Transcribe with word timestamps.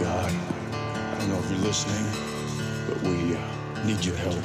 God, 0.00 0.32
I 0.32 1.18
don't 1.18 1.28
know 1.28 1.38
if 1.38 1.50
you're 1.50 1.58
listening, 1.58 2.06
but 2.88 3.02
we 3.02 3.36
uh, 3.36 3.84
need 3.84 4.02
your 4.02 4.16
help. 4.16 4.42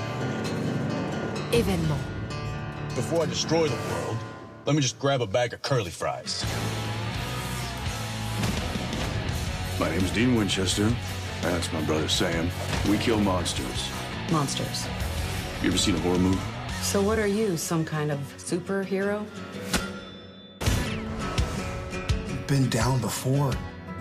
Événement. 1.54 2.02
Before 2.94 3.24
I 3.24 3.26
destroy 3.26 3.70
the 3.70 3.76
world, 3.89 4.18
let 4.65 4.76
me 4.76 4.81
just 4.81 4.99
grab 4.99 5.21
a 5.21 5.26
bag 5.26 5.54
of 5.54 5.62
curly 5.62 5.91
fries. 5.91 6.44
My 9.79 9.89
name's 9.89 10.12
Dean 10.12 10.36
Winchester. 10.36 10.94
That's 11.41 11.72
my 11.72 11.82
brother 11.84 12.10
Sam. 12.10 12.50
We 12.90 12.98
kill 12.98 13.22
monsters. 13.22 13.90
Monsters. 14.34 14.86
You 15.62 15.70
ever 15.70 15.78
seen 15.78 15.96
a 15.96 16.00
horror 16.00 16.20
movie? 16.20 16.38
So 16.82 17.02
what 17.02 17.18
are 17.18 17.28
you, 17.28 17.56
some 17.56 17.86
kind 17.86 18.12
of 18.12 18.20
superhero? 18.38 19.26
We've 22.28 22.48
been 22.48 22.70
down 22.70 23.00
before, 23.00 23.54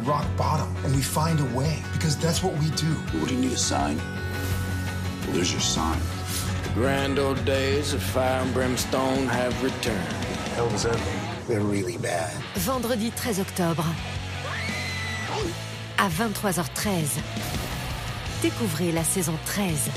rock 0.04 0.26
bottom, 0.36 0.68
and 0.84 0.94
we 0.94 1.02
find 1.02 1.40
a 1.40 1.56
way 1.56 1.82
because 1.92 2.16
that's 2.16 2.42
what 2.42 2.54
we 2.58 2.70
do. 2.70 2.92
What 3.18 3.28
do 3.28 3.34
you 3.34 3.40
need 3.40 3.52
a 3.52 3.56
sign? 3.56 3.96
Well, 3.96 5.32
there's 5.32 5.52
your 5.52 5.60
sign. 5.60 5.98
The 6.62 6.70
grand 6.74 7.18
old 7.18 7.44
days 7.44 7.94
of 7.94 8.02
fire 8.02 8.42
and 8.42 8.52
brimstone 8.52 9.26
have 9.26 9.54
returned. 9.62 10.12
hell 10.54 10.68
does 10.68 10.84
that 10.84 10.96
mean? 10.96 11.24
They're 11.48 11.60
really 11.60 11.98
bad. 11.98 12.32
Vendredi 12.56 13.10
13 13.10 13.40
octobre. 13.40 13.84
À 15.98 16.08
23h13. 16.08 17.20
Découvrez 18.42 18.92
la 18.92 19.04
saison 19.04 19.38
13. 19.46 19.90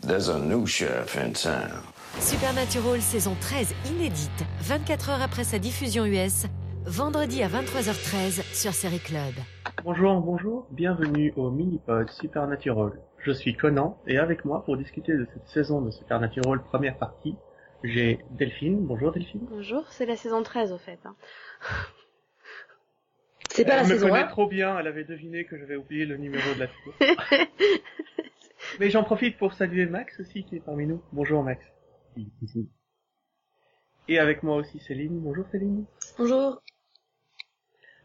There's 0.00 0.28
a 0.28 0.38
new 0.38 0.66
sheriff 0.66 1.16
in 1.16 1.32
town. 1.32 1.82
Supernatural 2.20 3.00
saison 3.00 3.36
13 3.40 3.74
inédite, 3.86 4.44
24 4.66 5.10
heures 5.10 5.22
après 5.22 5.44
sa 5.44 5.58
diffusion 5.58 6.04
US, 6.06 6.46
vendredi 6.88 7.42
à 7.42 7.48
23h13 7.48 8.42
sur 8.54 8.72
Série 8.72 8.98
Club. 8.98 9.34
Bonjour, 9.84 10.20
bonjour, 10.20 10.66
bienvenue 10.70 11.32
au 11.36 11.50
mini-pod 11.50 12.08
Supernatural. 12.10 12.92
Je 13.18 13.30
suis 13.32 13.54
Conan 13.54 14.00
et 14.06 14.16
avec 14.18 14.44
moi 14.46 14.64
pour 14.64 14.76
discuter 14.78 15.12
de 15.12 15.26
cette 15.34 15.46
saison 15.48 15.82
de 15.82 15.90
Supernatural 15.90 16.62
première 16.62 16.96
partie, 16.98 17.36
j'ai 17.84 18.18
Delphine. 18.30 18.86
Bonjour 18.86 19.12
Delphine. 19.12 19.46
Bonjour, 19.50 19.84
c'est 19.90 20.06
la 20.06 20.16
saison 20.16 20.42
13 20.42 20.72
au 20.72 20.78
fait. 20.78 20.98
hein. 21.04 21.14
C'est 23.50 23.64
pas 23.64 23.76
la 23.76 23.82
elle 23.82 23.88
me 23.88 23.92
saison 23.94 24.08
connaît 24.08 24.22
1 24.22 24.26
trop 24.28 24.46
bien, 24.46 24.78
elle 24.78 24.86
avait 24.86 25.04
deviné 25.04 25.44
que 25.44 25.58
j'avais 25.58 25.76
oublié 25.76 26.06
le 26.06 26.16
numéro 26.16 26.54
de 26.54 26.60
la 26.60 26.66
saison. 26.68 27.16
Mais 28.80 28.88
j'en 28.90 29.02
profite 29.04 29.36
pour 29.36 29.52
saluer 29.52 29.84
Max 29.86 30.20
aussi 30.20 30.44
qui 30.44 30.56
est 30.56 30.60
parmi 30.64 30.86
nous. 30.86 31.02
Bonjour 31.12 31.42
Max. 31.42 31.64
Et 34.06 34.18
avec 34.18 34.42
moi 34.42 34.56
aussi 34.56 34.78
Céline. 34.80 35.20
Bonjour 35.20 35.44
Céline. 35.50 35.84
Bonjour. 36.18 36.62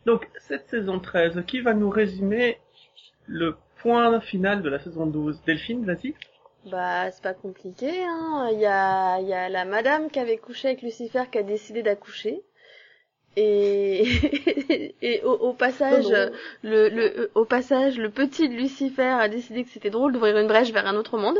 Donc 0.05 0.29
cette 0.37 0.69
saison 0.69 0.99
13, 0.99 1.43
qui 1.47 1.61
va 1.61 1.73
nous 1.73 1.89
résumer 1.89 2.57
le 3.25 3.55
point 3.77 4.19
final 4.19 4.61
de 4.61 4.69
la 4.69 4.79
saison 4.79 5.05
12 5.05 5.41
Delphine, 5.45 5.85
vas-y. 5.85 6.15
Bah, 6.65 7.11
c'est 7.11 7.21
pas 7.23 7.33
compliqué, 7.33 8.03
hein. 8.03 8.49
Il 8.53 8.59
y 8.59 8.65
a, 8.65 9.19
y 9.19 9.33
a 9.33 9.49
la 9.49 9.65
madame 9.65 10.09
qui 10.09 10.19
avait 10.19 10.37
couché 10.37 10.69
avec 10.69 10.81
Lucifer 10.81 11.23
qui 11.31 11.37
a 11.37 11.43
décidé 11.43 11.83
d'accoucher. 11.83 12.41
Et, 13.35 14.03
et 15.01 15.23
au, 15.23 15.31
au 15.33 15.53
passage, 15.53 16.05
Oh 16.05 16.35
le, 16.63 16.89
le, 16.89 17.31
au 17.35 17.45
passage, 17.45 17.97
le 17.97 18.09
petit 18.11 18.47
Lucifer 18.47 19.01
a 19.19 19.27
décidé 19.27 19.63
que 19.63 19.69
c'était 19.69 19.89
drôle 19.89 20.13
d'ouvrir 20.13 20.37
une 20.37 20.47
brèche 20.47 20.71
vers 20.71 20.87
un 20.87 20.95
autre 20.95 21.17
monde. 21.17 21.39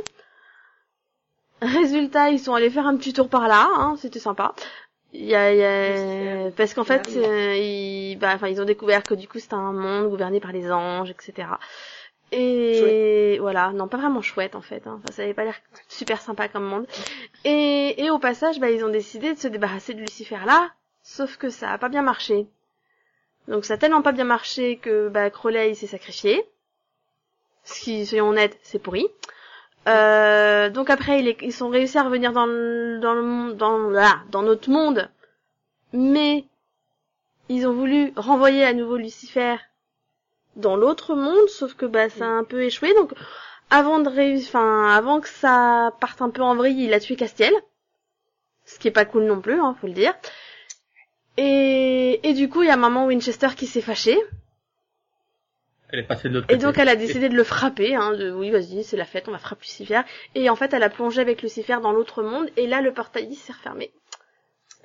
Résultat, 1.62 2.30
ils 2.30 2.40
sont 2.40 2.54
allés 2.54 2.70
faire 2.70 2.88
un 2.88 2.98
petit 2.98 3.14
tour 3.14 3.30
par 3.30 3.48
là, 3.48 3.68
hein, 3.70 3.96
c'était 3.98 4.20
sympa. 4.20 4.54
Il 5.14 5.26
y 5.26 5.36
a, 5.36 5.54
y 5.54 5.64
a- 5.64 6.52
parce 6.52 6.74
qu'en 6.74 6.84
fait, 6.84 7.08
euh, 7.18 7.56
ils, 7.56 8.18
bah, 8.18 8.32
enfin, 8.36 8.48
ils 8.48 8.60
ont 8.62 8.66
découvert 8.66 9.06
que 9.06 9.14
du 9.14 9.28
coup, 9.28 9.40
c'était 9.40 9.54
un 9.54 9.72
monde 9.72 10.10
gouverné 10.10 10.40
par 10.40 10.52
les 10.52 10.72
anges, 10.72 11.12
etc. 11.12 11.48
Et 12.32 13.38
voilà, 13.40 13.72
non, 13.74 13.88
pas 13.88 13.98
vraiment 13.98 14.22
chouette 14.24 14.56
en 14.56 14.62
fait. 14.62 14.88
Hein. 14.88 15.00
Enfin, 15.04 15.12
ça 15.12 15.22
avait 15.22 15.36
pas 15.36 15.44
l'air 15.44 15.60
super 15.88 16.20
sympa 16.20 16.48
comme 16.48 16.64
monde. 16.66 16.88
Et, 17.46 18.04
et 18.04 18.10
au 18.10 18.18
passage, 18.18 18.60
bah, 18.60 18.72
ils 18.72 18.84
ont 18.84 18.90
décidé 18.90 19.34
de 19.36 19.40
se 19.40 19.48
débarrasser 19.48 19.94
de 19.94 20.00
Lucifer 20.00 20.40
là, 20.46 20.72
sauf 21.04 21.38
que 21.38 21.50
ça 21.50 21.70
a 21.72 21.78
pas 21.78 21.90
bien 21.90 22.02
marché. 22.02 22.48
Donc 23.48 23.66
ça 23.66 23.76
a 23.76 23.78
tellement 23.78 24.02
pas 24.02 24.14
bien 24.14 24.24
marché 24.24 24.78
que 24.78 25.10
bah, 25.10 25.30
Crowley 25.30 25.76
s'est 25.76 25.86
sacrifié. 25.86 26.44
Ce 27.66 27.80
qui, 27.82 28.06
soyons 28.08 28.30
honnêtes, 28.30 28.58
c'est 28.64 28.80
pourri. 28.80 29.08
Euh, 29.88 30.70
donc 30.70 30.90
après, 30.90 31.22
ils, 31.42 31.54
sont 31.54 31.70
réussi 31.70 31.98
à 31.98 32.04
revenir 32.04 32.32
dans 32.32 32.48
notre 34.42 34.70
monde, 34.70 35.10
mais 35.92 36.46
ils 37.50 37.68
ont 37.68 37.74
voulu 37.74 38.14
renvoyer 38.16 38.64
à 38.64 38.74
nouveau 38.74 38.98
Lucifer 38.98 39.56
dans 40.56 40.76
l'autre 40.76 41.16
monde, 41.16 41.50
sauf 41.50 41.74
que 41.74 41.86
bah 41.86 42.10
ça 42.10 42.26
a 42.26 42.30
un 42.30 42.44
peu 42.44 42.64
échoué. 42.64 42.94
Donc 42.94 43.14
avant 43.70 44.00
de 44.00 44.10
réussir, 44.10 44.50
enfin 44.50 44.90
avant 44.96 45.20
que 45.20 45.30
ça 45.30 45.94
parte 46.00 46.22
un 46.22 46.30
peu 46.30 46.42
en 46.42 46.56
vrille, 46.56 46.86
il 46.86 46.94
a 46.94 47.00
tué 47.00 47.16
Castiel, 47.16 47.54
ce 48.66 48.80
qui 48.80 48.88
est 48.88 48.92
pas 48.92 49.06
cool 49.06 49.26
non 49.26 49.42
plus, 49.42 49.60
hein, 49.60 49.76
faut 49.82 49.88
le 49.88 49.94
dire. 49.94 50.14
Et, 51.38 52.20
et 52.28 52.34
du 52.34 52.48
coup, 52.50 52.62
il 52.62 52.68
y 52.68 52.72
a 52.72 52.78
maman 52.78 53.08
Winchester 53.08 53.50
qui 53.58 53.66
s'est 53.66 53.82
fâchée, 53.82 54.20
Elle 55.94 56.00
est 56.00 56.08
passée 56.08 56.28
de 56.28 56.34
l'autre 56.34 56.48
et 56.50 56.54
côté. 56.56 56.66
donc 56.66 56.80
elle 56.80 56.90
a 56.90 56.96
décidé 56.96 57.30
de 57.30 57.36
le 57.36 57.44
frapper, 57.44 57.94
hein, 57.96 58.14
de 58.14 58.32
oui 58.32 58.50
vas-y 58.50 58.84
c'est 58.84 58.98
la 58.98 59.06
fête, 59.06 59.28
on 59.28 59.32
va 59.32 59.38
frapper 59.38 59.62
Lucifer. 59.62 60.02
Et 60.34 60.50
en 60.50 60.56
fait, 60.56 60.74
elle 60.74 60.82
a 60.82 60.90
plongé 60.90 61.22
avec 61.22 61.44
Lucifer 61.44 61.78
dans 61.84 61.92
l'autre 61.92 62.24
monde, 62.24 62.50
et 62.58 62.66
là 62.66 62.82
le 62.82 62.92
portail 62.92 63.34
s'est 63.36 63.54
refermé. 63.54 63.92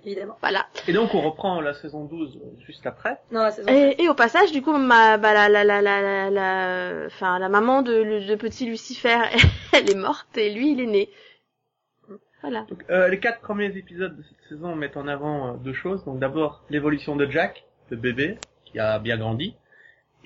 Évidemment. 0.05 0.37
Voilà. 0.41 0.67
Et 0.87 0.93
donc 0.93 1.15
on 1.15 1.23
reprend 1.23 1.63
la 1.63 1.73
saison 1.73 2.05
12 2.05 2.37
euh, 2.37 2.61
juste 2.67 2.87
après. 2.87 3.19
Non, 3.33 3.41
la 3.41 3.51
saison 3.51 3.67
13. 3.67 3.95
Et, 3.99 4.03
et 4.05 4.09
au 4.11 4.15
passage, 4.15 4.53
du 4.53 4.61
coup, 4.63 4.77
ma, 4.77 5.17
bah, 5.17 5.33
la, 5.33 5.49
la, 5.49 5.65
la, 5.65 5.81
la, 5.81 6.01
la, 6.01 6.31
la, 6.31 7.07
enfin, 7.07 7.39
la 7.39 7.49
maman 7.49 7.81
de, 7.83 8.27
de 8.29 8.35
petit 8.37 8.67
Lucifer, 8.67 9.19
elle 9.73 9.91
est 9.91 9.97
morte 9.97 10.37
et 10.37 10.51
lui, 10.51 10.73
il 10.73 10.81
est 10.81 10.87
né. 10.87 11.09
Voilà. 12.43 12.67
Donc, 12.69 12.85
euh, 12.91 13.09
les 13.09 13.19
quatre 13.19 13.41
premiers 13.41 13.77
épisodes 13.77 14.17
de 14.17 14.23
cette 14.23 14.49
saison 14.49 14.77
mettent 14.77 14.97
en 14.97 15.09
avant 15.09 15.55
euh, 15.55 15.57
deux 15.57 15.73
choses. 15.73 16.05
Donc 16.05 16.19
d'abord 16.21 16.63
l'évolution 16.71 17.17
de 17.17 17.29
Jack, 17.29 17.65
le 17.91 17.97
bébé, 17.97 18.39
qui 18.67 18.79
a 18.79 18.99
bien 18.99 19.17
grandi, 19.17 19.57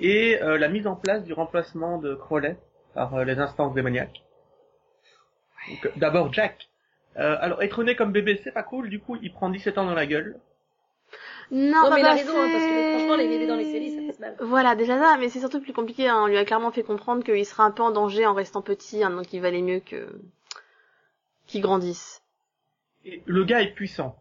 et 0.02 0.42
euh, 0.42 0.58
la 0.58 0.68
mise 0.68 0.86
en 0.86 0.96
place 0.96 1.24
du 1.24 1.32
remplacement 1.32 1.98
de 1.98 2.14
Crowley 2.14 2.56
par 2.94 3.14
euh, 3.14 3.24
les 3.24 3.38
instances 3.38 3.72
démoniaques. 3.72 4.22
Donc, 5.68 5.86
euh, 5.86 5.90
d'abord 5.96 6.32
Jack. 6.32 6.68
Euh, 7.18 7.36
alors 7.40 7.62
être 7.62 7.82
né 7.84 7.94
comme 7.94 8.10
bébé 8.12 8.40
c'est 8.42 8.52
pas 8.52 8.62
cool, 8.62 8.88
du 8.88 8.98
coup 8.98 9.16
il 9.20 9.32
prend 9.32 9.48
17 9.50 9.78
ans 9.78 9.84
dans 9.84 9.94
la 9.94 10.06
gueule. 10.06 10.38
Non, 11.50 11.82
Non, 11.84 11.90
mais 11.94 12.00
il 12.00 12.06
a 12.06 12.10
bah, 12.10 12.14
raison, 12.14 12.32
hein, 12.34 12.48
parce 12.50 12.64
que 12.64 12.70
c'est- 12.70 12.90
franchement, 12.98 13.16
les 13.16 13.28
bébés 13.28 13.46
dans 13.46 13.56
les 13.56 13.64
séries, 13.64 13.90
ça 13.90 14.00
passe 14.06 14.18
mal. 14.20 14.36
Voilà, 14.40 14.74
déjà 14.74 14.98
ça, 14.98 15.18
mais 15.18 15.28
c'est 15.28 15.40
surtout 15.40 15.60
plus 15.60 15.74
compliqué. 15.74 16.08
hein. 16.08 16.22
On 16.22 16.26
lui 16.26 16.38
a 16.38 16.44
clairement 16.46 16.70
fait 16.72 16.82
comprendre 16.82 17.22
qu'il 17.22 17.44
serait 17.44 17.62
un 17.64 17.70
peu 17.70 17.82
en 17.82 17.90
danger 17.90 18.24
en 18.24 18.32
restant 18.32 18.62
petit, 18.62 19.04
hein, 19.04 19.10
donc 19.10 19.30
il 19.34 19.40
valait 19.42 19.60
mieux 19.60 19.80
que 19.80 20.08
qu'il 21.46 21.60
grandisse. 21.60 22.22
Et 23.04 23.22
le 23.26 23.44
gars 23.44 23.60
est 23.60 23.74
puissant. 23.74 24.16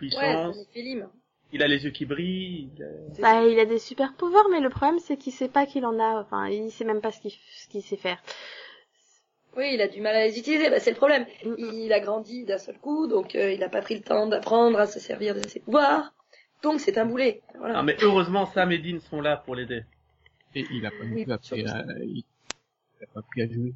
Ouais, 0.00 0.08
Puissance, 0.08 0.56
c'est 0.56 0.60
un 0.62 0.72
film. 0.72 1.08
Il 1.54 1.62
a 1.62 1.68
les 1.68 1.84
yeux 1.84 1.90
qui 1.90 2.04
brillent. 2.04 2.68
il 2.76 2.82
a- 2.82 3.20
Bah, 3.22 3.46
il 3.46 3.58
a 3.58 3.64
des 3.64 3.78
super 3.78 4.12
pouvoirs, 4.14 4.48
mais 4.50 4.60
le 4.60 4.68
problème 4.70 4.98
c'est 4.98 5.16
qu'il 5.16 5.32
sait 5.32 5.48
pas 5.48 5.64
qu'il 5.66 5.86
en 5.86 5.98
a. 5.98 6.20
Enfin, 6.20 6.48
il 6.48 6.70
sait 6.70 6.84
même 6.84 7.00
pas 7.00 7.12
ce 7.12 7.20
qu'il 7.20 7.30
ce 7.30 7.68
qu'il 7.68 7.82
sait 7.82 7.96
faire. 7.96 8.18
Oui, 9.56 9.70
il 9.74 9.80
a 9.80 9.86
du 9.86 10.00
mal 10.00 10.16
à 10.16 10.26
les 10.26 10.36
utiliser, 10.36 10.68
bah, 10.68 10.80
c'est 10.80 10.90
le 10.90 10.96
problème. 10.96 11.26
Il 11.58 11.92
a 11.92 12.00
grandi 12.00 12.44
d'un 12.44 12.58
seul 12.58 12.76
coup, 12.78 13.06
donc 13.06 13.36
euh, 13.36 13.52
il 13.52 13.60
n'a 13.60 13.68
pas 13.68 13.82
pris 13.82 13.94
le 13.94 14.02
temps 14.02 14.26
d'apprendre 14.26 14.80
à 14.80 14.86
se 14.86 14.98
servir 14.98 15.36
de 15.36 15.46
ses 15.48 15.60
pouvoirs. 15.60 16.12
Donc 16.62 16.80
c'est 16.80 16.98
un 16.98 17.06
boulet. 17.06 17.40
Voilà. 17.58 17.78
Ah, 17.78 17.82
mais 17.84 17.96
heureusement 18.02 18.46
Sam 18.46 18.72
et 18.72 18.78
Dean 18.78 18.98
sont 18.98 19.20
là 19.20 19.36
pour 19.36 19.54
l'aider. 19.54 19.82
Et 20.56 20.64
il 20.72 20.84
a 20.86 20.90
pas 20.90 21.04
non 21.04 21.14
Oui, 21.14 21.26
appris 21.30 21.66
à, 21.66 21.84
il 22.02 22.24
il 23.00 23.04
a 23.04 23.06
pas 23.14 23.20
appris 23.20 23.42
à 23.42 23.46
jouer. 23.46 23.74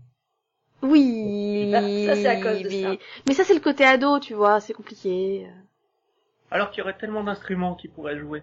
Oui. 0.83 1.69
Bah, 1.71 1.81
ça, 1.81 2.15
c'est 2.17 2.27
à 2.28 2.41
cause 2.41 2.62
de 2.62 2.69
mais... 2.69 2.83
ça. 2.83 2.97
mais 3.27 3.34
ça 3.34 3.44
c'est 3.44 3.55
le 3.55 3.61
côté 3.61 3.84
ado, 3.84 4.19
tu 4.19 4.34
vois, 4.34 4.61
c'est 4.61 4.72
compliqué. 4.72 5.47
Alors 6.50 6.70
qu'il 6.70 6.78
y 6.81 6.82
aurait 6.82 6.97
tellement 6.97 7.22
d'instruments 7.25 7.75
qu'il 7.75 7.91
pourrait 7.91 8.19
jouer. 8.19 8.42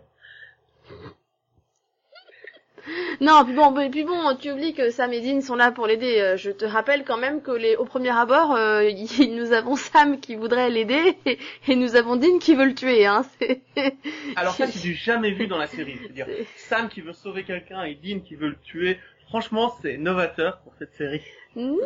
Non, 3.20 3.44
puis 3.44 3.56
bon, 3.56 3.74
puis 3.90 4.04
bon, 4.04 4.36
tu 4.36 4.52
oublies 4.52 4.76
que 4.76 4.92
Sam 4.92 5.12
et 5.12 5.20
Dean 5.22 5.42
sont 5.42 5.56
là 5.56 5.72
pour 5.72 5.88
l'aider. 5.88 6.20
Euh, 6.20 6.38
Je 6.38 6.52
te 6.52 6.66
rappelle 6.66 7.04
quand 7.04 7.18
même 7.18 7.42
que 7.42 7.50
les, 7.50 7.76
au 7.78 7.86
premier 7.86 8.12
abord, 8.16 8.54
euh, 8.54 8.92
nous 9.30 9.54
avons 9.54 9.76
Sam 9.76 10.20
qui 10.20 10.36
voudrait 10.36 10.70
l'aider 10.70 11.18
et, 11.26 11.40
et 11.68 11.76
nous 11.76 11.96
avons 11.96 12.16
Dean 12.16 12.38
qui 12.38 12.54
veut 12.54 12.66
le 12.66 12.76
tuer. 12.76 13.08
Hein. 13.08 13.26
Alors 14.36 14.54
ça, 14.54 14.68
c'est 14.68 14.82
du 14.82 14.94
jamais 15.04 15.32
vu 15.32 15.48
dans 15.48 15.58
la 15.58 15.66
série. 15.66 15.98
C'est-à-dire 16.00 16.28
Sam 16.58 16.88
qui 16.90 17.02
veut 17.02 17.14
sauver 17.14 17.44
quelqu'un 17.44 17.84
et 17.86 17.96
Dean 17.96 18.20
qui 18.20 18.36
veut 18.36 18.50
le 18.50 18.58
tuer. 18.60 19.00
Franchement, 19.30 19.74
c'est 19.82 19.98
novateur 19.98 20.60
pour 20.60 20.74
cette 20.78 20.94
série. 20.94 21.24
Non, 21.56 21.80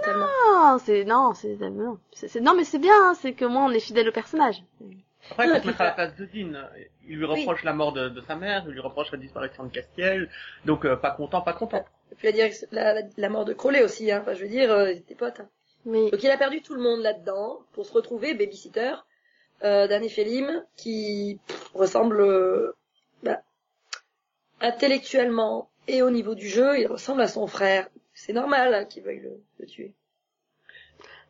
c'est 0.83 1.05
non, 1.05 1.33
c'est 1.33 1.57
non, 1.61 1.95
c'est 2.11 2.27
c'est- 2.27 2.39
non, 2.41 2.55
mais 2.57 2.65
c'est 2.65 2.79
bien. 2.79 2.91
hein, 2.93 3.13
c'est 3.21 3.31
que 3.33 3.45
moi, 3.45 3.61
on 3.63 3.69
est 3.71 3.79
fidèle 3.79 4.09
au 4.09 4.11
personnage. 4.11 4.61
Après, 5.31 5.47
Ouais, 5.47 5.55
faut 5.57 5.61
se 5.63 5.67
mettre 5.67 5.81
à 5.81 5.85
la 5.85 5.91
place 5.91 6.15
de 6.15 6.25
Dean. 6.25 6.53
Il 7.07 7.17
lui 7.17 7.25
reproche 7.25 7.63
la 7.63 7.73
mort 7.73 7.93
de, 7.93 8.09
de 8.09 8.21
sa 8.21 8.35
mère, 8.35 8.63
il 8.67 8.71
lui 8.73 8.79
reproche 8.79 9.11
la 9.11 9.17
disparition 9.17 9.63
de 9.65 9.69
Castiel. 9.71 10.29
Donc, 10.65 10.85
euh, 10.85 10.95
pas 10.95 11.11
content, 11.11 11.41
pas 11.41 11.53
content. 11.53 11.85
Et 12.11 12.15
puis 12.15 12.31
la, 12.31 12.93
la, 12.93 13.01
la, 13.17 13.29
mort 13.29 13.45
de 13.45 13.53
Crowley 13.53 13.83
aussi, 13.83 14.11
hein. 14.11 14.19
Enfin, 14.21 14.33
je 14.33 14.41
veux 14.43 14.49
dire, 14.49 14.71
euh, 14.71 14.91
ils 14.91 14.97
étaient 14.99 15.15
potes. 15.15 15.39
hein. 15.41 15.49
Mais 15.85 16.09
Donc 16.11 16.23
il 16.23 16.29
a 16.31 16.37
perdu 16.37 16.61
tout 16.61 16.73
le 16.75 16.81
monde 16.81 17.01
là-dedans 17.01 17.59
pour 17.73 17.85
se 17.85 17.93
retrouver 17.93 18.33
babysitter 18.33 18.93
euh, 19.63 19.87
d'un 19.87 20.01
éphélim 20.01 20.65
qui 20.75 21.39
pff, 21.47 21.71
ressemble 21.73 22.19
euh, 22.21 22.75
bah, 23.23 23.41
intellectuellement 24.61 25.69
et 25.87 26.01
au 26.01 26.09
niveau 26.09 26.35
du 26.35 26.47
jeu, 26.47 26.79
il 26.79 26.87
ressemble 26.87 27.21
à 27.21 27.27
son 27.27 27.47
frère. 27.47 27.87
C'est 28.13 28.33
normal 28.33 28.73
hein, 28.73 28.85
qu'il 28.85 29.03
veuille 29.03 29.19
le, 29.21 29.41
le 29.59 29.65
tuer. 29.65 29.93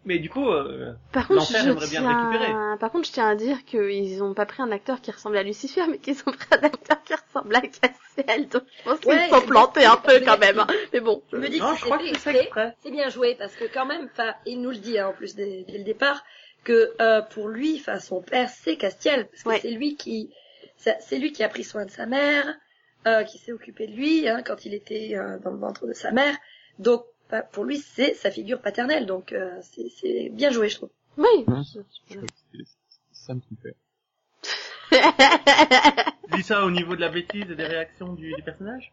Mais 0.06 0.18
du 0.20 0.30
coup, 0.30 0.50
euh, 0.50 0.94
Par 1.12 1.28
contre, 1.28 1.46
je 1.52 1.58
aimerait 1.58 1.88
bien 1.88 2.02
le 2.02 2.08
récupérer. 2.08 2.52
tiens... 2.52 2.78
Par 2.80 2.92
contre, 2.92 3.08
je 3.08 3.12
tiens 3.12 3.28
à 3.30 3.36
dire 3.36 3.64
qu'ils 3.66 4.24
ont 4.24 4.34
pas 4.34 4.46
pris 4.46 4.62
un 4.64 4.72
acteur 4.72 5.02
qui 5.02 5.12
ressemble 5.12 5.38
à 5.38 5.44
Lucifer, 5.44 5.82
mais 5.90 5.98
qu'ils 5.98 6.18
ont 6.26 6.32
pris 6.32 6.48
un 6.52 6.64
acteur 6.64 7.04
qui 7.04 7.14
ressemble 7.14 7.56
à 7.56 7.62
Castiel. 7.62 8.48
Donc, 8.48 8.64
je 8.80 8.84
pense 8.84 9.00
qu'ils 9.02 9.12
se 9.12 9.30
sont 9.30 9.42
plantés 9.42 9.86
un 9.86 9.98
peu 9.98 10.20
quand 10.22 10.38
même. 10.40 10.60
hein. 10.60 10.68
Mais 10.94 11.02
bon. 11.02 11.22
Je 11.32 11.38
me 11.38 11.50
dis 11.50 11.60
non, 11.60 11.74
que 11.74 11.80
je 11.80 11.86
crois 11.86 12.00
c'est 12.82 12.92
bien 12.92 13.10
joué 13.10 13.36
parce 13.36 13.56
que 13.56 13.66
quand 13.66 13.86
même, 13.86 14.10
enfin, 14.12 14.34
il 14.46 14.62
nous 14.62 14.70
le 14.72 14.78
dit 14.78 14.98
hein, 14.98 15.10
en 15.10 15.14
plus 15.14 15.36
dès, 15.36 15.66
dès 15.68 15.78
le 15.78 15.84
départ 15.84 16.24
que 16.64 16.94
euh, 17.02 17.22
pour 17.22 17.48
lui, 17.50 17.78
enfin, 17.80 18.00
son 18.00 18.22
père 18.22 18.50
c'est 18.50 18.78
Castiel 18.78 19.28
parce 19.28 19.44
que 19.44 19.50
Ouais. 19.50 19.60
c'est 19.62 19.72
lui 19.72 19.96
qui, 19.96 20.32
c'est 20.78 21.18
lui 21.18 21.32
qui 21.34 21.44
a 21.44 21.50
pris 21.50 21.64
soin 21.66 21.86
de 21.86 21.92
sa 21.92 22.06
mère, 22.06 22.46
euh, 23.06 23.24
qui 23.24 23.38
s'est 23.38 23.52
occupé 23.52 23.88
de 23.88 23.94
lui 23.94 24.28
hein, 24.30 24.44
quand 24.46 24.66
il 24.66 24.74
était 24.74 25.12
euh, 25.16 25.38
dans 25.44 25.52
le 25.52 25.58
ventre 25.60 25.86
de 25.88 25.94
sa 25.94 26.12
mère. 26.12 26.36
Donc 26.80 27.04
pour 27.52 27.64
lui, 27.64 27.78
c'est 27.78 28.14
sa 28.16 28.32
figure 28.32 28.62
paternelle. 28.62 29.06
Donc 29.06 29.34
euh, 29.34 29.60
c'est 29.62 30.30
bien 30.30 30.52
joué, 30.52 30.70
je 30.70 30.76
trouve. 30.78 30.90
Oui. 31.18 31.46
Hein 31.48 31.64
c'est 31.64 31.80
ça 33.12 33.34
me 33.36 33.42
fait. 33.62 33.76
dis 36.36 36.44
ça 36.44 36.66
au 36.66 36.72
niveau 36.72 36.96
de 36.96 37.02
la 37.02 37.10
bêtise 37.10 37.50
et 37.50 37.56
des 37.56 37.66
réactions 37.66 38.14
du, 38.14 38.34
du 38.34 38.42
personnage? 38.42 38.92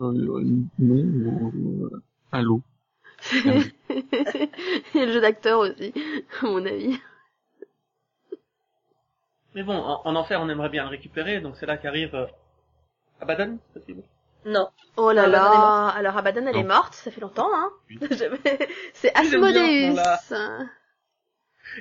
Euh, 0.00 0.06
euh, 0.06 0.44
non, 0.78 1.52
euh, 2.32 2.42
lot. 2.42 2.62
Et 3.32 5.06
le 5.06 5.12
jeu 5.12 5.20
d'acteur 5.20 5.58
aussi, 5.60 5.92
à 6.40 6.46
mon 6.46 6.64
avis. 6.64 6.98
Mais 9.54 9.62
bon, 9.62 9.74
en, 9.76 10.00
en 10.04 10.16
enfer, 10.16 10.40
on 10.40 10.48
aimerait 10.48 10.68
bien 10.70 10.84
le 10.84 10.90
récupérer, 10.90 11.40
donc 11.40 11.56
c'est 11.56 11.66
là 11.66 11.76
qu'arrive 11.76 12.14
euh, 12.14 12.26
Abaddon, 13.20 13.58
c'est 13.66 13.80
possible? 13.80 14.02
Non. 14.44 14.68
Oh 14.96 15.12
là 15.12 15.26
là. 15.26 15.88
Alors, 15.88 16.16
Abaddon, 16.16 16.46
elle 16.46 16.56
est 16.56 16.64
morte, 16.64 16.94
ça 16.94 17.10
fait 17.10 17.20
longtemps, 17.20 17.50
hein. 17.52 17.70
Oui. 17.88 17.98
c'est 18.94 19.14
Asmodeus. 19.16 19.96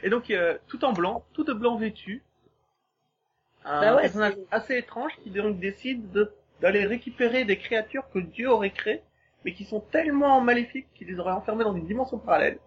Et 0.03 0.09
donc, 0.09 0.29
euh, 0.29 0.57
tout 0.67 0.85
en 0.85 0.93
blanc, 0.93 1.25
tout 1.33 1.43
de 1.43 1.53
blanc 1.53 1.75
vêtu, 1.77 2.23
un 3.65 3.81
Bah 3.81 3.95
ouais, 3.95 4.01
personnage 4.03 4.35
assez 4.51 4.77
étrange 4.77 5.11
qui 5.23 5.31
donc 5.31 5.59
décide 5.59 6.11
de- 6.11 6.31
d'aller 6.61 6.85
récupérer 6.85 7.43
des 7.45 7.57
créatures 7.57 8.03
que 8.13 8.19
Dieu 8.19 8.49
aurait 8.49 8.69
créées, 8.71 9.01
mais 9.43 9.53
qui 9.53 9.65
sont 9.65 9.79
tellement 9.79 10.41
maléfiques 10.41 10.87
qu'il 10.95 11.07
les 11.07 11.19
aurait 11.19 11.31
enfermées 11.31 11.63
dans 11.63 11.75
une 11.75 11.87
dimension 11.87 12.19
parallèle. 12.19 12.59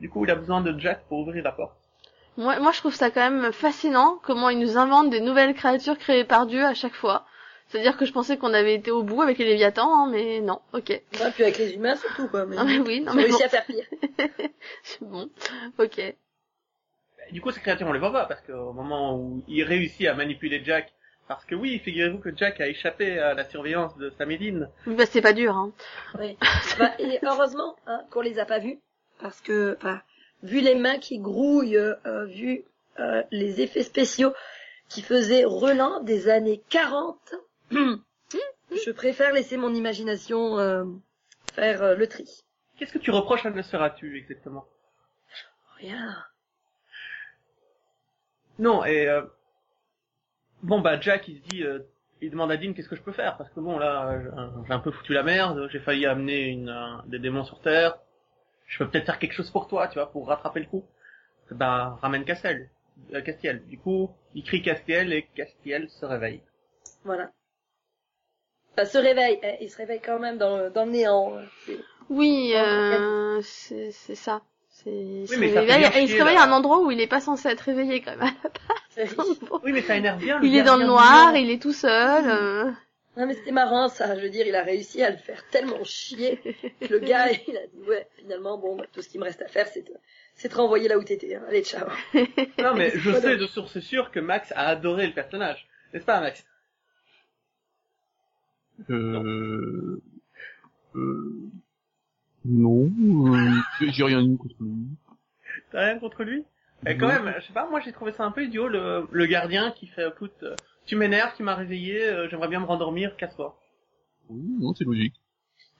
Du 0.00 0.08
coup, 0.08 0.24
il 0.24 0.30
a 0.30 0.34
besoin 0.34 0.60
de 0.62 0.78
Jack 0.78 1.04
pour 1.08 1.18
ouvrir 1.20 1.42
la 1.44 1.52
porte. 1.52 1.76
Moi, 2.36 2.58
moi, 2.60 2.72
je 2.72 2.78
trouve 2.80 2.94
ça 2.94 3.10
quand 3.10 3.30
même 3.30 3.52
fascinant 3.52 4.18
comment 4.22 4.50
ils 4.50 4.58
nous 4.58 4.76
inventent 4.76 5.10
des 5.10 5.20
nouvelles 5.20 5.54
créatures 5.54 5.96
créées 5.98 6.24
par 6.24 6.46
Dieu 6.46 6.64
à 6.64 6.74
chaque 6.74 6.94
fois. 6.94 7.24
C'est-à-dire 7.68 7.96
que 7.96 8.04
je 8.04 8.12
pensais 8.12 8.36
qu'on 8.36 8.54
avait 8.54 8.74
été 8.74 8.90
au 8.90 9.02
bout 9.02 9.22
avec 9.22 9.38
les 9.38 9.44
Léviathans, 9.44 9.92
hein, 9.92 10.08
mais 10.10 10.40
non, 10.40 10.60
ok. 10.72 10.88
Ouais, 10.88 11.30
puis 11.34 11.42
avec 11.42 11.58
les 11.58 11.74
humains 11.74 11.96
surtout 11.96 12.28
quoi. 12.28 12.46
Mais 12.46 12.56
Non 12.56 12.64
mais 12.64 12.78
oui, 12.78 13.00
non 13.00 13.12
mais 13.14 13.22
réussi 13.24 13.38
bon. 13.38 13.44
à 13.44 13.48
faire 13.48 13.64
pire. 13.66 13.84
bon, 15.00 15.28
ok. 15.78 15.98
Et 15.98 16.16
Du 17.32 17.40
coup, 17.40 17.50
ces 17.50 17.60
créatures, 17.60 17.88
on 17.88 17.92
les 17.92 17.98
voit 17.98 18.12
pas, 18.12 18.26
parce 18.26 18.40
qu'au 18.42 18.72
moment 18.72 19.16
où 19.18 19.42
il 19.48 19.64
réussit 19.64 20.06
à 20.06 20.14
manipuler 20.14 20.62
Jack, 20.64 20.92
parce 21.26 21.44
que 21.44 21.56
oui, 21.56 21.80
figurez-vous 21.80 22.18
que 22.18 22.36
Jack 22.36 22.60
a 22.60 22.68
échappé 22.68 23.18
à 23.18 23.34
la 23.34 23.44
surveillance 23.44 23.96
de 23.96 24.10
Samédine. 24.10 24.68
Oui, 24.86 24.94
bah 24.94 25.06
c'est 25.06 25.20
pas 25.20 25.32
dur, 25.32 25.56
hein. 25.56 25.72
Oui. 26.20 26.36
Bah, 26.78 26.92
et 27.00 27.18
heureusement 27.22 27.74
hein, 27.88 28.02
qu'on 28.10 28.20
les 28.20 28.38
a 28.38 28.44
pas 28.44 28.60
vus, 28.60 28.78
parce 29.20 29.40
que, 29.40 29.76
enfin, 29.78 30.00
vu 30.44 30.60
les 30.60 30.76
mains 30.76 30.98
qui 30.98 31.18
grouillent, 31.18 31.76
euh, 31.76 32.26
vu 32.26 32.62
euh, 33.00 33.22
les 33.32 33.60
effets 33.60 33.82
spéciaux 33.82 34.32
qui 34.88 35.02
faisaient 35.02 35.44
Relan 35.44 36.00
des 36.00 36.28
années 36.28 36.62
40, 36.70 37.18
je 37.70 38.90
préfère 38.90 39.32
laisser 39.32 39.56
mon 39.56 39.74
imagination 39.74 40.58
euh, 40.58 40.84
faire 41.52 41.82
euh, 41.82 41.94
le 41.96 42.06
tri. 42.06 42.44
Qu'est-ce 42.78 42.92
que 42.92 42.98
tu 42.98 43.10
reproches 43.10 43.46
à 43.46 43.50
Nosferatu, 43.50 44.18
exactement? 44.18 44.66
Rien. 45.78 46.16
Non, 48.58 48.84
et 48.84 49.08
euh, 49.08 49.22
bon 50.62 50.80
bah 50.80 50.98
Jack 51.00 51.28
il 51.28 51.38
se 51.38 51.42
dit, 51.48 51.62
euh, 51.62 51.80
il 52.22 52.30
demande 52.30 52.50
à 52.50 52.56
Dean 52.56 52.72
qu'est-ce 52.72 52.88
que 52.88 52.96
je 52.96 53.02
peux 53.02 53.12
faire 53.12 53.36
parce 53.36 53.50
que 53.50 53.60
bon 53.60 53.78
là 53.78 54.18
j'ai 54.66 54.72
un 54.72 54.78
peu 54.78 54.90
foutu 54.90 55.12
la 55.12 55.22
merde, 55.22 55.68
j'ai 55.70 55.80
failli 55.80 56.06
amener 56.06 56.46
une, 56.46 57.02
des 57.06 57.18
démons 57.18 57.44
sur 57.44 57.60
Terre, 57.60 57.98
je 58.66 58.78
peux 58.78 58.88
peut-être 58.88 59.06
faire 59.06 59.18
quelque 59.18 59.34
chose 59.34 59.50
pour 59.50 59.68
toi, 59.68 59.88
tu 59.88 59.94
vois, 59.94 60.10
pour 60.10 60.28
rattraper 60.28 60.60
le 60.60 60.66
coup. 60.66 60.84
Bah 61.50 61.98
ramène 62.00 62.24
Castiel, 62.24 62.70
euh, 63.12 63.20
Castiel. 63.20 63.64
Du 63.66 63.78
coup 63.78 64.10
il 64.34 64.42
crie 64.42 64.62
Castiel 64.62 65.12
et 65.12 65.24
Castiel 65.34 65.90
se 65.90 66.06
réveille. 66.06 66.42
Voilà. 67.04 67.30
Enfin, 68.76 68.84
se 68.86 68.98
réveille, 68.98 69.38
eh, 69.42 69.56
il 69.64 69.70
se 69.70 69.76
réveille 69.76 70.00
quand 70.04 70.18
même 70.18 70.38
dans 70.38 70.56
le, 70.58 70.70
dans 70.70 70.84
le 70.84 70.90
néant. 70.90 71.32
hein. 71.36 71.72
Oui, 72.10 72.52
euh, 72.54 73.40
c'est 73.42 73.90
c'est 73.90 74.14
ça. 74.14 74.42
C'est, 74.68 74.90
il 74.90 75.26
se 75.26 75.36
mais 75.36 75.48
ça 75.48 75.62
fait 75.62 75.72
réveille, 75.72 76.02
il 76.04 76.08
se 76.10 76.16
réveille 76.16 76.36
à 76.36 76.44
un 76.44 76.52
endroit 76.52 76.80
où 76.80 76.90
il 76.90 77.00
est 77.00 77.06
pas 77.06 77.20
censé 77.20 77.48
être 77.48 77.62
réveillé 77.62 78.02
quand 78.02 78.16
même. 78.16 78.30
Bon. 79.16 79.60
Oui 79.64 79.72
mais 79.72 79.82
ça 79.82 79.96
énerve 79.96 80.18
bien. 80.20 80.38
Le 80.38 80.46
il 80.46 80.56
est 80.56 80.62
dans 80.62 80.76
le 80.76 80.84
noir, 80.84 81.34
il 81.36 81.50
est 81.50 81.60
tout 81.60 81.72
seul. 81.72 82.24
euh. 82.28 82.70
Non 83.16 83.26
mais 83.26 83.34
c'était 83.34 83.50
marrant 83.52 83.88
ça, 83.88 84.14
je 84.14 84.20
veux 84.20 84.28
dire, 84.28 84.46
il 84.46 84.54
a 84.54 84.62
réussi 84.62 85.02
à 85.02 85.08
le 85.10 85.16
faire 85.16 85.42
tellement 85.50 85.82
chier. 85.84 86.38
Le 86.90 86.98
gars, 86.98 87.30
il 87.48 87.56
a 87.56 87.66
dit 87.66 87.88
ouais, 87.88 88.06
finalement 88.18 88.58
bon, 88.58 88.76
bah, 88.76 88.84
tout 88.92 89.00
ce 89.00 89.08
qui 89.08 89.18
me 89.18 89.24
reste 89.24 89.40
à 89.40 89.48
faire, 89.48 89.66
c'est 89.66 89.82
de, 89.88 89.94
c'est 90.34 90.50
de 90.50 90.54
renvoyer 90.54 90.86
là 90.88 90.98
où 90.98 91.02
t'étais. 91.02 91.34
Hein. 91.34 91.42
Allez, 91.48 91.62
ciao. 91.64 91.88
Non 92.58 92.74
mais 92.74 92.90
je 92.94 93.12
sais 93.14 93.36
de 93.38 93.46
source 93.46 93.80
sûre 93.80 94.10
que 94.10 94.20
Max 94.20 94.52
a 94.54 94.68
adoré 94.68 95.06
le 95.06 95.14
personnage, 95.14 95.66
n'est-ce 95.94 96.04
pas 96.04 96.20
Max? 96.20 96.44
Euh, 98.90 100.00
euh, 100.94 101.50
non, 102.44 102.84
euh, 102.86 103.62
j'ai- 103.80 104.04
rien 104.04 104.22
dit 104.22 104.36
contre 104.36 104.54
lui. 104.60 104.86
T'as 105.72 105.86
rien 105.86 105.98
contre 105.98 106.22
lui? 106.24 106.44
Et 106.86 106.96
quand 106.96 107.08
Non. 107.08 107.24
même, 107.24 107.34
je 107.40 107.46
sais 107.46 107.52
pas, 107.52 107.68
moi 107.68 107.80
j'ai 107.80 107.92
trouvé 107.92 108.12
ça 108.12 108.24
un 108.24 108.30
peu 108.30 108.44
idiot, 108.44 108.68
le, 108.68 109.06
le 109.10 109.26
gardien 109.26 109.72
qui 109.72 109.86
fait, 109.86 110.06
écoute, 110.08 110.32
euh, 110.42 110.54
tu 110.84 110.94
m'énerves, 110.94 111.32
tu 111.36 111.42
m'as 111.42 111.54
réveillé, 111.54 112.04
euh, 112.04 112.28
j'aimerais 112.28 112.48
bien 112.48 112.60
me 112.60 112.66
rendormir, 112.66 113.16
casse-toi. 113.16 113.58
Oui, 114.28 114.56
non, 114.60 114.74
c'est 114.74 114.84
logique. 114.84 115.14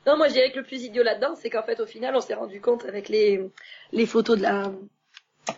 Non, 0.07 0.17
moi 0.17 0.29
je 0.29 0.33
dirais 0.35 0.51
que 0.53 0.59
le 0.59 0.65
plus 0.65 0.85
idiot 0.85 1.03
là-dedans, 1.03 1.35
c'est 1.37 1.51
qu'en 1.51 1.63
fait 1.63 1.81
au 1.81 1.87
final, 1.87 2.15
on 2.17 2.21
s'est 2.21 2.35
rendu 2.35 2.61
compte 2.61 2.85
avec 2.87 3.09
les 3.09 3.41
les 3.93 4.07
photos 4.07 4.39
de 4.39 4.43
la 4.43 4.73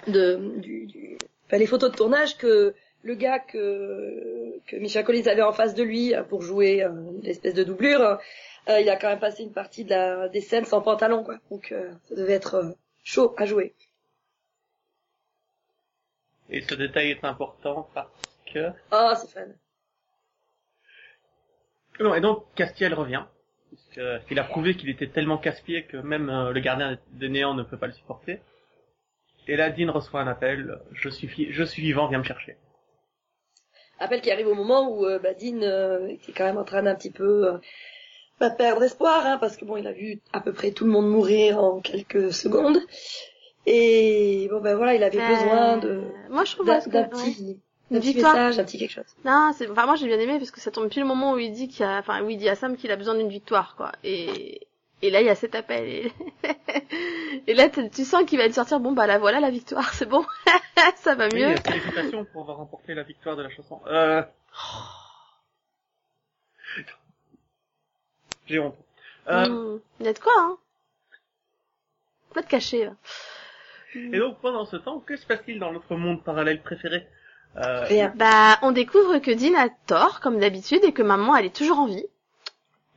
de 0.06 0.58
du, 0.58 0.86
du 0.86 1.16
enfin, 1.46 1.58
les 1.58 1.66
photos 1.66 1.90
de 1.90 1.96
tournage 1.96 2.36
que 2.36 2.74
le 3.08 3.14
gars 3.14 3.38
que 3.38 4.60
que 4.66 4.76
Michel 4.76 5.04
Collins 5.04 5.26
avait 5.26 5.42
en 5.42 5.52
face 5.52 5.74
de 5.74 5.82
lui 5.82 6.14
euh, 6.14 6.22
pour 6.22 6.42
jouer 6.42 6.82
euh, 6.82 6.90
l'espèce 7.22 7.54
de 7.54 7.64
doublure, 7.64 8.18
euh, 8.68 8.80
il 8.80 8.88
a 8.88 8.96
quand 8.96 9.08
même 9.08 9.18
passé 9.18 9.42
une 9.42 9.52
partie 9.52 9.84
de 9.84 9.90
la 9.90 10.28
des 10.28 10.42
scènes 10.42 10.66
sans 10.66 10.82
pantalon 10.82 11.24
quoi. 11.24 11.38
Donc 11.50 11.72
euh, 11.72 11.90
ça 12.08 12.14
devait 12.14 12.34
être 12.34 12.54
euh, 12.54 12.72
chaud 13.02 13.34
à 13.38 13.46
jouer. 13.46 13.74
Et 16.50 16.60
ce 16.60 16.74
détail 16.74 17.10
est 17.10 17.24
important 17.24 17.88
parce 17.94 18.08
que... 18.50 18.70
Oh, 18.90 19.12
c'est 19.16 19.30
fun. 19.30 19.48
Non, 22.00 22.14
et 22.14 22.22
donc 22.22 22.46
Castiel 22.54 22.94
revient, 22.94 23.24
puisqu'il 23.68 24.38
a 24.38 24.44
prouvé 24.44 24.74
qu'il 24.74 24.88
était 24.88 25.08
tellement 25.08 25.36
casse-pied 25.36 25.84
que 25.84 25.98
même 25.98 26.30
euh, 26.30 26.52
le 26.52 26.60
gardien 26.60 26.98
des 27.12 27.28
néants 27.28 27.54
ne 27.54 27.64
peut 27.64 27.76
pas 27.76 27.86
le 27.86 27.92
supporter. 27.92 28.40
Et 29.46 29.56
là, 29.56 29.70
Dean 29.70 29.92
reçoit 29.92 30.20
un 30.20 30.26
appel, 30.26 30.78
je 30.92 31.08
suis, 31.10 31.52
je 31.52 31.64
suis 31.64 31.82
vivant, 31.82 32.08
viens 32.08 32.18
me 32.18 32.24
chercher. 32.24 32.56
Appel 34.00 34.20
qui 34.20 34.30
arrive 34.30 34.48
au 34.48 34.54
moment 34.54 34.90
où 34.90 35.04
euh, 35.06 35.18
bah, 35.18 35.34
Dean 35.34 35.60
euh, 35.62 36.06
était 36.08 36.32
quand 36.32 36.44
même 36.44 36.58
en 36.58 36.64
train 36.64 36.82
d'un 36.82 36.94
petit 36.94 37.10
peu 37.10 37.46
euh, 37.48 37.58
bah, 38.40 38.50
perdre 38.50 38.82
espoir, 38.84 39.26
hein, 39.26 39.38
parce 39.38 39.56
que 39.56 39.64
bon, 39.64 39.76
il 39.76 39.86
a 39.86 39.92
vu 39.92 40.20
à 40.32 40.40
peu 40.40 40.52
près 40.52 40.70
tout 40.70 40.84
le 40.84 40.90
monde 40.90 41.08
mourir 41.10 41.62
en 41.62 41.80
quelques 41.80 42.32
secondes. 42.32 42.78
Et 43.66 44.48
bon 44.50 44.60
ben 44.60 44.76
voilà, 44.76 44.94
il 44.94 45.02
avait 45.02 45.20
Euh, 45.20 45.28
besoin 45.28 45.76
de 45.78 46.02
Moi, 46.30 46.44
je 46.44 46.52
trouve 46.54 46.66
d'un 46.66 46.80
que- 46.80 46.88
d'un 46.90 47.02
ouais. 47.02 47.08
petit, 47.08 47.60
Une 47.90 47.96
d'un 47.96 48.00
petit 48.00 48.12
victoire. 48.14 48.34
message, 48.34 48.58
un 48.58 48.64
petit 48.64 48.78
quelque 48.78 48.92
chose. 48.92 49.04
Non, 49.24 49.50
c'est, 49.56 49.68
enfin, 49.70 49.84
moi, 49.86 49.96
j'ai 49.96 50.06
bien 50.06 50.18
aimé 50.18 50.38
parce 50.38 50.50
que 50.50 50.60
ça 50.60 50.70
tombe 50.70 50.88
pile 50.88 51.02
le 51.02 51.08
moment 51.08 51.32
où 51.32 51.38
il 51.38 51.52
dit 51.52 51.68
qu'il 51.68 51.80
y 51.80 51.88
a, 51.88 51.98
enfin, 51.98 52.22
où 52.22 52.30
il 52.30 52.38
dit 52.38 52.48
à 52.48 52.54
Sam 52.54 52.76
qu'il 52.76 52.90
a 52.90 52.96
besoin 52.96 53.14
d'une 53.14 53.28
victoire, 53.28 53.74
quoi. 53.76 53.92
Et, 54.04 54.67
et 55.02 55.10
là, 55.10 55.20
il 55.20 55.26
y 55.26 55.30
a 55.30 55.34
cet 55.34 55.54
appel. 55.54 55.86
Et, 55.88 56.12
et 57.46 57.54
là, 57.54 57.68
tu 57.68 58.04
sens 58.04 58.24
qu'il 58.24 58.38
va 58.38 58.48
te 58.48 58.54
sortir, 58.54 58.80
bon, 58.80 58.92
bah, 58.92 59.06
là, 59.06 59.18
voilà 59.18 59.40
la 59.40 59.50
victoire, 59.50 59.92
c'est 59.94 60.06
bon. 60.08 60.24
ça 60.96 61.14
va 61.14 61.28
Oui, 61.32 61.40
mieux. 61.40 61.52
euh, 61.52 61.56
félicitations 61.56 62.24
pour 62.26 62.42
avoir 62.42 62.58
remporté 62.58 62.94
la 62.94 63.02
victoire 63.04 63.36
de 63.36 63.42
la 63.42 63.50
chanson. 63.50 63.80
Euh... 63.86 64.22
J'ai 68.46 68.58
honte. 68.58 68.76
Euh, 69.28 69.46
Mmh. 69.48 69.80
Il 70.00 70.06
y 70.06 70.08
a 70.08 70.12
de 70.14 70.18
quoi, 70.18 70.32
hein. 70.38 70.56
Pas 72.34 72.40
de 72.42 72.46
cacher, 72.46 72.86
là. 72.86 72.92
Et 73.94 74.18
donc 74.18 74.38
pendant 74.40 74.64
ce 74.64 74.76
temps, 74.76 75.00
que 75.00 75.16
se 75.16 75.26
passe-t-il 75.26 75.58
dans 75.58 75.72
notre 75.72 75.96
monde 75.96 76.22
parallèle 76.24 76.62
préféré? 76.62 77.06
Euh. 77.56 78.08
Bah, 78.14 78.58
on 78.62 78.72
découvre 78.72 79.18
que 79.18 79.30
Dean 79.30 79.58
a 79.58 79.68
tort, 79.86 80.20
comme 80.20 80.38
d'habitude, 80.38 80.84
et 80.84 80.92
que 80.92 81.02
maman, 81.02 81.36
elle 81.36 81.46
est 81.46 81.56
toujours 81.56 81.78
en 81.78 81.86
vie. 81.86 82.06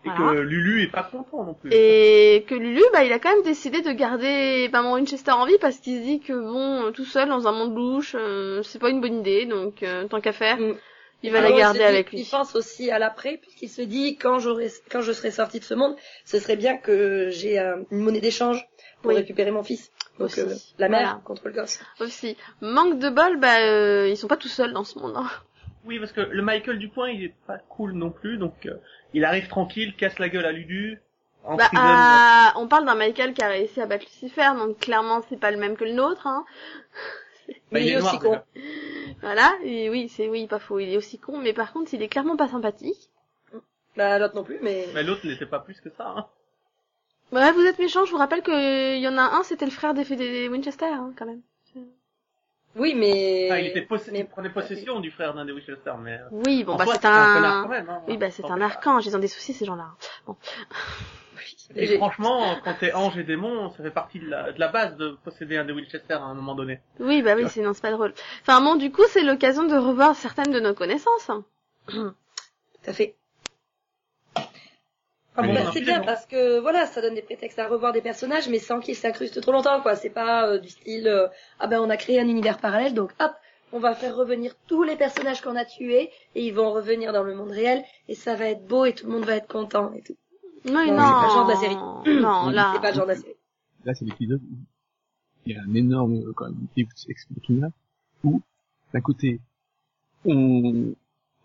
Et 0.03 0.09
Voilà. 0.17 0.33
que 0.33 0.39
Lulu 0.41 0.83
est 0.83 0.91
pas 0.91 1.03
content 1.03 1.43
non 1.43 1.53
plus. 1.53 1.69
Et 1.73 2.43
que 2.47 2.55
Lulu, 2.55 2.81
bah, 2.91 3.03
il 3.03 3.13
a 3.13 3.19
quand 3.19 3.31
même 3.33 3.43
décidé 3.43 3.81
de 3.81 3.91
garder 3.91 4.67
maman 4.73 4.93
Winchester 4.93 5.31
en 5.31 5.45
vie 5.45 5.57
parce 5.61 5.77
qu'il 5.77 5.99
se 5.99 6.03
dit 6.03 6.19
que 6.19 6.33
bon, 6.33 6.91
tout 6.91 7.05
seul 7.05 7.29
dans 7.29 7.47
un 7.47 7.51
monde 7.51 7.75
louche, 7.75 8.15
euh, 8.17 8.63
c'est 8.63 8.79
pas 8.79 8.89
une 8.89 8.99
bonne 9.01 9.19
idée, 9.19 9.45
donc 9.45 9.83
euh, 9.83 10.07
tant 10.07 10.19
qu'à 10.21 10.31
faire. 10.33 10.57
Mm. 10.57 10.75
il 11.23 11.31
va 11.31 11.37
Alors, 11.39 11.51
la 11.51 11.57
garder 11.57 11.79
dit- 11.79 11.85
avec 11.85 12.11
lui. 12.11 12.21
Il 12.21 12.25
pense 12.27 12.55
aussi 12.55 12.89
à 12.89 12.97
l'après, 12.97 13.37
puisqu'il 13.37 13.69
se 13.69 13.83
dit 13.83 14.17
quand 14.17 14.39
j'aurai, 14.39 14.71
quand 14.91 15.01
je 15.01 15.11
serai 15.11 15.29
sorti 15.29 15.59
de 15.59 15.63
ce 15.65 15.75
monde, 15.75 15.95
ce 16.25 16.39
serait 16.39 16.55
bien 16.57 16.77
que 16.77 17.29
j'ai 17.29 17.59
euh, 17.59 17.75
une 17.91 17.99
monnaie 17.99 18.21
d'échange 18.21 18.67
pour 19.03 19.09
Oui. 19.09 19.17
récupérer 19.17 19.51
mon 19.51 19.61
fils. 19.63 19.91
Donc 20.17 20.29
Aussi. 20.29 20.41
euh, 20.41 20.53
la 20.79 20.89
mère 20.89 21.01
Voilà. 21.01 21.21
contre 21.25 21.43
le 21.47 21.53
gosse. 21.53 21.79
Aussi. 21.99 22.37
Manque 22.61 22.97
de 22.97 23.09
bol, 23.09 23.37
bah, 23.39 23.59
euh, 23.61 24.07
ils 24.09 24.17
sont 24.17 24.27
pas 24.27 24.37
tout 24.37 24.47
seuls 24.47 24.73
dans 24.73 24.83
ce 24.83 24.97
monde. 24.97 25.13
Hein. 25.15 25.27
Oui, 25.85 25.99
parce 25.99 26.11
que 26.11 26.21
le 26.21 26.41
Michael 26.41 26.77
du 26.79 26.89
coin, 26.89 27.09
il 27.09 27.23
est 27.23 27.35
pas 27.47 27.57
cool 27.57 27.93
non 27.93 28.11
plus, 28.11 28.37
donc 28.37 28.65
euh, 28.65 28.77
il 29.13 29.25
arrive 29.25 29.47
tranquille, 29.47 29.95
casse 29.95 30.19
la 30.19 30.29
gueule 30.29 30.45
à 30.45 30.51
Lulu, 30.51 31.01
Bah, 31.53 31.69
emprisonne... 31.73 31.75
ah, 31.75 32.53
on 32.57 32.67
parle 32.67 32.85
d'un 32.85 32.95
Michael 32.95 33.33
qui 33.33 33.41
a 33.43 33.47
réussi 33.49 33.81
à 33.81 33.85
battre 33.85 34.05
Lucifer, 34.05 34.51
donc 34.57 34.79
clairement 34.79 35.21
c'est 35.29 35.39
pas 35.39 35.51
le 35.51 35.57
même 35.57 35.75
que 35.77 35.83
le 35.83 35.93
nôtre. 35.93 36.27
Hein. 36.27 36.45
Bah, 37.71 37.79
Mais 37.79 37.85
il 37.85 37.89
est 37.89 37.97
aussi 37.97 38.19
con. 38.19 38.29
déjà. 38.29 38.45
Voilà, 39.21 39.53
et 39.63 39.89
oui, 39.89 40.09
c'est 40.09 40.27
oui, 40.29 40.47
pas 40.47 40.59
faux, 40.59 40.79
il 40.79 40.89
est 40.93 40.97
aussi 40.97 41.19
con, 41.19 41.37
mais 41.37 41.53
par 41.53 41.73
contre 41.73 41.93
il 41.93 42.01
est 42.01 42.07
clairement 42.07 42.37
pas 42.37 42.47
sympathique. 42.47 43.09
Bah 43.95 44.19
l'autre 44.19 44.35
non 44.35 44.43
plus, 44.43 44.59
mais 44.61 44.87
Mais 44.93 45.03
l'autre 45.03 45.25
n'était 45.25 45.45
pas 45.45 45.59
plus 45.59 45.79
que 45.81 45.89
ça. 45.89 46.07
Hein. 46.17 46.27
Ouais, 47.31 47.51
vous 47.51 47.61
êtes 47.65 47.79
méchant, 47.79 48.05
je 48.05 48.11
vous 48.11 48.17
rappelle 48.17 48.41
que 48.43 48.95
il 48.95 49.01
y 49.01 49.07
en 49.07 49.17
a 49.17 49.21
un, 49.23 49.43
c'était 49.43 49.65
le 49.65 49.71
frère 49.71 49.93
des, 49.93 50.03
des 50.05 50.47
Winchester, 50.49 50.85
hein, 50.85 51.13
quand 51.17 51.25
même. 51.25 51.41
Oui, 52.75 52.93
mais 52.95 53.49
Ah, 53.51 53.59
il, 53.59 53.67
était 53.67 53.81
possé- 53.81 54.11
mais- 54.11 54.19
il 54.19 54.27
prenait 54.27 54.49
possession 54.49 54.99
du 54.99 55.11
frère 55.11 55.33
d'un 55.33 55.45
des 55.45 55.51
Winchester, 55.51 55.93
mais... 56.01 56.13
euh, 56.19 56.27
Oui, 56.31 56.63
bon 56.63 56.73
en 56.73 56.77
bah 56.77 56.85
c'est 56.87 57.05
un... 57.05 57.61
quand 57.63 57.69
même, 57.69 57.89
hein. 57.89 58.01
Oui, 58.07 58.17
bah 58.17 58.31
c'est 58.31 58.45
un 58.45 58.61
archange, 58.61 59.05
ils 59.05 59.15
ont 59.15 59.19
des 59.19 59.27
soucis 59.27 59.53
ces 59.53 59.65
gens-là. 59.65 59.89
Bon. 60.25 60.35
Et 61.75 61.87
J'ai- 61.87 61.97
franchement, 61.97 62.57
quand 62.65 62.73
t'es 62.79 62.91
ange 62.93 63.17
et 63.17 63.23
démon, 63.23 63.69
ça 63.71 63.81
fait 63.81 63.91
partie 63.91 64.19
de 64.19 64.29
la, 64.29 64.51
de 64.51 64.59
la 64.59 64.67
base 64.67 64.97
de 64.97 65.17
posséder 65.23 65.55
un 65.57 65.63
des 65.63 65.71
Winchester 65.71 66.13
à 66.15 66.23
un 66.23 66.33
moment 66.33 66.53
donné. 66.53 66.81
Oui, 66.99 67.21
bah 67.21 67.33
oui, 67.37 67.45
c'est 67.47 67.61
non, 67.61 67.73
c'est 67.73 67.81
pas 67.81 67.91
drôle. 67.91 68.13
Enfin 68.41 68.59
bon, 68.61 68.75
du 68.75 68.91
coup, 68.91 69.03
c'est 69.07 69.23
l'occasion 69.23 69.63
de 69.63 69.75
revoir 69.75 70.15
certaines 70.15 70.51
de 70.51 70.59
nos 70.59 70.73
connaissances. 70.73 71.29
hein. 71.29 71.45
Tout 71.87 72.89
à 72.89 72.93
fait. 72.93 73.15
Ah 75.43 75.47
bon, 75.47 75.53
Bah, 75.53 75.69
a 75.69 75.71
c'est 75.71 75.81
bien 75.81 76.01
parce 76.01 76.25
que 76.25 76.59
voilà, 76.59 76.85
ça 76.85 77.01
donne 77.01 77.15
des 77.15 77.21
prétextes 77.21 77.59
à 77.59 77.67
revoir 77.67 77.93
des 77.93 78.01
personnages, 78.01 78.49
mais 78.49 78.59
sans 78.59 78.79
qu'ils 78.79 78.95
s'incrustent 78.95 79.41
trop 79.41 79.51
longtemps, 79.51 79.81
quoi. 79.81 79.95
C'est 79.95 80.09
pas 80.09 80.47
euh, 80.47 80.59
du 80.59 80.69
style 80.69 81.07
euh, 81.07 81.27
ah 81.59 81.67
ben 81.67 81.79
on 81.81 81.89
a 81.89 81.97
créé 81.97 82.19
un 82.19 82.27
univers 82.27 82.57
parallèle, 82.57 82.93
donc 82.93 83.11
hop, 83.19 83.31
on 83.73 83.79
va 83.79 83.93
faire 83.93 84.15
revenir 84.15 84.53
tous 84.67 84.83
les 84.83 84.95
personnages 84.95 85.41
qu'on 85.41 85.55
a 85.55 85.65
tués 85.65 86.09
et 86.35 86.45
ils 86.45 86.53
vont 86.53 86.71
revenir 86.71 87.13
dans 87.13 87.23
le 87.23 87.35
monde 87.35 87.51
réel 87.51 87.83
et 88.07 88.15
ça 88.15 88.35
va 88.35 88.45
être 88.45 88.65
beau 88.65 88.85
et 88.85 88.93
tout 88.93 89.05
le 89.07 89.13
monde 89.13 89.25
va 89.25 89.35
être 89.35 89.47
content 89.47 89.93
et 89.93 90.01
tout. 90.01 90.15
Oui, 90.65 90.71
Non, 90.71 90.97
non, 90.97 91.03
c'est 91.03 91.21
pas 91.21 91.27
le 91.27 91.33
genre 91.33 91.45
de 91.45 91.51
la 91.51 91.57
série. 91.57 92.21
Non, 92.21 92.49
là. 92.51 92.71
C'est 92.75 92.81
pas 92.81 92.91
le 92.91 92.95
genre 92.95 93.05
de 93.05 93.11
la 93.11 93.17
série. 93.17 93.35
Là, 93.85 93.93
c'est 93.93 94.05
l'épisode 94.05 94.41
où 94.43 94.55
il 95.45 95.55
y 95.55 95.57
a 95.57 95.61
un 95.61 95.73
énorme, 95.73 96.17
euh, 96.17 96.33
quand 96.35 96.45
même, 96.45 96.67
Machina, 97.35 97.69
où, 98.23 98.41
d'un 98.93 99.01
côté, 99.01 99.39
on, 100.25 100.93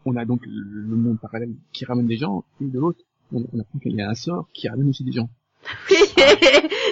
on 0.04 0.16
a 0.16 0.24
donc 0.26 0.44
le 0.44 0.62
le 0.62 0.96
monde 0.96 1.18
parallèle 1.18 1.54
qui 1.72 1.86
ramène 1.86 2.06
des 2.06 2.18
gens, 2.18 2.44
et 2.60 2.66
de 2.66 2.78
l'autre, 2.78 3.00
on, 3.32 3.38
on 3.52 3.60
apprend 3.60 3.78
qu'il 3.80 3.94
y 3.94 4.02
a 4.02 4.08
un 4.08 4.14
sort 4.14 4.46
qui 4.52 4.68
ramène 4.68 4.88
aussi 4.88 5.04
des 5.04 5.12
gens. 5.12 5.28
Oui, 5.90 5.96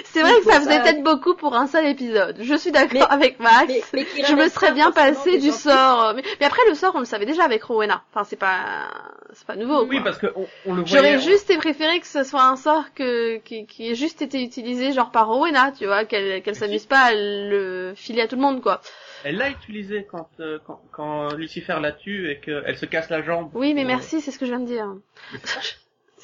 c'est 0.03 0.21
vrai 0.21 0.33
que 0.39 0.43
ça 0.51 0.59
faisait 0.59 0.81
peut-être 0.81 1.03
beaucoup 1.03 1.33
pour 1.35 1.55
un 1.55 1.65
seul 1.67 1.85
épisode. 1.87 2.35
Je 2.41 2.55
suis 2.55 2.71
d'accord 2.73 3.09
avec 3.09 3.39
Max. 3.39 3.67
mais- 3.69 3.81
mais 3.93 4.03
qui 4.05 4.23
je 4.25 4.33
me 4.33 4.49
serais 4.49 4.73
bien 4.73 4.91
passé 4.91 5.37
du 5.39 5.51
sort. 5.51 6.13
Mais, 6.15 6.23
mais 6.41 6.45
après, 6.45 6.61
le 6.67 6.75
sort, 6.75 6.93
on 6.95 6.99
le 6.99 7.05
savait 7.05 7.25
déjà 7.25 7.43
avec 7.45 7.63
Rowena. 7.63 8.03
Enfin, 8.11 8.25
c'est 8.25 8.35
pas, 8.35 8.87
c'est 9.33 9.47
pas 9.47 9.55
nouveau. 9.55 9.85
Oui, 9.85 9.97
quoi. 9.97 10.03
parce 10.05 10.17
que 10.17 10.27
on, 10.35 10.45
on 10.65 10.73
le 10.73 10.81
voyait... 10.83 10.87
J'aurais 10.87 11.17
on- 11.17 11.19
juste 11.21 11.55
préféré 11.57 11.99
que 12.01 12.07
ce 12.07 12.23
soit 12.25 12.43
un 12.43 12.57
sort 12.57 12.93
que, 12.93 13.37
qui, 13.37 13.65
qui 13.65 13.89
ait 13.91 13.95
juste 13.95 14.21
été 14.21 14.41
utilisé 14.43 14.91
genre 14.91 15.11
par 15.11 15.27
Rowena, 15.29 15.71
tu 15.71 15.85
vois, 15.85 16.03
qu'elle 16.03 16.41
qu'elle 16.41 16.55
s'amuse 16.55 16.85
pas 16.85 16.99
à 16.99 17.13
le 17.13 17.93
filer 17.95 18.21
à 18.23 18.27
tout 18.27 18.35
le 18.35 18.41
monde, 18.41 18.61
quoi. 18.61 18.81
Elle 19.23 19.37
l'a 19.37 19.49
utilisé 19.49 20.05
quand, 20.09 20.27
euh, 20.41 20.59
quand, 20.67 20.81
quand 20.91 21.33
Lucifer 21.35 21.77
la 21.81 21.93
tue 21.93 22.29
et 22.29 22.39
qu'elle 22.39 22.77
se 22.77 22.85
casse 22.85 23.09
la 23.09 23.21
jambe. 23.21 23.51
Oui, 23.53 23.73
mais 23.73 23.81
pour- 23.83 23.87
merci, 23.87 24.19
c'est 24.19 24.31
ce 24.31 24.39
que 24.39 24.45
je 24.45 24.51
viens 24.51 24.59
de 24.59 24.67
dire. 24.67 24.87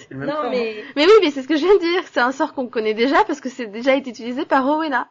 C'est 0.08 0.12
le 0.12 0.20
même 0.20 0.30
Non 0.30 0.36
sort, 0.36 0.46
hein. 0.46 0.50
mais 0.52 0.84
Mais 0.96 1.06
oui, 1.06 1.12
mais 1.22 1.32
c'est 1.32 1.42
ce 1.42 1.48
que 1.48 1.56
je 1.56 1.64
viens 1.66 1.76
de 1.76 1.80
dire. 1.80 2.04
C'est 2.12 2.20
un 2.20 2.32
sort 2.32 2.54
qu'on 2.54 2.68
connaît 2.68 2.94
déjà 2.94 3.24
parce 3.26 3.42
que 3.42 3.50
c'est 3.50 3.68
déjà 3.68 3.96
été 3.96 4.10
utilisé 4.10 4.46
par 4.46 4.66
Rowena. 4.66 5.10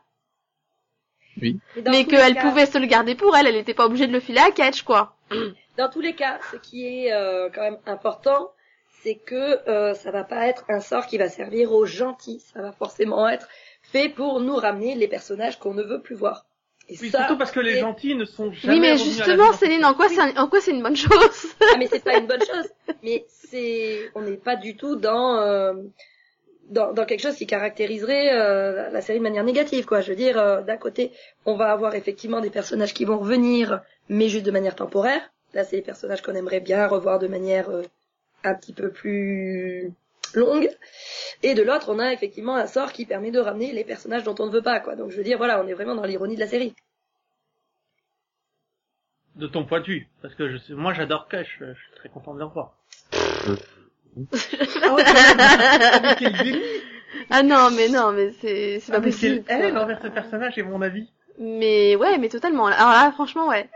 mais, 1.36 1.54
dans 1.76 1.90
Mais 1.90 2.04
qu'elle 2.04 2.34
cas- 2.34 2.42
pouvait 2.42 2.66
se 2.66 2.78
le 2.78 2.86
garder 2.86 3.14
pour 3.14 3.36
elle, 3.36 3.46
elle 3.46 3.56
était 3.56 3.74
pas 3.74 3.86
obligée 3.86 4.06
de 4.06 4.12
le 4.12 4.20
filer 4.20 4.40
à 4.40 4.50
Catch, 4.50 4.82
quoi. 4.82 5.16
Dans 5.78 5.88
tous 5.88 6.00
les 6.00 6.14
cas, 6.14 6.38
ce 6.52 6.56
qui 6.56 6.86
est 6.86 7.12
euh, 7.12 7.48
quand 7.54 7.62
même 7.62 7.78
important, 7.86 8.50
c'est 9.02 9.14
que 9.14 9.66
euh, 9.68 9.94
ça 9.94 10.10
va 10.10 10.24
pas 10.24 10.46
être 10.48 10.64
un 10.68 10.80
sort 10.80 11.06
qui 11.06 11.16
va 11.16 11.28
servir 11.30 11.72
aux 11.72 11.86
gentils. 11.86 12.40
Ça 12.52 12.60
va 12.60 12.72
forcément 12.72 13.26
être 13.28 13.48
fait 13.82 14.10
pour 14.10 14.40
nous 14.40 14.56
ramener 14.56 14.94
les 14.94 15.08
personnages 15.08 15.58
qu'on 15.58 15.72
ne 15.72 15.82
veut 15.82 16.02
plus 16.02 16.16
voir. 16.16 16.44
Et 16.90 16.96
Oui, 17.00 17.08
ça, 17.10 17.18
surtout 17.18 17.38
parce 17.38 17.52
que 17.52 17.60
les 17.60 17.78
gentils 17.78 18.14
ne 18.16 18.24
sont 18.24 18.52
jamais 18.52 18.74
Oui, 18.74 18.80
mais 18.80 18.98
justement, 18.98 19.52
Céline, 19.52 19.84
en 19.84 19.94
quoi 19.94 20.08
c'est 20.08 20.20
un- 20.20 20.36
en 20.36 20.48
quoi 20.48 20.60
c'est 20.60 20.72
une 20.72 20.82
bonne 20.82 20.96
chose? 20.96 21.46
Ah, 21.72 21.76
mais 21.78 21.86
c'est 21.86 22.02
pas 22.04 22.16
une 22.18 22.26
bonne 22.26 22.40
chose. 22.40 22.68
Mais 23.02 23.24
c'est, 23.28 24.10
on 24.16 24.22
n'est 24.22 24.36
pas 24.36 24.56
du 24.56 24.76
tout 24.76 24.96
dans, 24.96 25.38
euh, 25.40 25.72
dans 26.68 26.92
dans 26.92 27.04
quelque 27.04 27.20
chose 27.22 27.36
qui 27.36 27.46
caractériserait 27.46 28.32
euh, 28.32 28.90
la 28.90 29.00
série 29.00 29.18
de 29.18 29.22
manière 29.22 29.44
négative, 29.44 29.86
quoi. 29.86 30.00
Je 30.00 30.10
veux 30.10 30.16
dire, 30.16 30.38
euh, 30.38 30.62
d'un 30.62 30.76
côté, 30.76 31.12
on 31.46 31.54
va 31.56 31.70
avoir 31.72 31.94
effectivement 31.94 32.40
des 32.40 32.50
personnages 32.50 32.92
qui 32.92 33.04
vont 33.04 33.18
revenir, 33.18 33.80
mais 34.08 34.28
juste 34.28 34.44
de 34.46 34.50
manière 34.50 34.74
temporaire. 34.74 35.22
Là, 35.54 35.64
c'est 35.64 35.76
les 35.76 35.82
personnages 35.82 36.22
qu'on 36.22 36.34
aimerait 36.34 36.60
bien 36.60 36.86
revoir 36.88 37.18
de 37.20 37.26
manière 37.28 37.70
euh, 37.70 37.82
un 38.44 38.54
petit 38.54 38.72
peu 38.72 38.90
plus 38.90 39.92
longue. 40.36 40.70
Et 41.42 41.54
de 41.54 41.62
l'autre, 41.62 41.86
on 41.92 41.98
a 41.98 42.12
effectivement 42.12 42.56
un 42.56 42.66
sort 42.66 42.92
qui 42.92 43.06
permet 43.06 43.30
de 43.30 43.38
ramener 43.40 43.72
les 43.72 43.84
personnages 43.84 44.24
dont 44.24 44.34
on 44.38 44.46
ne 44.46 44.50
veut 44.52 44.62
pas, 44.62 44.80
quoi. 44.80 44.96
Donc, 44.96 45.10
je 45.10 45.16
veux 45.16 45.24
dire, 45.24 45.38
voilà, 45.38 45.62
on 45.62 45.66
est 45.66 45.74
vraiment 45.74 45.94
dans 45.94 46.04
l'ironie 46.04 46.34
de 46.34 46.40
la 46.40 46.46
série. 46.46 46.74
De 49.36 49.46
ton 49.46 49.64
point 49.64 49.80
de 49.80 49.86
vue. 49.86 50.08
Parce 50.22 50.34
que 50.34 50.50
je 50.50 50.56
sais, 50.58 50.72
moi 50.74 50.92
j'adore 50.92 51.28
Cash, 51.28 51.56
je 51.60 51.72
suis 51.72 51.92
très 51.96 52.08
content 52.08 52.34
de 52.34 52.40
le 52.40 52.44
revoir. 52.44 52.74
ah 54.82 54.96
ah, 54.98 56.16
Ah 57.30 57.42
non, 57.42 57.70
mais 57.70 57.88
non, 57.88 58.12
mais 58.12 58.32
c'est 58.40 58.80
c'est 58.80 58.92
Ah, 58.92 58.96
pas 58.96 59.00
mais 59.00 59.10
possible. 59.10 59.44
envers 59.76 60.00
ce 60.02 60.08
personnage 60.08 60.58
et 60.58 60.62
mon 60.62 60.82
avis. 60.82 61.08
Mais 61.38 61.96
ouais, 61.96 62.18
mais 62.18 62.28
totalement. 62.28 62.66
Alors 62.66 62.90
là, 62.90 63.12
franchement, 63.12 63.48
ouais. 63.48 63.68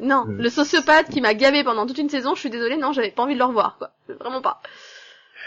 Non, 0.00 0.24
Euh. 0.28 0.32
le 0.42 0.50
sociopathe 0.50 1.08
qui 1.08 1.20
m'a 1.20 1.34
gavé 1.34 1.64
pendant 1.64 1.86
toute 1.86 1.98
une 1.98 2.10
saison, 2.10 2.34
je 2.34 2.40
suis 2.40 2.50
désolée, 2.50 2.76
non, 2.76 2.92
j'avais 2.92 3.10
pas 3.10 3.22
envie 3.22 3.34
de 3.34 3.38
le 3.38 3.44
revoir, 3.44 3.76
quoi. 3.78 3.92
Vraiment 4.08 4.42
pas. 4.42 4.60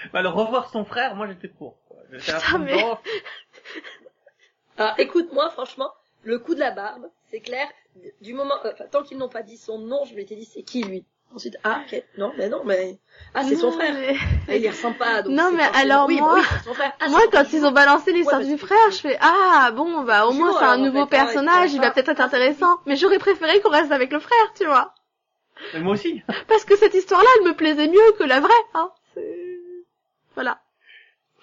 Bah, 0.13 0.21
le 0.21 0.29
revoir 0.29 0.69
son 0.69 0.85
frère, 0.85 1.15
moi 1.15 1.27
j'étais 1.27 1.47
pour. 1.47 1.77
quoi. 1.87 1.97
J'étais 2.11 2.31
à 2.31 2.35
Putain, 2.39 2.47
fond 2.51 2.59
mais- 2.59 2.75
dedans. 2.77 2.99
Alors, 4.77 4.93
écoute, 4.97 5.33
moi, 5.33 5.49
franchement, 5.49 5.91
le 6.23 6.39
coup 6.39 6.55
de 6.55 6.59
la 6.59 6.71
barbe, 6.71 7.09
c'est 7.29 7.41
clair. 7.41 7.67
Du 8.21 8.33
moment, 8.33 8.55
euh, 8.65 8.71
enfin, 8.73 8.85
tant 8.89 9.03
qu'ils 9.03 9.17
n'ont 9.17 9.27
pas 9.29 9.41
dit 9.43 9.57
son 9.57 9.77
nom, 9.79 10.05
je 10.05 10.15
m'étais 10.15 10.35
dit 10.35 10.45
c'est 10.45 10.61
qui 10.63 10.83
lui? 10.83 11.05
Ensuite, 11.35 11.57
ah, 11.63 11.81
ok, 11.85 12.01
non, 12.17 12.31
mais 12.37 12.49
non, 12.49 12.63
mais 12.65 12.97
ah, 13.35 13.43
c'est 13.43 13.55
son 13.57 13.71
frère. 13.71 13.93
mais- 13.93 14.15
Ah, 14.47 14.55
il 14.55 14.61
y 14.63 14.69
ressemble 14.69 14.97
pas. 14.97 15.21
Donc 15.21 15.33
Non, 15.33 15.49
c'est 15.51 15.57
mais 15.57 15.63
alors 15.79 16.07
oui, 16.07 16.17
moi- 16.19 16.35
bah 16.35 16.39
oui, 16.41 16.45
c'est 16.57 16.63
son 16.69 16.73
frère. 16.73 16.93
Ah, 16.99 17.09
Moi, 17.09 17.19
quand 17.31 17.43
ils 17.53 17.65
ont 17.65 17.71
balancé 17.71 18.11
l'histoire 18.13 18.39
Ouais, 18.41 18.47
du 18.47 18.57
frère, 18.57 18.89
je 18.91 18.97
fais 18.97 19.17
ah 19.21 19.69
bon 19.75 20.01
bah 20.05 20.25
au 20.25 20.31
moins 20.31 20.57
c'est 20.57 20.65
un 20.65 20.77
nouveau 20.77 21.03
fait, 21.05 21.09
personnage, 21.17 21.71
et 21.71 21.75
il 21.75 21.81
va 21.81 21.91
peut-être 21.91 22.09
être 22.09 22.21
intéressant. 22.21 22.79
Mais 22.87 22.95
j'aurais 22.95 23.19
préféré 23.19 23.59
qu'on 23.61 23.69
reste 23.69 23.91
avec 23.91 24.11
le 24.11 24.19
frère, 24.19 24.53
tu 24.57 24.65
vois, 24.65 24.95
Mais 25.75 25.81
moi 25.81 25.93
aussi. 25.93 26.23
parce 26.47 26.65
que 26.65 26.75
cette 26.77 26.95
histoire-là, 26.95 27.29
elle 27.39 27.47
me 27.47 27.53
plaisait 27.53 27.87
mieux 27.89 28.11
que 28.17 28.23
la 28.23 28.39
vraie. 28.39 28.51
Hein. 28.73 28.89
Voilà. 30.39 30.59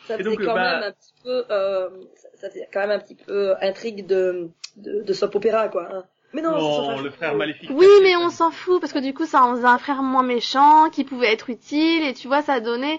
Ça 0.06 0.16
faisait 0.16 0.30
donc, 0.30 0.42
quand 0.42 0.54
bah- 0.54 0.80
même 0.80 0.82
un 0.84 0.92
petit 0.92 1.14
peu, 1.22 1.44
euh, 1.50 1.90
ça, 2.14 2.28
ça 2.40 2.48
faisait 2.50 2.68
quand 2.72 2.80
même 2.80 2.92
un 2.92 2.98
petit 2.98 3.14
peu 3.14 3.54
intrigue 3.60 4.06
de 4.06 4.48
de, 4.76 5.02
de 5.02 5.12
soap 5.12 5.34
opéra 5.34 5.68
quoi. 5.68 5.88
hein. 5.90 6.04
Mais 6.32 6.42
non, 6.42 7.00
le 7.02 7.10
frère 7.10 7.34
maléfique. 7.34 7.70
Oui, 7.72 7.86
mais 8.02 8.14
on 8.16 8.28
s'en 8.30 8.50
fout 8.50 8.80
parce 8.80 8.92
que 8.92 8.98
du 8.98 9.14
coup, 9.14 9.24
ça 9.26 9.42
en 9.42 9.54
faisait 9.56 9.66
un 9.66 9.78
frère 9.78 10.02
moins 10.02 10.22
méchant, 10.22 10.90
qui 10.90 11.04
pouvait 11.04 11.32
être 11.32 11.48
utile, 11.48 12.04
et 12.06 12.12
tu 12.12 12.28
vois, 12.28 12.42
ça 12.42 12.60
donnait, 12.60 12.98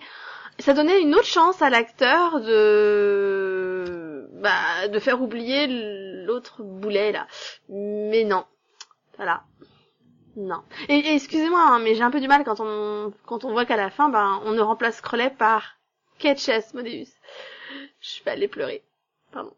ça 0.57 0.73
donnait 0.73 1.01
une 1.01 1.13
autre 1.13 1.25
chance 1.27 1.61
à 1.61 1.69
l'acteur 1.69 2.41
de, 2.41 4.27
bah, 4.41 4.87
de 4.87 4.97
faire 4.99 5.21
oublier 5.21 5.67
l'autre 6.25 6.63
boulet 6.63 7.11
là. 7.11 7.27
Mais 7.69 8.23
non, 8.23 8.45
voilà, 9.17 9.43
non. 10.35 10.61
Et, 10.89 10.97
et 10.97 11.13
excusez-moi, 11.15 11.61
hein, 11.61 11.79
mais 11.83 11.93
j'ai 11.93 12.03
un 12.03 12.11
peu 12.11 12.21
du 12.21 12.27
mal 12.27 12.43
quand 12.43 12.59
on, 12.59 13.13
quand 13.27 13.45
on 13.45 13.51
voit 13.51 13.65
qu'à 13.65 13.77
la 13.77 13.91
fin, 13.91 14.09
ben, 14.09 14.41
on 14.45 14.51
ne 14.53 14.61
remplace 14.61 14.99
Crowley 15.01 15.29
par 15.29 15.76
Ketch 16.19 16.50
Asmodeus. 16.50 17.07
Je 18.00 18.24
vais 18.24 18.31
aller 18.31 18.47
pleurer. 18.47 18.83
Pardon. 19.31 19.53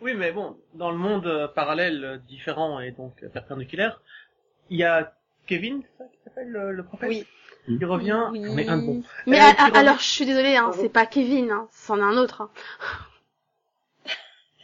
Oui, 0.00 0.14
mais 0.14 0.32
bon, 0.32 0.58
dans 0.74 0.90
le 0.90 0.96
monde 0.96 1.26
euh, 1.26 1.48
parallèle 1.48 2.04
euh, 2.04 2.16
différent 2.18 2.80
et 2.80 2.90
donc 2.92 3.22
euh, 3.22 3.28
perpendiculaire, 3.28 4.00
il 4.70 4.78
y 4.78 4.84
a 4.84 5.14
Kevin, 5.46 5.82
c'est 5.82 6.04
ça 6.04 6.10
qui 6.10 6.18
s'appelle 6.24 6.48
le, 6.50 6.72
le 6.72 6.82
prophète 6.84 7.08
Oui. 7.10 7.26
Qui 7.66 7.84
revient, 7.84 8.26
Oui. 8.32 8.40
mais 8.54 8.68
un 8.68 8.78
bon. 8.78 9.02
Mais 9.26 9.38
Euh, 9.38 9.52
alors, 9.74 9.98
je 9.98 10.04
suis 10.04 10.26
désolée, 10.26 10.56
hein, 10.56 10.72
c'est 10.74 10.88
pas 10.88 11.06
Kevin, 11.06 11.50
hein, 11.50 11.68
c'en 11.70 11.98
est 11.98 12.02
un 12.02 12.16
autre. 12.16 12.40
hein. 12.42 12.50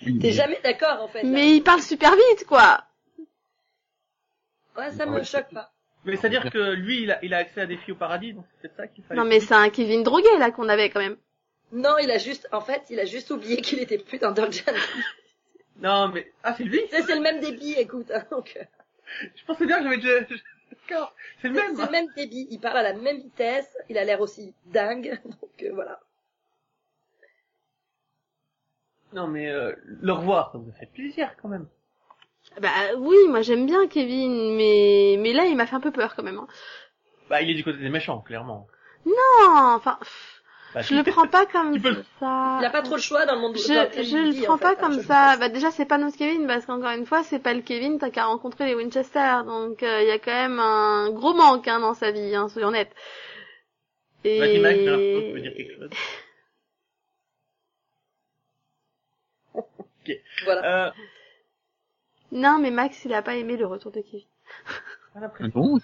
T'es 0.00 0.10
mais- 0.12 0.32
jamais 0.32 0.60
d'accord 0.64 1.02
en 1.02 1.08
fait. 1.08 1.22
là. 1.22 1.28
Mais 1.28 1.56
il 1.56 1.62
parle 1.62 1.82
super 1.82 2.12
vite, 2.14 2.44
quoi. 2.46 2.84
Ouais, 4.76 4.90
ça 4.92 5.06
me 5.06 5.16
Ouais. 5.16 5.24
choque 5.24 5.50
pas. 5.52 5.72
Mais 6.08 6.16
c'est-à-dire 6.16 6.50
que 6.50 6.72
lui, 6.72 7.02
il 7.02 7.10
a, 7.10 7.24
il 7.24 7.34
a 7.34 7.38
accès 7.38 7.60
à 7.60 7.66
des 7.66 7.76
filles 7.76 7.92
au 7.92 7.96
paradis, 7.96 8.32
donc 8.32 8.46
c'est 8.62 8.74
ça 8.76 8.86
qu'il 8.86 9.04
fallait. 9.04 9.20
Non, 9.20 9.26
mais 9.26 9.40
c'est 9.40 9.54
un 9.54 9.68
Kevin 9.68 10.02
drogué, 10.02 10.28
là, 10.38 10.50
qu'on 10.50 10.68
avait, 10.68 10.90
quand 10.90 11.00
même. 11.00 11.16
Non, 11.70 11.98
il 11.98 12.10
a 12.10 12.18
juste, 12.18 12.48
en 12.50 12.62
fait, 12.62 12.82
il 12.88 12.98
a 12.98 13.04
juste 13.04 13.30
oublié 13.30 13.60
qu'il 13.60 13.78
était 13.80 13.98
plus 13.98 14.18
dans 14.18 14.32
Dungeon. 14.32 14.72
Non, 15.80 16.08
mais 16.08 16.32
ah 16.42 16.54
c'est 16.56 16.64
lui. 16.64 16.80
c'est 16.90 17.02
c'est 17.02 17.14
le 17.14 17.20
même 17.20 17.38
débit, 17.38 17.74
écoute. 17.74 18.10
hein, 18.10 18.24
donc, 18.32 18.58
euh, 18.60 18.64
Je 19.36 19.44
pensais 19.44 19.64
bien 19.64 19.78
que 19.78 19.84
j'avais 19.84 19.98
déjà. 19.98 20.20
D'accord. 20.88 21.14
C'est 21.40 21.46
le 21.46 21.54
même. 21.54 21.76
c'est 21.76 21.84
le 21.84 21.92
même 21.92 22.08
débit, 22.16 22.48
il 22.50 22.58
parle 22.58 22.78
à 22.78 22.82
la 22.82 22.94
même 22.94 23.18
vitesse, 23.18 23.78
il 23.88 23.96
a 23.96 24.02
l'air 24.02 24.20
aussi 24.20 24.54
dingue, 24.66 25.20
donc 25.24 25.62
euh, 25.62 25.70
voilà. 25.72 26.00
Non 29.12 29.28
mais 29.28 29.48
euh, 29.48 29.72
le 29.84 30.12
revoir, 30.12 30.50
ça 30.50 30.58
vous 30.58 30.68
a 30.68 30.72
fait 30.72 30.86
plaisir 30.86 31.36
quand 31.40 31.48
même. 31.48 31.68
Bah 32.60 32.68
oui, 32.96 33.16
moi 33.28 33.42
j'aime 33.42 33.66
bien 33.66 33.86
Kevin, 33.86 34.56
mais 34.56 35.16
mais 35.18 35.32
là 35.32 35.44
il 35.44 35.56
m'a 35.56 35.66
fait 35.66 35.76
un 35.76 35.80
peu 35.80 35.92
peur 35.92 36.14
quand 36.16 36.22
même. 36.22 36.38
hein. 36.38 36.48
Bah 37.30 37.42
il 37.42 37.50
est 37.50 37.54
du 37.54 37.62
côté 37.62 37.78
des 37.78 37.88
méchants, 37.88 38.20
clairement. 38.20 38.66
Non, 39.06 39.74
enfin, 39.76 39.96
pff, 40.00 40.42
Bah, 40.74 40.82
je 40.82 40.94
le 40.94 41.02
prends 41.02 41.26
pas 41.28 41.46
comme 41.46 41.80
peux 41.80 42.02
ça. 42.18 42.58
Il 42.60 42.64
a 42.64 42.70
pas 42.70 42.82
trop 42.82 42.96
le 42.96 43.00
choix 43.00 43.26
dans 43.26 43.34
le 43.34 43.40
monde 43.40 43.56
Je, 43.56 43.62
je 43.62 44.16
il 44.32 44.40
le 44.40 44.44
prends 44.44 44.54
en 44.54 44.58
fait, 44.58 44.64
pas 44.64 44.76
comme 44.76 44.94
je 44.94 45.00
ça. 45.02 45.30
pense. 45.30 45.38
Bah 45.38 45.48
déjà 45.48 45.70
c'est 45.70 45.86
pas 45.86 45.98
notre 45.98 46.16
Kevin 46.16 46.46
parce 46.46 46.66
qu'encore 46.66 46.90
une 46.90 47.06
fois 47.06 47.22
c'est 47.22 47.38
pas 47.38 47.54
le 47.54 47.60
Kevin 47.62 47.98
t'as 47.98 48.10
qu'à 48.10 48.24
rencontrer 48.24 48.66
les 48.66 48.74
Winchester 48.74 49.42
donc 49.46 49.82
euh, 49.82 50.02
il 50.02 50.08
y 50.08 50.10
a 50.10 50.18
quand 50.18 50.32
même 50.32 50.58
un 50.58 51.10
gros 51.10 51.34
manque 51.34 51.68
hein, 51.68 51.80
dans 51.80 51.94
sa 51.94 52.10
vie, 52.10 52.34
hein, 52.34 52.48
soyons 52.48 52.68
honnêtes. 52.68 52.94
Et 54.24 54.38
Vas-y 54.40 54.58
Max, 54.58 54.78
dire 55.42 55.54
quelque 55.54 55.74
chose? 55.76 55.90
Voilà. 60.44 60.88
Euh, 60.88 60.90
non 62.32 62.58
mais 62.58 62.70
Max 62.70 63.04
il 63.04 63.14
a 63.14 63.22
pas 63.22 63.36
aimé 63.36 63.56
le 63.56 63.66
retour 63.66 63.92
de 63.92 64.00
Kevin. 64.00 64.26
Ah 65.20 65.48
bon, 65.52 65.78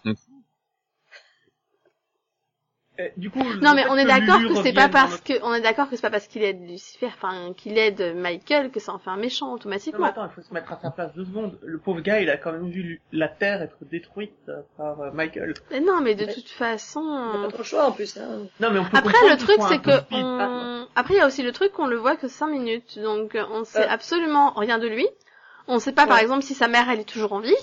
euh, 3.01 3.09
du 3.17 3.29
coup, 3.29 3.41
Non 3.41 3.71
le 3.71 3.75
mais 3.75 3.85
on 3.89 3.97
est 3.97 4.05
d'accord 4.05 4.39
que 4.39 4.55
c'est 4.63 4.73
pas 4.73 4.89
parce 4.89 5.11
notre- 5.11 5.25
que 5.25 5.33
on 5.43 5.53
est 5.53 5.61
d'accord 5.61 5.91
que 5.91 5.97
c'est 5.97 6.03
pas 6.03 6.11
parce 6.11 6.29
qu'il 6.29 6.45
aide 6.45 6.61
Lucifer, 6.69 7.07
enfin 7.07 7.53
qu'il 7.57 7.77
aide 7.77 8.15
Michael 8.15 8.71
que 8.71 8.79
ça 8.79 8.93
en 8.93 9.01
fait 9.01 9.11
un 9.11 9.17
méchant 9.17 9.47
Non 9.47 9.53
mais 9.55 9.59
automatiquement. 9.61 10.07
attends, 10.07 10.27
il 10.27 10.33
faut 10.33 10.43
se 10.43 10.55
mettre 10.55 10.73
à 10.73 10.79
sa 10.81 10.93
place 10.93 11.13
deux 11.15 11.25
secondes. 11.25 11.59
Le 11.65 11.79
pauvre 11.79 12.01
gars, 12.03 12.21
il 12.21 12.31
a 12.31 12.37
quand 12.37 12.53
même 12.53 12.71
vu 12.71 13.01
la 13.11 13.27
Terre 13.27 13.63
être 13.63 13.79
détruite 13.91 14.37
euh, 14.49 14.61
par 14.77 15.01
euh, 15.01 15.11
Michael. 15.11 15.55
Mais 15.73 15.81
non 15.81 16.01
mais 16.01 16.15
de 16.15 16.33
toute 16.33 16.49
façon. 16.49 17.01
Il 17.03 17.39
a 17.41 17.43
pas 17.47 17.49
trop 17.49 17.59
le 17.59 17.65
choix 17.65 17.87
en 17.87 17.93
plus. 17.93 18.17
Hein. 18.17 18.47
Non 18.61 18.71
mais 18.71 18.79
on 18.79 18.85
peut 18.85 18.97
Après 18.97 19.29
le 19.29 19.37
truc 19.39 19.57
c'est 19.69 19.83
que 19.83 20.15
on... 20.15 20.87
après 20.95 21.15
il 21.15 21.17
y 21.17 21.21
a 21.21 21.27
aussi 21.27 21.43
le 21.43 21.51
truc 21.51 21.73
qu'on 21.73 21.89
le 21.89 21.97
voit 21.97 22.15
que 22.17 22.29
5 22.29 22.47
minutes 22.47 23.01
donc 23.01 23.37
on 23.51 23.65
sait 23.65 23.81
Euh. 23.85 23.91
absolument 23.91 24.53
rien 24.53 24.79
de 24.79 24.87
lui. 24.87 25.09
On 25.69 25.79
sait 25.79 25.93
pas 25.93 26.07
par 26.07 26.19
exemple 26.19 26.43
si 26.43 26.55
sa 26.55 26.69
mère 26.69 26.89
elle 26.91 27.01
est 27.01 27.05
toujours 27.09 27.33
en 27.33 27.41
vie, 27.41 27.55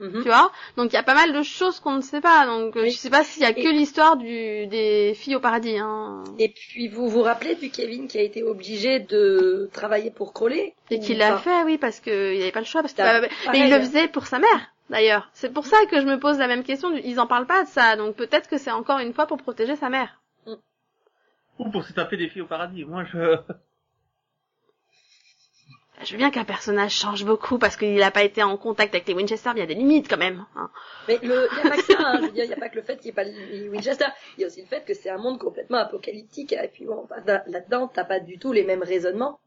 Mhm. 0.00 0.22
tu 0.22 0.28
vois. 0.28 0.50
Donc 0.76 0.92
il 0.92 0.94
y 0.94 0.98
a 0.98 1.02
pas 1.04 1.14
mal 1.14 1.32
de 1.32 1.42
choses 1.42 1.78
qu'on 1.80 1.92
ne 1.94 2.00
sait 2.00 2.20
pas 2.20 2.46
donc 2.46 2.76
euh, 2.76 2.82
Oui. 2.82 2.90
je 2.90 2.96
sais 2.98 3.10
pas 3.10 3.22
s'il 3.24 3.42
y 3.42 3.46
a 3.46 3.52
que 3.54 3.68
l'histoire 3.68 4.16
du 4.16 4.66
des 4.66 5.14
filles 5.14 5.36
au 5.36 5.40
paradis 5.40 5.78
hein. 5.78 6.24
Et 6.38 6.48
puis 6.48 6.88
vous 6.88 7.08
vous 7.08 7.22
rappelez 7.22 7.54
du 7.54 7.70
Kevin 7.70 8.08
qui 8.08 8.18
a 8.18 8.22
été 8.22 8.42
obligé 8.42 8.98
de 8.98 9.70
travailler 9.72 10.10
pour 10.10 10.32
Crowley 10.32 10.74
Et 10.90 10.98
qu'il 10.98 11.18
l'a 11.18 11.38
fait 11.38 11.62
oui 11.64 11.78
parce 11.78 12.00
que 12.00 12.34
il 12.34 12.42
avait 12.42 12.50
pas 12.52 12.58
le 12.60 12.66
choix 12.66 12.82
parce 12.82 12.92
que 12.92 12.98
T'as- 12.98 13.20
bah, 13.20 13.28
mais 13.28 13.34
pareil, 13.46 13.62
il 13.62 13.70
le 13.70 13.76
hein. 13.76 13.80
faisait 13.80 14.08
pour 14.08 14.26
sa 14.26 14.38
mère 14.40 14.72
d'ailleurs. 14.90 15.30
C'est 15.32 15.52
pour 15.52 15.64
ça 15.64 15.76
que 15.90 16.00
je 16.00 16.06
me 16.06 16.18
pose 16.18 16.38
la 16.38 16.48
même 16.48 16.64
question, 16.64 16.92
ils 17.04 17.20
en 17.20 17.26
parlent 17.28 17.46
pas 17.46 17.62
de 17.62 17.68
ça 17.68 17.94
donc 17.96 18.16
peut-être 18.16 18.50
que 18.50 18.58
c'est 18.58 18.72
encore 18.72 18.98
une 18.98 19.14
fois 19.14 19.26
pour 19.26 19.38
protéger 19.38 19.76
sa 19.76 19.88
mère. 19.90 20.20
Ou 21.60 21.70
pour 21.70 21.84
se 21.84 21.92
taper 21.92 22.16
des 22.16 22.28
filles 22.28 22.42
au 22.42 22.46
paradis. 22.46 22.84
Moi 22.84 23.04
je... 23.04 23.36
Je 26.02 26.10
veux 26.12 26.18
bien 26.18 26.30
qu'un 26.30 26.44
personnage 26.44 26.92
change 26.92 27.24
beaucoup 27.24 27.56
parce 27.58 27.76
qu'il 27.76 28.02
a 28.02 28.10
pas 28.10 28.24
été 28.24 28.42
en 28.42 28.56
contact 28.56 28.94
avec 28.94 29.06
les 29.06 29.14
Winchester, 29.14 29.50
mais 29.54 29.60
il 29.60 29.62
y 29.62 29.62
a 29.62 29.66
des 29.66 29.74
limites 29.74 30.08
quand 30.08 30.16
même. 30.18 30.44
hein. 30.56 30.68
Mais 31.08 31.18
le, 31.22 31.48
y 31.56 31.60
a 31.66 31.70
pas 31.70 31.76
que 31.76 31.82
ça, 31.84 31.94
hein. 31.98 32.18
je 32.20 32.26
veux 32.26 32.32
dire, 32.32 32.44
y 32.44 32.52
a 32.52 32.56
pas 32.56 32.68
que 32.68 32.76
le 32.76 32.82
fait 32.82 32.96
qu'il 32.96 33.04
n'y 33.06 33.10
ait 33.10 33.12
pas 33.14 33.24
les 33.24 33.68
Winchester. 33.68 34.06
Il 34.36 34.40
y 34.40 34.44
a 34.44 34.48
aussi 34.48 34.60
le 34.60 34.66
fait 34.66 34.84
que 34.84 34.92
c'est 34.92 35.08
un 35.08 35.18
monde 35.18 35.38
complètement 35.38 35.78
apocalyptique. 35.78 36.52
Et 36.52 36.68
puis 36.68 36.84
bon, 36.84 37.06
là- 37.26 37.44
là-dedans, 37.46 37.88
t'as 37.88 38.04
pas 38.04 38.18
du 38.20 38.38
tout 38.38 38.52
les 38.52 38.64
mêmes 38.64 38.82
raisonnements 38.82 39.38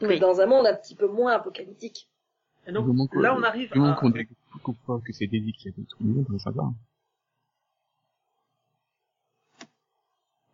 que 0.00 0.06
Oui. 0.06 0.20
dans 0.20 0.40
un 0.40 0.46
monde 0.46 0.66
un 0.66 0.74
petit 0.74 0.94
peu 0.94 1.06
moins 1.08 1.32
apocalyptique. 1.32 2.08
Et 2.66 2.72
donc 2.72 2.86
là 3.14 3.34
on 3.34 3.42
arrive 3.42 3.72
à... 3.72 3.98
qu'on 4.62 4.72
croit 4.74 5.00
que 5.04 5.12
c'est 5.14 5.26
Daisy 5.26 5.52
qui 5.52 5.68
a 5.68 5.72
détruit 5.72 6.06
le 6.06 6.12
monde, 6.12 6.40
ça 6.40 6.50
va. 6.50 6.64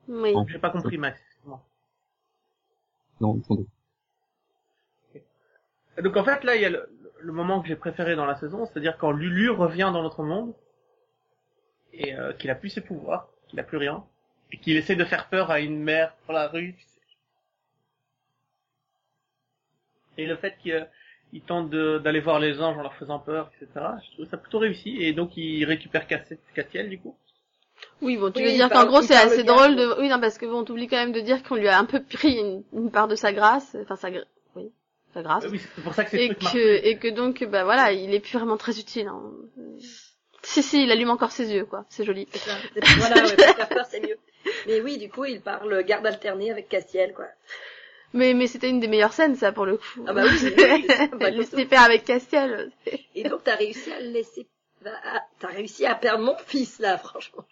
Oui. 0.09 0.33
Bon. 0.33 0.47
J'ai 0.49 0.59
pas 0.61 0.71
compris 0.71 0.99
Max. 0.99 1.21
Non, 3.21 3.39
attendez. 3.43 3.67
Donc 6.03 6.17
en 6.17 6.25
fait 6.25 6.45
là 6.45 6.57
il 6.57 6.63
y 6.63 6.65
a 6.65 6.71
le, 6.71 6.89
le 7.21 7.33
moment 7.33 7.61
que 7.61 7.69
j'ai 7.69 7.77
préféré 7.77 8.17
dans 8.17 8.27
la 8.27 8.37
saison, 8.37 8.67
c'est-à-dire 8.67 8.97
quand 8.99 9.11
Lulu 9.13 9.51
revient 9.51 9.91
dans 9.93 10.03
notre 10.03 10.23
monde 10.23 10.55
et 11.93 12.15
euh, 12.15 12.33
qu'il 12.33 12.49
a 12.51 12.55
plus 12.55 12.71
ses 12.71 12.81
pouvoirs, 12.81 13.29
qu'il 13.49 13.59
a 13.59 13.65
plus 13.65 13.77
rien, 13.79 14.05
et 14.53 14.59
qu'il 14.59 14.77
essaie 14.77 14.95
de 14.97 15.05
faire 15.05 15.29
peur 15.29 15.51
à 15.51 15.59
une 15.61 15.83
mère 15.83 16.15
dans 16.29 16.33
la 16.35 16.47
rue. 16.49 16.75
tu 16.75 16.85
sais. 16.85 17.01
Et 20.19 20.27
le 20.27 20.37
fait 20.37 20.57
qu'il 20.59 20.73
euh, 20.73 20.85
il 21.33 21.43
tente 21.43 21.71
de- 21.71 21.99
d'aller 21.99 22.21
voir 22.21 22.39
les 22.41 22.61
anges 22.61 22.77
en 22.79 22.83
leur 22.83 22.95
faisant 22.95 23.19
peur, 23.19 23.51
etc. 23.61 23.87
Je 24.05 24.13
trouve 24.15 24.27
ça 24.29 24.37
plutôt 24.37 24.59
réussi. 24.59 24.97
Et 25.03 25.13
donc 25.13 25.37
il 25.37 25.65
récupère 25.65 26.07
Catiel 26.09 26.89
du 26.89 26.99
coup. 26.99 27.17
Oui, 28.01 28.17
bon, 28.17 28.31
tu 28.31 28.39
Oui, 28.39 28.45
veux 28.45 28.53
dire 28.53 28.71
qu'en 28.71 28.87
gros 28.87 29.03
c'est 29.03 29.17
assez 29.17 29.45
drôle 29.45 29.77
de... 29.77 30.01
Oui, 30.01 30.09
non, 30.09 30.19
parce 30.21 30.39
que 30.39 30.47
bon, 30.47 30.65
t'oublies 30.65 30.89
quand 30.89 30.97
même 30.97 31.13
de 31.13 31.21
dire 31.21 31.43
qu'on 31.43 31.57
lui 31.57 31.69
a 31.69 31.79
un 31.79 31.85
peu 31.85 32.03
pris 32.03 32.39
une, 32.39 32.63
une 32.73 32.91
part 32.91 33.09
de 33.09 33.17
sa 33.17 33.33
grâce, 33.33 33.77
enfin 33.83 33.97
sa... 33.97 34.11
gra- 34.11 34.25
Oui, 35.17 35.23
sa 35.23 35.23
grâce. 35.23 35.45
Oui, 35.51 35.61
c'est 35.75 35.83
pour 35.83 35.95
ça 35.95 36.05
que 36.05 36.11
c'est 36.11 36.25
et 36.25 36.35
que, 36.35 36.87
et 36.87 36.99
que 36.99 37.09
donc, 37.09 37.45
bah 37.45 37.65
voilà, 37.65 37.93
il 37.93 38.15
est 38.15 38.21
plus 38.21 38.39
vraiment 38.39 38.57
très 38.57 38.79
utile. 38.79 39.09
Hein. 39.09 39.23
Si, 40.43 40.63
si, 40.63 40.85
il 40.85 40.93
allume 40.93 41.11
encore 41.11 41.33
ses 41.33 41.53
yeux, 41.53 41.65
quoi. 41.65 41.85
C'est 41.89 42.05
joli. 42.05 42.29
Ça. 42.33 42.53
Voilà, 42.99 43.25
ouais, 43.25 43.37
pour 43.37 43.45
faire 43.45 43.69
peur, 43.69 43.87
c'est 43.91 44.01
mieux. 44.01 44.17
Mais 44.67 44.81
oui, 44.81 44.99
du 44.99 45.09
coup, 45.09 45.25
il 45.25 45.41
parle 45.41 45.83
garde 45.85 46.07
alternée 46.07 46.51
avec 46.51 46.69
Castiel, 46.69 47.13
quoi. 47.15 47.27
Mais, 48.13 48.33
mais 48.33 48.47
c'était 48.47 48.71
une 48.71 48.81
des 48.81 48.87
meilleures 48.87 49.13
scènes, 49.13 49.35
ça, 49.35 49.53
pour 49.53 49.67
le 49.67 49.77
coup. 49.77 50.05
Ah 50.07 50.13
bah 50.13 50.23
oui, 50.25 50.87
bah, 51.19 51.31
Lucifer 51.31 51.77
avec 51.77 52.05
Castiel. 52.05 52.71
Et 53.15 53.25
donc, 53.25 53.43
t'as 53.45 53.57
réussi 53.57 53.93
à 53.93 54.01
le 54.01 54.11
laisser, 54.11 54.47
t'as 54.85 55.49
réussi 55.49 55.85
à 55.85 55.95
perdre 55.95 56.25
mon 56.25 56.37
fils, 56.47 56.79
là, 56.79 56.97
franchement. 56.97 57.45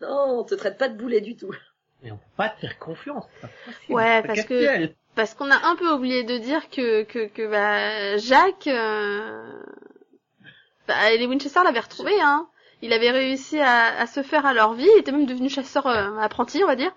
Non, 0.00 0.40
on 0.40 0.44
te 0.44 0.54
traite 0.54 0.78
pas 0.78 0.88
de 0.88 0.96
boulet 0.96 1.20
du 1.20 1.36
tout. 1.36 1.54
Mais 2.02 2.10
on 2.10 2.16
peut 2.16 2.22
pas 2.36 2.48
te 2.48 2.60
faire 2.60 2.78
confiance. 2.78 3.26
Ouais, 3.88 4.22
parce 4.22 4.44
que-. 4.44 4.92
Parce 5.16 5.34
qu'on 5.34 5.50
a 5.50 5.66
un 5.66 5.76
peu 5.76 5.90
oublié 5.92 6.22
de 6.22 6.38
dire 6.38 6.70
que, 6.70 7.02
que, 7.02 7.26
que 7.26 7.46
bah, 7.50 8.16
Jacques, 8.18 8.68
euh, 8.68 9.62
bah, 10.86 11.10
les 11.16 11.26
Winchester 11.26 11.60
l'avaient 11.64 11.80
retrouvé, 11.80 12.12
hein. 12.20 12.48
Il 12.80 12.92
avait 12.92 13.10
réussi 13.10 13.58
à, 13.60 13.98
à 14.00 14.06
se 14.06 14.22
faire 14.22 14.46
à 14.46 14.54
leur 14.54 14.72
vie, 14.72 14.88
il 14.96 15.00
était 15.00 15.12
même 15.12 15.26
devenu 15.26 15.50
chasseur 15.50 15.86
euh, 15.86 16.16
apprenti, 16.18 16.62
on 16.64 16.66
va 16.66 16.76
dire. 16.76 16.92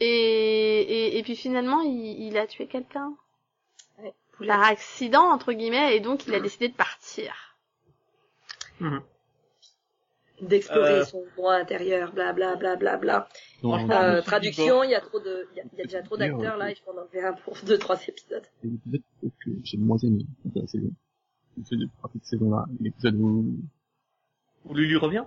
Et, 0.00 0.06
et, 0.08 1.18
et 1.18 1.22
puis 1.22 1.36
finalement, 1.36 1.82
il, 1.82 2.26
il 2.26 2.38
a 2.38 2.46
tué 2.46 2.66
quelqu'un. 2.66 3.12
Ouais. 4.02 4.12
Par 4.48 4.64
accident, 4.64 5.30
entre 5.30 5.52
guillemets, 5.52 5.94
et 5.94 6.00
donc 6.00 6.26
il 6.26 6.34
a 6.34 6.40
décidé 6.40 6.68
de 6.68 6.74
partir. 6.74 7.54
Mhm. 8.80 9.02
D'explorer 10.42 11.00
Euh. 11.00 11.04
son 11.04 11.24
droit 11.36 11.54
intérieur, 11.54 12.12
bla 12.12 12.32
bla 12.32 12.56
bla 12.56 12.74
bla 12.76 12.96
bla. 12.96 13.28
Non, 13.62 13.86
non, 13.86 13.92
Euh, 13.94 14.20
traduction, 14.22 14.82
il 14.82 14.90
y 14.90 14.94
a 14.94 15.00
trop 15.00 15.20
de, 15.20 15.46
il 15.52 15.56
y 15.56 15.60
a, 15.60 15.64
il 15.72 15.78
y 15.78 15.82
a 15.82 15.84
déjà 15.84 16.02
trop 16.02 16.16
d'acteurs 16.16 16.54
euh, 16.54 16.58
là, 16.58 16.70
il 16.70 16.76
faut 16.76 16.90
en 16.90 16.98
enlever 17.00 17.22
un 17.22 17.32
pour 17.32 17.56
deux, 17.64 17.78
trois 17.78 17.96
épisodes. 18.08 18.42
c'est 18.60 18.68
l'épisode 18.68 19.02
que 19.44 19.50
j'ai 19.62 19.76
le 19.76 19.84
moins 19.84 19.98
aimé 19.98 20.26
de 20.44 20.60
la 20.60 20.66
saison. 20.66 20.90
C'est 21.64 21.76
de 21.76 21.88
cette 22.12 22.24
saison-là. 22.24 22.64
L'épisode 22.80 23.14
où, 23.16 23.54
Où 24.64 24.74
Lulu 24.74 24.96
revient? 24.96 25.24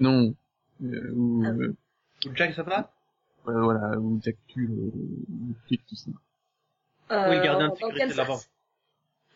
Non, 0.00 0.34
euh, 0.82 1.12
où, 1.14 1.42
Ah. 1.44 1.50
euh, 1.50 1.76
Où 2.26 2.34
Jack 2.34 2.54
se 2.54 2.62
place 2.62 2.86
ouais, 3.46 3.54
voilà, 3.54 3.98
où 3.98 4.20
Jack 4.22 4.36
tue 4.48 4.66
le, 4.66 4.90
tout 5.88 5.94
ça. 5.96 6.10
Euh, 7.12 7.28
Oui, 7.30 7.36
le 7.36 7.42
gardien 7.42 7.66
de 7.66 7.70
dans 7.70 7.74
sécurité 7.76 7.98
quel 8.00 8.10
de 8.10 8.14
la 8.16 8.26
sens? 8.26 8.36
Banque. 8.36 8.50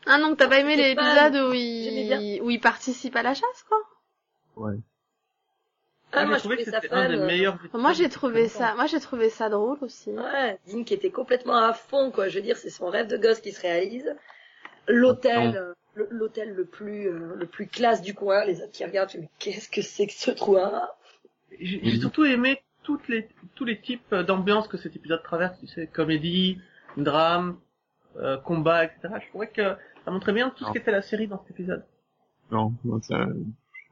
Ah 0.07 0.19
donc 0.21 0.37
t'as 0.39 0.49
pas 0.49 0.61
aimé 0.61 0.77
l'épisode 0.77 1.37
où 1.51 1.53
il, 1.55 2.41
où 2.43 2.51
il 2.51 2.61
participe 2.61 3.15
à 3.17 3.23
la 3.23 3.33
chasse, 3.35 3.65
quoi? 3.69 3.79
Ouais. 4.57 4.77
Ah, 6.17 6.27
moi, 6.27 6.35
j'ai 6.37 6.39
je 6.39 6.41
trouvé 6.45 6.57
que 6.57 6.65
ça 6.71 6.81
c'était 6.81 6.89
fun. 6.89 6.97
un 7.03 7.09
des 7.09 7.17
euh, 7.17 7.27
meilleurs 7.27 7.59
Moi 7.73 7.93
j'ai 7.93 8.09
trouvé 8.09 8.49
ça, 8.49 8.75
moi 8.75 8.87
j'ai 8.87 9.01
trouvé 9.01 9.29
ça 9.31 9.49
drôle 9.49 9.79
aussi. 9.83 10.11
Ouais, 10.11 10.59
Dean 10.69 10.85
qui 10.85 10.95
était 10.95 11.11
complètement 11.11 11.57
à 11.57 11.73
fond, 11.73 12.11
quoi. 12.11 12.29
Je 12.29 12.37
veux 12.39 12.43
dire, 12.45 12.57
c'est 12.57 12.71
son 12.71 12.89
rêve 12.89 13.07
de 13.09 13.17
gosse 13.17 13.41
qui 13.41 13.53
se 13.53 13.61
réalise. 13.63 14.15
L'hôtel, 14.89 15.57
euh, 15.57 15.73
le- 15.95 16.09
l'hôtel 16.11 16.55
le 16.55 16.65
plus, 16.65 17.09
euh, 17.09 17.35
le 17.37 17.47
plus 17.47 17.67
classe 17.67 18.03
du 18.03 18.15
coin. 18.15 18.45
Les 18.45 18.61
autres 18.63 18.73
qui 18.73 18.85
regardent, 18.85 19.11
je 19.11 19.17
me 19.19 19.23
dis, 19.23 19.29
mais 19.31 19.39
qu'est-ce 19.53 19.69
que 19.69 19.83
c'est 19.83 20.07
que 20.07 20.13
ce 20.13 20.31
trou, 20.31 20.57
J'ai 21.59 21.81
j'ai 21.83 21.99
surtout 22.01 22.25
aimé 22.25 22.61
toutes 22.83 23.09
les, 23.09 23.29
tous 23.55 23.65
les 23.65 23.81
types 23.81 24.15
d'ambiance 24.15 24.69
que 24.69 24.77
cet 24.77 24.95
épisode 24.97 25.23
traverse, 25.23 25.59
tu 25.61 25.67
sais, 25.67 25.87
comédie, 25.87 26.59
drame, 26.99 27.59
euh, 28.17 28.37
combat, 28.37 28.85
etc. 28.85 29.15
Je 29.25 29.29
trouvais 29.31 29.49
que 29.49 29.75
ça 30.05 30.11
montrait 30.11 30.33
bien 30.35 30.51
tout 30.51 30.59
ce 30.65 30.65
Non. 30.69 30.73
qu'était 30.73 30.91
la 30.93 31.01
série 31.03 31.27
dans 31.29 31.39
cet 31.39 31.53
épisode. 31.53 31.85
Non, 32.51 32.75
non, 32.85 33.01
ça, 33.01 33.27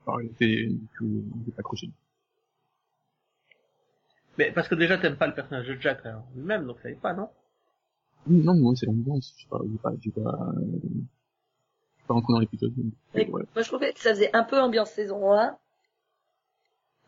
pareil, 0.05 0.31
c'est, 0.39 0.47
du 0.47 0.87
coup, 0.99 1.25
on 1.35 1.45
s'est 1.47 1.53
pas 1.53 1.61
accroché. 1.61 1.89
Mais 4.39 4.51
parce 4.53 4.69
que 4.69 4.75
déjà 4.75 4.99
t'aimes 4.99 5.17
pas 5.17 5.27
le 5.27 5.35
personnage 5.35 5.69
de 5.69 5.79
Jack 5.81 6.05
hein, 6.07 6.23
lui-même, 6.35 6.67
donc 6.67 6.79
ça 6.81 6.89
y 6.91 6.93
est 6.93 6.97
pas, 6.97 7.13
non? 7.13 7.29
Non, 8.27 8.55
moi, 8.55 8.73
c'est 8.77 8.87
l'ambiance, 8.87 9.35
je 9.37 9.43
sais 9.43 9.49
pas, 9.49 9.59
j'ai 9.71 9.79
pas, 9.79 9.93
j'ai 10.01 10.11
pas, 10.11 10.21
euh, 10.21 10.63
rentré 12.09 12.33
dans 12.33 12.39
l'épisode. 12.41 12.73
ouais. 13.15 13.27
Moi, 13.27 13.43
je 13.57 13.69
trouvais 13.69 13.93
que 13.93 14.01
ça 14.01 14.11
faisait 14.11 14.35
un 14.35 14.45
peu 14.45 14.61
ambiance 14.61 14.91
saison 14.91 15.33
1. 15.33 15.57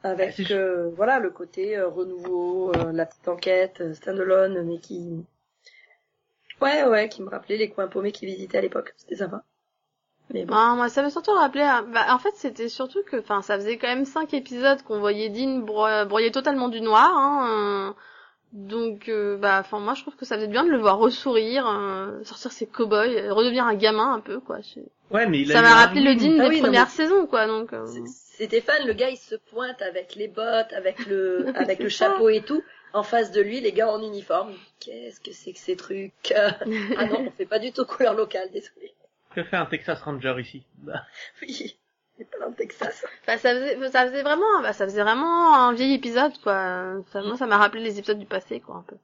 Avec, 0.03 0.33
Si 0.35 0.45
je- 0.45 0.55
euh, 0.55 0.91
voilà, 0.91 1.19
le 1.19 1.31
côté 1.31 1.79
euh, 1.79 1.89
renouveau, 1.89 2.73
euh, 2.77 2.93
la 2.93 3.07
petite 3.07 3.27
enquête, 3.29 3.81
euh, 3.81 3.95
standalone, 3.95 4.63
mais 4.67 4.79
qui... 4.79 5.25
Ouais, 6.61 6.85
ouais, 6.85 7.09
qui 7.09 7.23
me 7.23 7.29
rappelait 7.31 7.57
les 7.57 7.71
coins 7.71 7.89
paumés 7.89 8.13
qu'ils 8.13 8.29
visitaient 8.29 8.59
à 8.59 8.61
l'époque. 8.61 8.93
C'était 8.97 9.17
sympa. 9.17 9.45
Mais 10.33 10.45
bon. 10.47 10.55
Ah, 10.57 10.75
moi, 10.75 10.89
ça 10.89 11.03
m'a 11.03 11.11
surtout 11.11 11.33
rappelé. 11.33 11.63
Bah, 11.93 12.07
en 12.11 12.19
fait, 12.19 12.33
c'était 12.35 12.69
surtout 12.69 13.03
que, 13.05 13.17
enfin, 13.19 13.43
ça 13.43 13.57
faisait 13.57 13.77
quand 13.77 13.89
même 13.89 14.05
cinq 14.07 14.33
épisodes 14.35 14.83
qu'on 14.83 14.99
voyait 14.99 15.29
Dean 15.29 15.59
bro- 15.59 16.07
broyer 16.07 16.31
totalement 16.33 16.69
du 16.69 16.81
noir. 16.81 17.13
Hein, 17.17 17.49
euh, 17.91 17.93
donc, 18.53 19.09
euh, 19.09 19.37
bah, 19.37 19.59
enfin, 19.61 19.81
moi, 19.81 19.95
je 19.95 20.03
trouve 20.03 20.17
que 20.17 20.25
ça 20.25 20.37
faisait 20.37 20.47
bien 20.49 20.65
de 20.65 20.71
le 20.71 20.79
voir 20.79 20.99
ressourire, 20.99 21.67
euh, 21.69 22.23
sortir 22.25 22.53
ses 22.53 22.67
cow-boys, 22.67 23.31
redevenir 23.33 23.67
un 23.67 23.75
gamin 23.75 24.15
un 24.15 24.21
peu, 24.21 24.41
quoi. 24.41 24.59
Je- 24.63 24.81
Ouais, 25.15 25.27
mais 25.27 25.41
il 25.43 25.51
a 25.53 25.57
Ça 25.57 25.63
m'a 25.63 25.75
rappelé 25.75 26.01
le. 26.01 26.15
Dean 26.15 26.37
Ah 26.41 26.45
des 26.45 26.49
oui, 26.49 26.57
non, 26.57 26.63
premières 26.63 26.85
mais- 26.87 26.91
saisons, 26.91 27.27
quoi. 27.27 27.47
Donc, 27.47 27.73
euh, 27.73 27.85
C'est- 27.87 28.47
Stéphane, 28.47 28.87
le 28.87 28.95
gars, 28.95 29.11
il 29.11 29.17
se 29.17 29.37
pointe 29.37 29.81
avec 29.83 30.15
les 30.17 30.27
bottes, 30.29 30.73
avec 30.73 31.07
le, 31.07 31.47
avec 31.55 31.79
le 31.81 31.89
chapeau 31.89 32.29
et 32.31 32.41
tout. 32.41 32.63
En 32.93 33.03
face 33.03 33.31
de 33.33 33.41
lui, 33.41 33.61
les 33.61 33.73
gars 33.73 33.89
en 33.91 34.01
uniforme. 34.03 34.53
Qu'est-ce 34.81 35.21
que 35.21 35.33
c'est 35.33 35.53
que 35.53 35.59
ces 35.59 35.77
trucs? 35.77 36.33
Ah 36.97 37.07
non, 37.07 37.25
on 37.27 37.31
fait 37.31 37.45
pas 37.47 37.59
du 37.59 37.73
tout 37.73 37.85
couleur 37.85 38.15
locale, 38.15 38.49
désolé. 38.53 38.95
Que 39.35 39.43
fait 39.45 39.57
un 39.57 39.67
Texas 39.67 40.01
Ranger 40.03 40.37
ici 40.41 40.65
Bah, 40.79 41.05
Oui, 41.43 41.77
c'est 42.17 42.31
pas 42.31 42.39
dans 42.39 42.49
le 42.49 42.55
Texas. 42.55 43.05
bah, 43.27 43.37
ça 43.39 43.51
faisait, 43.51 43.91
ça 43.91 44.07
faisait 44.07 44.23
vraiment, 44.23 44.63
bah, 44.63 44.73
ça 44.73 44.85
faisait 44.87 45.03
vraiment 45.03 45.55
un 45.55 45.73
vieil 45.73 45.95
épisode, 45.95 46.39
quoi. 46.43 47.03
Ça, 47.13 47.23
moi, 47.23 47.37
ça 47.37 47.47
m'a 47.47 47.59
rappelé 47.59 47.83
les 47.83 47.99
épisodes 47.99 48.19
du 48.19 48.27
passé, 48.27 48.61
quoi, 48.61 48.77
un 48.77 48.83
peu. 48.83 48.97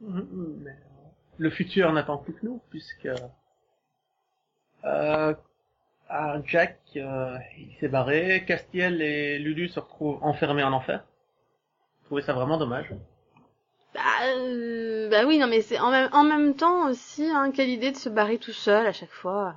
Mhm, 0.00 0.58
mais, 0.62 0.70
euh, 0.70 0.74
Le 1.38 1.50
futur 1.50 1.92
n'attend 1.92 2.18
plus 2.18 2.34
que 2.34 2.44
nous, 2.44 2.60
puisque 2.70 3.08
euh, 4.84 5.34
Jack 6.46 6.78
euh, 6.96 7.38
il 7.58 7.74
s'est 7.80 7.88
barré, 7.88 8.44
Castiel 8.46 9.00
et 9.02 9.38
Lulu 9.38 9.68
se 9.68 9.80
retrouvent 9.80 10.22
enfermés 10.22 10.62
en 10.64 10.72
enfer. 10.72 11.04
Je 12.02 12.06
trouvais 12.06 12.22
ça 12.22 12.32
vraiment 12.34 12.58
dommage. 12.58 12.92
Bah, 13.94 14.00
euh, 14.26 15.08
bah 15.08 15.24
oui, 15.24 15.38
non, 15.38 15.46
mais 15.46 15.62
c'est 15.62 15.78
en 15.78 15.90
même, 15.90 16.08
en 16.12 16.24
même 16.24 16.54
temps 16.56 16.88
aussi, 16.88 17.24
hein, 17.26 17.52
quelle 17.52 17.68
idée 17.70 17.92
de 17.92 17.96
se 17.96 18.08
barrer 18.08 18.38
tout 18.38 18.52
seul 18.52 18.86
à 18.86 18.92
chaque 18.92 19.12
fois. 19.12 19.54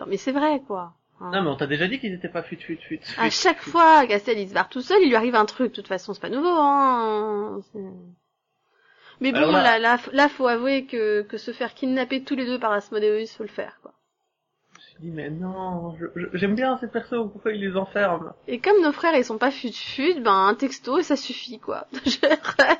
Non, 0.00 0.06
mais 0.06 0.16
c'est 0.16 0.32
vrai, 0.32 0.60
quoi. 0.66 0.94
Hein. 1.20 1.30
Non 1.32 1.42
mais 1.42 1.48
on 1.48 1.56
t'a 1.56 1.66
déjà 1.66 1.88
dit 1.88 1.98
qu'ils 1.98 2.12
étaient 2.12 2.28
pas 2.28 2.42
fut 2.42 2.56
fut 2.56 2.76
fut. 2.76 3.00
à 3.16 3.30
chaque 3.30 3.60
fut. 3.62 3.70
fois, 3.70 4.06
Castel, 4.06 4.38
il 4.38 4.48
se 4.48 4.54
barre 4.54 4.68
tout 4.68 4.82
seul, 4.82 5.00
il 5.02 5.08
lui 5.08 5.16
arrive 5.16 5.34
un 5.34 5.46
truc. 5.46 5.70
De 5.70 5.76
toute 5.76 5.88
façon, 5.88 6.12
c'est 6.12 6.20
pas 6.20 6.28
nouveau, 6.28 6.48
hein. 6.48 7.60
Mais 9.20 9.32
bon, 9.32 9.38
Alors 9.38 9.52
là- 9.52 9.78
là, 9.78 9.78
là, 9.78 9.98
là, 10.12 10.28
faut 10.28 10.46
avouer 10.46 10.84
que, 10.84 11.22
que 11.22 11.38
se 11.38 11.52
faire 11.52 11.72
kidnapper 11.72 12.22
tous 12.22 12.36
les 12.36 12.44
deux 12.44 12.58
par 12.58 12.72
Asmodeus, 12.72 13.28
faut 13.34 13.44
le 13.44 13.48
faire. 13.48 13.75
Je 14.98 15.02
dit 15.02 15.10
mais 15.10 15.28
non, 15.30 15.94
je- 15.98 16.06
je- 16.20 16.26
j'aime 16.38 16.54
bien 16.54 16.76
ces 16.78 16.88
persos, 16.88 17.30
pourquoi 17.32 17.52
ils 17.52 17.60
les 17.60 17.76
enferment 17.76 18.32
Et 18.48 18.58
comme 18.60 18.80
nos 18.82 18.92
frères, 18.92 19.14
ils 19.14 19.24
sont 19.24 19.38
pas 19.38 19.50
fut-fut, 19.50 20.20
ben, 20.20 20.32
un 20.48 20.54
texto, 20.54 20.98
et 20.98 21.02
ça 21.02 21.16
suffit, 21.16 21.58
quoi. 21.58 21.86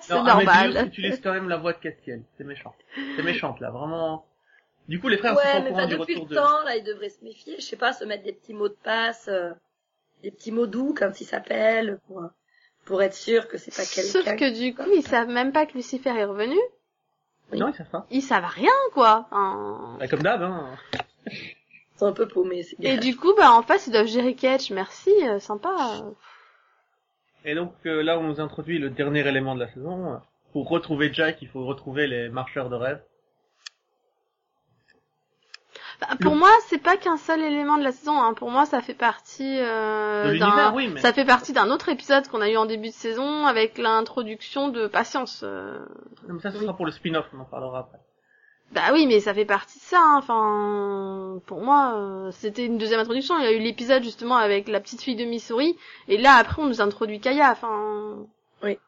c'est 0.00 0.14
normal. 0.14 0.48
Amadeus 0.76 0.87
utilise 0.88 1.20
quand 1.20 1.33
même 1.33 1.48
la 1.48 1.57
voix 1.59 1.72
de 1.74 1.79
Castiel, 1.79 2.22
c'est 2.38 2.44
méchant. 2.44 2.74
C'est 3.16 3.22
méchante 3.22 3.61
là, 3.61 3.70
vraiment. 3.70 4.24
Du 4.88 5.00
coup 5.00 5.09
les 5.09 5.18
frères 5.18 5.33
sont 5.33 5.38
Ouais, 5.38 5.52
pas 5.52 5.59
au 5.59 5.62
mais 5.62 5.68
courant 5.70 5.81
pas 5.83 5.87
du 5.87 5.98
depuis 5.98 6.14
retour 6.14 6.29
le 6.29 6.31
de... 6.31 6.40
temps, 6.40 6.62
là, 6.64 6.76
il 6.76 6.85
devrait 6.85 7.09
se 7.09 7.22
méfier. 7.24 7.57
Je 7.59 7.62
sais 7.64 7.76
pas, 7.76 7.92
se 7.92 8.05
mettre 8.05 8.22
des 8.24 8.33
petits 8.33 8.55
mots 8.55 8.68
de 8.68 8.76
passe, 8.85 9.29
euh, 9.29 9.50
des 10.22 10.31
petits 10.31 10.52
mots 10.52 10.66
doux, 10.68 10.94
comme 10.94 11.12
il 11.20 11.24
s'appelle, 11.26 11.98
pour, 12.07 12.22
pour 12.85 13.02
être 13.02 13.14
sûr 13.14 13.48
que 13.48 13.59
c'est 13.59 13.74
pas 13.74 13.83
Sauf 13.83 14.24
quelqu'un. 14.24 14.37
que 14.37 14.57
du 14.59 14.74
coup, 14.74 14.88
ils 14.94 15.02
savent 15.02 15.29
même 15.29 15.52
pas 15.52 15.66
que 15.66 15.74
Lucifer 15.74 16.11
est 16.16 16.24
revenu. 16.24 16.57
Oui. 17.52 17.59
Non 17.59 17.68
ils 17.68 17.74
savent 17.74 17.90
pas. 17.90 18.07
Ils 18.11 18.22
savent 18.22 18.46
rien, 18.46 18.70
quoi. 18.94 19.26
Bah, 19.33 20.09
comme 20.09 20.22
d'hab 20.22 20.42
hein. 20.42 20.70
Sont 21.98 22.06
un 22.06 22.12
peu 22.12 22.28
paumés, 22.28 22.62
Et 22.80 22.98
du 22.98 23.16
coup, 23.16 23.32
bah, 23.37 23.52
en 23.52 23.62
face, 23.62 23.87
ils 23.87 23.92
doivent 23.92 24.06
gérer 24.06 24.35
Ketch. 24.35 24.70
Merci, 24.70 25.11
euh, 25.22 25.38
sympa. 25.40 26.02
Et 27.44 27.54
donc 27.54 27.72
euh, 27.87 28.02
là, 28.02 28.18
on 28.18 28.24
nous 28.24 28.40
introduit 28.40 28.78
le 28.78 28.90
dernier 28.90 29.26
élément 29.26 29.54
de 29.54 29.61
la 29.61 29.68
saison. 29.72 30.20
Pour 30.52 30.68
retrouver 30.68 31.11
Jack, 31.12 31.38
il 31.42 31.48
faut 31.48 31.64
retrouver 31.64 32.06
les 32.06 32.28
marcheurs 32.28 32.68
de 32.68 32.74
rêve. 32.76 33.00
Bah, 36.00 36.09
pour 36.20 36.35
moi, 36.35 36.50
c'est 36.66 36.82
pas 36.82 36.98
qu'un 36.98 37.16
seul 37.16 37.40
élément 37.42 37.78
de 37.78 37.82
la 37.85 37.92
saison. 37.92 38.20
Hein. 38.20 38.35
Pour 38.35 38.50
moi, 38.50 38.66
ça 38.66 38.82
fait 38.82 38.94
partie 38.94 39.59
euh, 39.59 40.24
De 40.32 40.38
d'un. 40.38 40.46
l'univers, 40.46 40.74
oui, 40.74 40.88
mais- 40.92 41.00
Ça 41.00 41.12
fait 41.14 41.24
partie 41.24 41.54
d'un 41.54 41.70
autre 41.70 41.88
épisode 41.88 42.28
qu'on 42.28 42.42
a 42.42 42.50
eu 42.50 42.56
en 42.59 42.66
début 42.66 42.88
de 42.88 42.92
saison 42.94 43.46
avec 43.46 43.78
l'introduction 43.78 44.68
de 44.68 44.87
Patience. 44.88 45.40
euh. 45.42 45.78
Non, 46.28 46.35
mais 46.35 46.40
ça, 46.40 46.50
ce 46.50 46.59
sera 46.59 46.76
pour 46.76 46.85
le 46.85 46.92
spin-off, 46.92 47.24
on 47.32 47.40
en 47.40 47.44
parlera 47.46 47.78
après. 47.80 47.98
Bah 48.72 48.90
oui, 48.92 49.07
mais 49.07 49.20
ça 49.20 49.33
fait 49.33 49.44
partie 49.44 49.79
de 49.79 49.85
ça. 49.85 49.98
hein. 50.00 50.16
Enfin, 50.18 51.40
pour 51.46 51.62
moi, 51.62 51.94
euh, 51.96 52.31
c'était 52.33 52.66
une 52.66 52.79
deuxième 52.79 53.00
introduction. 53.00 53.38
Il 53.38 53.44
y 53.44 53.46
a 53.48 53.52
eu 53.52 53.59
l'épisode 53.61 54.02
justement 54.02 54.37
avec 54.37 54.68
la 54.68 54.81
petite 54.81 55.00
fille 55.02 55.16
de 55.16 55.24
Missouri, 55.24 55.76
et 56.09 56.18
là 56.18 56.35
après, 56.35 56.61
on 56.62 56.66
nous 56.66 56.81
introduit 56.81 57.20
Kaya. 57.20 57.50
Enfin. 57.52 58.26
Oui. 58.62 58.79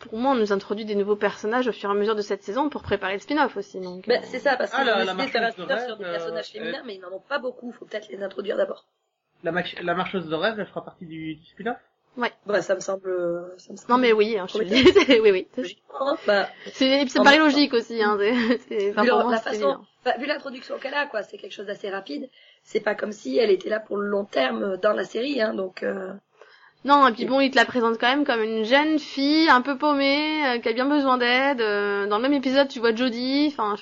Pour 0.00 0.18
moi, 0.18 0.32
on 0.32 0.36
nous 0.36 0.52
introduit 0.52 0.86
des 0.86 0.94
nouveaux 0.94 1.16
personnages 1.16 1.68
au 1.68 1.72
fur 1.72 1.90
et 1.90 1.92
à 1.92 1.94
mesure 1.94 2.16
de 2.16 2.22
cette 2.22 2.42
saison 2.42 2.70
pour 2.70 2.82
préparer 2.82 3.12
le 3.12 3.18
spin-off 3.20 3.56
aussi. 3.58 3.78
Donc. 3.80 4.08
Bah, 4.08 4.14
euh, 4.14 4.18
c'est 4.24 4.38
ça, 4.38 4.56
parce 4.56 4.70
Ah, 4.72 4.78
qu'ils 4.78 4.86
la- 4.86 4.94
ont 4.94 5.04
la 5.04 5.04
décidé 5.14 5.26
de 5.26 5.30
faire 5.30 5.42
un 5.42 5.44
marcheuse 5.44 5.56
de 5.58 5.62
spin-off 5.64 5.78
rêve, 5.78 5.86
sur 5.88 5.96
des 5.98 6.04
euh, 6.04 6.10
personnages 6.12 6.48
féminins, 6.50 6.78
elle- 6.78 6.86
mais 6.86 6.94
ils 6.94 7.00
n'en 7.00 7.12
ont 7.12 7.20
pas 7.28 7.38
beaucoup. 7.38 7.72
Faut 7.72 7.84
peut-être 7.84 8.08
les 8.08 8.22
introduire 8.22 8.56
d'abord. 8.56 8.86
La, 9.44 9.52
mach- 9.52 9.80
la 9.82 9.94
marcheuse 9.94 10.26
de 10.28 10.34
rêve, 10.34 10.58
elle 10.58 10.66
fera 10.66 10.82
partie 10.84 11.04
du, 11.06 11.34
du 11.34 11.44
spin-off? 11.44 11.76
Bah, 12.46 12.60
ça 12.62 12.74
me 12.74 12.80
semble, 12.80 13.10
ça 13.56 13.72
me 13.72 13.76
semble. 13.76 13.90
Non 13.90 13.98
mais 13.98 14.12
oui, 14.12 14.36
hein, 14.38 14.46
je 14.48 14.58
suis... 14.58 14.66
Oui 15.20 15.30
oui. 15.30 15.46
Logiquement, 15.56 16.16
bah, 16.26 16.48
C'est 16.72 16.88
même 16.88 17.08
temps. 17.08 17.38
logique 17.38 17.72
aussi. 17.72 18.02
Hein. 18.02 18.18
c'est- 18.68 18.90
enfin, 18.90 19.02
vu 19.02 19.08
la, 19.30 19.38
façon, 19.38 19.78
bah, 20.04 20.14
vu 20.18 20.26
l'introduction 20.26 20.78
qu'elle 20.78 20.94
a, 20.94 21.06
quoi, 21.06 21.22
c'est 21.22 21.38
quelque 21.38 21.52
chose 21.54 21.66
d'assez 21.66 21.88
rapide. 21.88 22.28
C'est 22.62 22.80
pas 22.80 22.94
comme 22.94 23.12
si 23.12 23.38
elle 23.38 23.50
était 23.50 23.70
là 23.70 23.80
pour 23.80 23.96
le 23.96 24.06
long 24.08 24.24
terme 24.24 24.76
dans 24.78 24.92
la 24.92 25.04
série, 25.04 25.40
hein, 25.40 25.54
donc. 25.54 25.82
Euh... 25.82 26.12
Non, 26.86 27.06
et 27.08 27.12
puis 27.12 27.26
bon, 27.26 27.40
il 27.40 27.50
te 27.50 27.56
la 27.56 27.66
présente 27.66 27.98
quand 27.98 28.08
même 28.08 28.24
comme 28.24 28.40
une 28.42 28.64
jeune 28.64 28.98
fille 28.98 29.50
un 29.50 29.60
peu 29.60 29.76
paumée, 29.76 30.46
euh, 30.46 30.58
qui 30.60 30.68
a 30.70 30.72
bien 30.72 30.86
besoin 30.86 31.18
d'aide. 31.18 31.60
euh, 31.60 32.06
dans 32.06 32.16
le 32.16 32.22
même 32.22 32.32
épisode, 32.32 32.68
tu 32.68 32.80
vois 32.80 32.94
Jodie. 32.94 33.48
Enfin, 33.54 33.74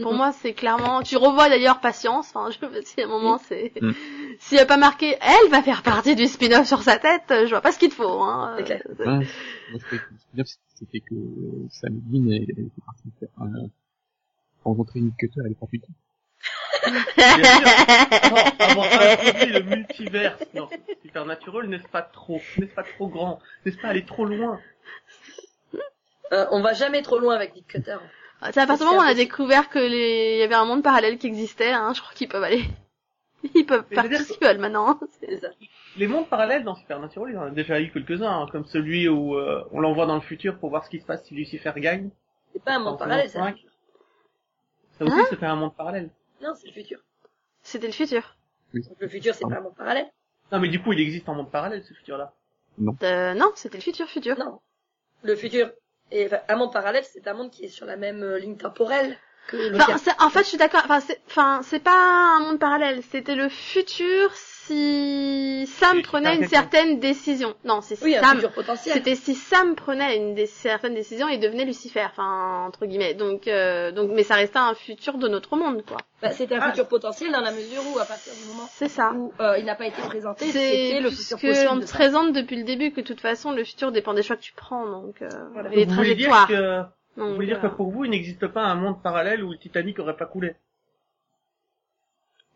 pour 0.00 0.12
Mhm. 0.12 0.16
moi, 0.16 0.30
c'est 0.32 0.52
clairement. 0.52 1.02
Tu 1.02 1.16
revois 1.16 1.48
d'ailleurs 1.48 1.80
Patience. 1.80 2.32
Enfin, 2.32 2.48
je 2.52 2.64
me 2.64 2.80
dis 2.80 3.00
à 3.02 3.06
un 3.06 3.08
moment, 3.08 3.38
c'est. 3.38 3.72
Mhm. 3.82 3.92
S'il 4.38 4.56
y 4.56 4.60
a 4.60 4.66
pas 4.66 4.76
marqué, 4.76 5.16
elle 5.20 5.50
va 5.50 5.62
faire 5.62 5.82
partie 5.82 6.14
du 6.14 6.26
spin-off 6.26 6.66
sur 6.66 6.82
sa 6.82 6.98
tête. 6.98 7.22
euh, 7.30 7.44
Je 7.44 7.50
vois 7.50 7.60
pas 7.60 7.72
ce 7.72 7.78
qu'il 7.78 7.90
te 7.90 7.94
faut. 7.94 8.22
Hein. 8.22 8.54
C'est 8.58 8.64
clair. 8.64 8.82
Euh, 9.00 9.18
Ouais, 9.18 9.26
c'était 10.74 11.00
que 11.00 11.14
Sam 11.70 11.90
Bean 11.92 12.30
elle 12.30 12.44
elle 12.56 12.64
était 12.66 12.82
partie 12.86 13.10
faire 13.18 13.28
euh, 13.40 13.66
rencontrer 14.64 15.00
une 15.00 15.12
cutter, 15.14 15.40
elle 15.44 15.52
est 15.52 15.56
avoir 18.60 18.86
introduit 18.86 19.52
le 19.52 19.62
multiverse 19.62 20.42
dans 20.54 20.68
Supernatural, 21.02 21.66
n'est-ce 21.68 21.88
pas 21.88 22.02
trop 22.02 22.40
N'est-ce 22.56 22.74
pas 22.74 22.84
trop 22.84 23.08
grand 23.08 23.40
N'est-ce 23.66 23.76
pas 23.78 23.88
aller 23.88 24.04
trop 24.04 24.24
loin 24.24 24.60
Euh, 26.32 26.46
on 26.52 26.60
va 26.62 26.74
jamais 26.74 27.02
trop 27.02 27.18
loin 27.18 27.34
avec 27.34 27.54
Dick 27.54 27.66
Cutter. 27.66 27.96
C'est 28.52 28.60
à 28.60 28.66
partir 28.66 28.86
du 28.86 28.92
moment 28.92 29.02
où 29.02 29.04
on 29.06 29.10
a 29.10 29.14
découvert 29.14 29.68
que 29.68 29.78
les, 29.78 30.34
il 30.34 30.38
y 30.38 30.42
avait 30.42 30.54
un 30.54 30.64
monde 30.66 30.82
parallèle 30.82 31.18
qui 31.18 31.26
existait, 31.26 31.72
hein, 31.72 31.92
je 31.94 32.00
crois 32.00 32.12
qu'ils 32.14 32.28
peuvent 32.28 32.44
aller, 32.44 32.62
ils 33.54 33.64
peuvent 33.64 33.84
qu'ils 33.88 34.46
veulent 34.46 34.58
maintenant. 34.58 34.98
C'est 35.20 35.38
ça. 35.38 35.48
Les 35.96 36.06
mondes 36.06 36.28
parallèles 36.28 36.64
dans 36.64 36.74
Supernatural, 36.74 37.30
il 37.30 37.34
y 37.34 37.38
en 37.38 37.42
a 37.42 37.50
déjà 37.50 37.80
eu 37.80 37.90
quelques-uns, 37.90 38.42
hein, 38.42 38.46
comme 38.50 38.64
celui 38.66 39.08
où 39.08 39.36
euh, 39.36 39.64
on 39.72 39.80
l'envoie 39.80 40.06
dans 40.06 40.14
le 40.14 40.20
futur 40.20 40.58
pour 40.58 40.70
voir 40.70 40.84
ce 40.84 40.90
qui 40.90 41.00
se 41.00 41.06
passe 41.06 41.24
si 41.24 41.34
Lucifer 41.34 41.72
gagne. 41.76 42.10
C'est 42.52 42.62
pas 42.62 42.74
un 42.74 42.78
monde 42.80 42.98
parallèle, 42.98 43.28
ça. 43.28 43.52
Ça 44.98 45.04
aussi, 45.04 45.14
Hein 45.14 45.26
c'était 45.30 45.46
un 45.46 45.56
monde 45.56 45.74
parallèle. 45.76 46.10
Non, 46.42 46.54
c'est 46.54 46.68
le 46.68 46.72
futur. 46.72 46.98
C'était 47.62 47.86
le 47.86 47.92
futur. 47.92 48.36
Oui. 48.74 48.82
Donc, 48.82 48.96
le 49.00 49.08
futur, 49.08 49.34
c'est 49.34 49.48
pas 49.48 49.56
un 49.56 49.60
monde 49.60 49.76
parallèle. 49.76 50.10
Non, 50.50 50.58
mais 50.58 50.68
du 50.68 50.80
coup, 50.82 50.92
il 50.92 51.00
existe 51.00 51.28
en 51.28 51.34
monde 51.34 51.50
parallèle, 51.50 51.84
ce 51.84 51.94
futur-là. 51.94 52.32
Euh, 53.02 53.34
non, 53.34 53.52
c'était 53.54 53.78
le 53.78 53.82
futur 53.82 54.08
futur. 54.08 54.38
Non. 54.38 54.60
Le 55.22 55.36
futur, 55.36 55.70
et 56.10 56.26
enfin, 56.26 56.40
un 56.48 56.56
monde 56.56 56.72
parallèle, 56.72 57.04
c'est 57.04 57.26
un 57.26 57.34
monde 57.34 57.50
qui 57.50 57.64
est 57.64 57.68
sur 57.68 57.86
la 57.86 57.96
même 57.96 58.22
euh, 58.22 58.38
ligne 58.38 58.56
temporelle 58.56 59.16
que 59.48 59.56
le 59.56 59.74
Enfin, 59.76 59.86
tien. 59.86 59.98
c'est- 59.98 60.22
en 60.22 60.30
fait, 60.30 60.40
je 60.44 60.48
suis 60.50 60.58
d'accord. 60.58 60.82
Enfin, 60.84 61.00
c'est, 61.00 61.20
enfin, 61.28 61.60
c'est 61.64 61.82
pas 61.82 61.90
un 62.36 62.40
monde 62.40 62.58
parallèle. 62.60 63.00
C'était 63.10 63.34
le 63.34 63.48
futur 63.48 64.30
si 64.34 65.66
Sam 65.66 65.96
Si 65.96 66.02
prenait 66.02 66.36
une 66.36 66.46
certaine 66.46 67.00
décision. 67.00 67.54
Non, 67.64 67.80
c'est 67.80 68.00
Oui, 68.04 68.14
un 68.16 68.20
Sam. 68.20 68.34
futur 68.36 68.52
potentiel. 68.52 68.94
C'était 68.94 69.14
si 69.14 69.34
Sam 69.34 69.74
prenait 69.74 70.16
une 70.16 70.34
des 70.34 70.46
certaines 70.46 70.94
décisions 70.94 71.26
et 71.28 71.38
devenait 71.38 71.64
Lucifer, 71.64 72.04
enfin 72.04 72.66
entre 72.66 72.84
guillemets. 72.86 73.14
Donc, 73.14 73.48
euh, 73.48 73.90
donc, 73.92 74.10
mais 74.12 74.22
ça 74.24 74.34
restait 74.34 74.58
un 74.58 74.74
futur 74.74 75.16
de 75.18 75.26
notre 75.26 75.56
monde, 75.56 75.82
quoi. 75.88 75.96
Bah, 76.20 76.32
c'était 76.32 76.54
un 76.56 76.60
Ah. 76.60 76.68
futur 76.70 76.86
potentiel 76.86 77.32
dans 77.32 77.40
la 77.40 77.50
mesure 77.52 77.80
où, 77.94 77.98
à 77.98 78.04
partir 78.04 78.32
du 78.34 78.46
moment 78.48 78.68
C'est 78.70 78.88
ça. 78.90 79.12
où 79.14 79.32
euh, 79.40 79.56
il 79.58 79.64
n'a 79.64 79.74
pas 79.74 79.86
été 79.86 80.02
présenté, 80.02 80.44
C'est 80.46 80.52
c'était 80.52 81.00
le 81.00 81.10
futur 81.10 81.38
possible. 81.40 81.68
on 81.70 81.80
te 81.80 81.86
présente 81.90 82.32
depuis 82.34 82.56
le 82.56 82.64
début 82.64 82.92
que 82.92 83.00
de 83.00 83.06
toute 83.06 83.20
façon 83.20 83.52
le 83.52 83.64
futur 83.64 83.90
dépend 83.90 84.12
des 84.12 84.22
choix 84.22 84.36
que 84.36 84.42
tu 84.42 84.52
prends, 84.52 84.86
donc 84.86 85.22
euh, 85.22 85.28
Voilà. 85.54 85.70
et 85.72 85.76
les 85.76 85.84
voulez 85.86 86.14
dire 86.14 86.28
trajectoires. 86.30 86.90
Vous 87.26 87.34
voulez 87.34 87.46
dire 87.48 87.60
que 87.60 87.66
pour 87.66 87.90
vous, 87.90 88.04
il 88.04 88.10
n'existe 88.10 88.46
pas 88.48 88.62
un 88.64 88.74
monde 88.74 89.02
parallèle 89.02 89.42
où 89.44 89.50
le 89.52 89.58
Titanic 89.58 89.98
aurait 89.98 90.16
pas 90.16 90.26
coulé 90.26 90.54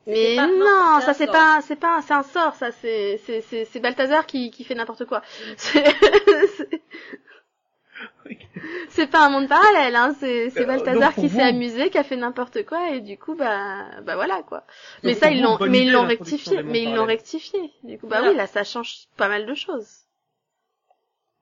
Mais 0.06 0.36
pas- 0.36 0.46
non, 0.48 1.00
ça 1.00 1.14
c'est 1.14 1.26
pas, 1.26 1.60
c'est 1.62 1.76
pas, 1.76 2.00
c'est 2.02 2.14
un 2.14 2.22
sort, 2.22 2.54
ça 2.56 2.72
c'est, 2.72 3.18
c'est, 3.24 3.40
c'est, 3.42 3.64
c'est 3.64 3.80
Balthazar 3.80 4.26
qui, 4.26 4.50
qui 4.50 4.64
fait 4.64 4.74
n'importe 4.74 5.04
quoi. 5.04 5.22
C'est, 5.56 5.84
c'est- 6.56 6.82
c'est 8.88 9.06
pas 9.06 9.26
un 9.26 9.30
monde 9.30 9.48
parallèle, 9.48 9.94
hein. 9.94 10.14
C'est, 10.18 10.50
c'est 10.50 10.62
Euh, 10.62 10.66
Balthazar 10.66 11.14
qui 11.14 11.28
vous- 11.28 11.36
s'est 11.36 11.42
amusé, 11.42 11.90
qui 11.90 11.98
a 11.98 12.04
fait 12.04 12.16
n'importe 12.16 12.64
quoi 12.64 12.90
et 12.90 13.00
du 13.00 13.18
coup 13.18 13.34
bah, 13.34 14.00
bah 14.02 14.14
voilà 14.16 14.42
quoi. 14.42 14.64
Mais 15.02 15.12
Donc 15.12 15.20
ça 15.20 15.30
ils 15.30 15.42
l'ont, 15.42 15.58
mais 15.68 15.80
ils 15.86 15.92
l'ont 15.92 16.06
rectifié, 16.06 16.62
mais 16.62 16.82
ils 16.82 16.94
l'ont 16.94 17.04
rectifié. 17.04 17.60
Du 17.84 17.98
coup 17.98 18.06
bah 18.06 18.18
Voilà. 18.18 18.30
oui 18.32 18.36
là 18.36 18.46
ça 18.46 18.64
change 18.64 19.06
pas 19.16 19.28
mal 19.28 19.46
de 19.46 19.54
choses. 19.54 19.86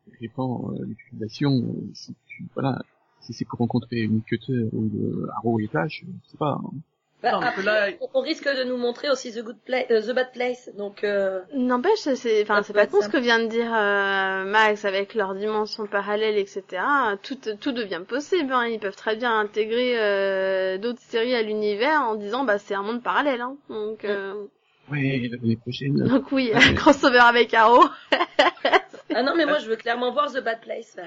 Ça 0.06 0.16
dépend 0.20 0.70
euh, 0.72 0.84
l'utilisation, 0.84 1.50
euh, 1.50 1.90
si 1.94 2.14
tu, 2.26 2.44
voilà, 2.54 2.78
si 3.30 3.38
c'est 3.38 3.44
pour 3.46 3.58
rencontrer 3.58 3.98
une 4.00 4.22
cutter 4.22 4.52
ou 4.72 4.88
de 4.88 5.28
Arrow 5.36 5.60
et 5.60 5.66
Flash, 5.68 6.02
je 6.04 6.30
sais 6.30 6.36
pas. 6.38 6.58
hein. 6.64 6.70
Bah, 7.22 7.32
Non, 7.32 7.40
mais 7.40 7.46
après, 7.48 7.62
là- 7.64 7.88
on, 8.14 8.20
risque 8.22 8.48
de 8.48 8.64
nous 8.64 8.78
montrer 8.78 9.10
aussi 9.10 9.30
The 9.30 9.44
Good 9.44 9.58
Place, 9.66 9.84
euh, 9.90 10.00
The 10.00 10.14
Bad 10.14 10.32
Place, 10.32 10.70
donc 10.78 11.04
euh, 11.04 11.40
N'empêche, 11.54 11.98
c'est, 12.14 12.42
enfin, 12.44 12.62
c'est 12.62 12.72
pas 12.72 12.86
con 12.86 13.02
ce 13.02 13.10
que 13.10 13.18
vient 13.18 13.38
de 13.38 13.46
dire 13.46 13.70
euh, 13.74 14.44
Max 14.46 14.86
avec 14.86 15.14
leur 15.14 15.34
dimension 15.34 15.86
parallèle, 15.86 16.38
etc. 16.38 16.62
Tout, 17.22 17.36
tout 17.60 17.72
devient 17.72 18.00
possible. 18.08 18.50
Hein. 18.54 18.68
Ils 18.68 18.78
peuvent 18.80 18.96
très 18.96 19.16
bien 19.16 19.38
intégrer 19.38 20.00
euh, 20.00 20.78
d'autres 20.78 21.02
séries 21.02 21.34
à 21.34 21.42
l'univers 21.42 22.00
en 22.00 22.14
disant, 22.14 22.44
bah, 22.44 22.56
c'est 22.58 22.74
un 22.74 22.82
monde 22.82 23.02
parallèle. 23.02 23.42
Hein. 23.42 23.56
Donc, 23.68 24.06
euh, 24.06 24.46
Ouais, 24.90 25.20
l'année 25.30 25.56
prochaine. 25.56 25.94
donc 26.02 26.32
oui, 26.32 26.50
crossover 26.76 27.18
avec 27.18 27.52
Arrow. 27.52 27.84
ah 29.14 29.22
non 29.22 29.34
mais 29.36 29.44
moi 29.46 29.58
je 29.58 29.68
veux 29.68 29.76
clairement 29.76 30.10
voir 30.10 30.32
The 30.32 30.42
Bad 30.42 30.62
Place. 30.62 30.96
là. 30.96 31.02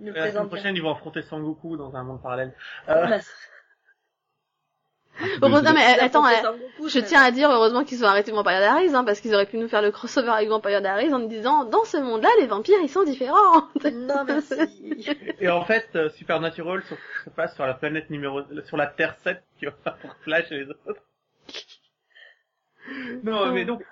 La 0.00 0.30
semaine 0.30 0.48
prochaine, 0.48 0.76
ils 0.76 0.82
vont 0.82 0.92
affronter 0.92 1.22
Sangoku 1.22 1.76
dans 1.76 1.94
un 1.94 2.02
monde 2.02 2.22
parallèle. 2.22 2.54
Euh, 2.88 3.18
Bah, 5.20 5.48
Heureusement, 5.48 5.72
mais 5.74 5.96
la 5.96 6.04
attends, 6.04 6.26
euh, 6.26 6.30
Sangoku, 6.42 6.88
je 6.88 6.98
tiens 6.98 7.22
à 7.22 7.30
dire 7.30 7.50
heureusement 7.50 7.84
qu'ils 7.84 8.02
ont 8.04 8.08
arrêté 8.08 8.32
Vampire 8.32 8.58
Diaries, 8.58 8.94
hein, 8.94 9.04
parce 9.04 9.20
qu'ils 9.20 9.34
auraient 9.34 9.46
pu 9.46 9.58
nous 9.58 9.68
faire 9.68 9.82
le 9.82 9.90
crossover 9.90 10.30
avec 10.30 10.48
Vampire 10.48 10.80
Diaries 10.80 11.12
en 11.12 11.18
nous 11.18 11.28
disant, 11.28 11.64
dans 11.64 11.84
ce 11.84 11.98
monde-là, 11.98 12.30
les 12.40 12.46
vampires, 12.46 12.78
ils 12.82 12.88
sont 12.88 13.04
différents. 13.04 13.68
Non 13.92 14.24
merci. 14.24 14.54
Et 15.38 15.48
en 15.48 15.64
fait, 15.64 15.88
euh, 15.94 16.08
Supernatural 16.10 16.82
se, 16.84 16.94
se 17.24 17.30
passe 17.30 17.54
sur 17.54 17.66
la 17.66 17.74
planète 17.74 18.08
numéro, 18.10 18.40
sur 18.64 18.76
la 18.76 18.86
Terre 18.86 19.16
7, 19.22 19.42
qui 19.58 19.66
va 19.66 19.72
pour 19.72 20.16
Flash 20.22 20.50
et 20.50 20.60
les 20.60 20.70
autres. 20.70 21.02
Non, 23.22 23.52
mais 23.52 23.64
donc, 23.64 23.84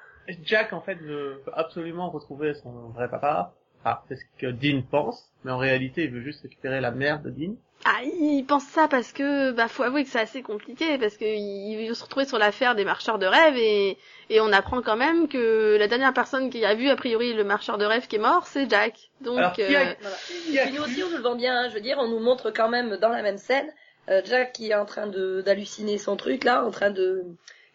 Jack, 0.43 0.73
en 0.73 0.81
fait, 0.81 0.97
veut 0.97 1.43
absolument 1.53 2.11
retrouver 2.11 2.55
son 2.55 2.89
vrai 2.91 3.09
papa. 3.09 3.55
Ah, 3.85 4.03
c'est 4.09 4.17
ce 4.17 4.25
que 4.39 4.47
Dean 4.47 4.83
pense, 4.83 5.31
mais 5.45 5.51
en 5.53 5.59
réalité, 5.59 6.05
il 6.05 6.11
veut 6.11 6.21
juste 6.23 6.43
récupérer 6.43 6.81
la 6.81 6.91
mère 6.91 7.21
de 7.21 7.31
Dean. 7.31 7.55
Ah, 7.87 8.03
ils 8.05 8.45
pensent 8.45 8.67
ça 8.69 8.89
parce 8.89 9.11
que, 9.13 9.53
bah, 9.53 9.67
faut 9.69 9.83
avouer 9.83 10.05
que 10.05 10.11
c'est 10.11 10.21
assez 10.21 10.43
compliqué, 10.43 10.99
parce 10.99 11.17
que 11.17 11.25
ils 11.25 11.89
vont 11.89 11.95
se 11.95 12.05
retrouver 12.05 12.27
sur 12.27 12.39
l'affaire 12.39 12.75
des 12.75 12.85
marcheurs 12.85 13.19
de 13.19 13.25
rêve 13.25 13.57
et, 13.57 13.97
et 14.29 14.39
on 14.43 14.53
apprend 14.53 14.83
quand 14.83 14.99
même 14.99 15.29
que 15.29 15.77
la 15.79 15.89
dernière 15.89 16.13
personne 16.13 16.51
qui 16.51 16.63
a 16.63 16.75
vu, 16.75 16.91
a 16.91 16.97
priori, 16.97 17.33
le 17.33 17.43
marcheur 17.43 17.79
de 17.79 17.87
rêve 17.87 18.07
qui 18.07 18.17
est 18.17 18.19
mort, 18.21 18.47
c'est 18.47 18.69
Jack. 18.69 19.11
Donc, 19.23 19.39
Alors, 19.39 19.53
qui 19.55 19.63
a- 19.63 19.81
euh, 19.81 19.95
Voilà. 20.03 20.17
Qui 20.51 20.59
a 20.59 20.67
Puis 20.67 20.75
nous 20.75 20.83
aussi 20.83 21.03
on 21.03 21.09
nous 21.11 21.17
le 21.17 21.23
vend 21.23 21.37
bien, 21.37 21.57
hein. 21.57 21.69
je 21.71 21.75
veux 21.75 21.81
dire, 21.81 21.97
on 21.99 22.09
nous 22.09 22.21
montre 22.21 22.51
quand 22.51 22.69
même 22.69 22.99
dans 22.99 23.09
la 23.09 23.23
même 23.23 23.39
scène 23.39 23.73
euh, 24.11 24.21
Jack 24.27 24.53
qui 24.53 24.71
est 24.71 24.75
en 24.75 24.85
train 24.85 25.07
de 25.07 25.41
d'halluciner 25.41 25.97
son 25.97 26.17
truc 26.17 26.45
là, 26.45 26.63
en 26.65 26.71
train 26.71 26.91
de 26.91 27.25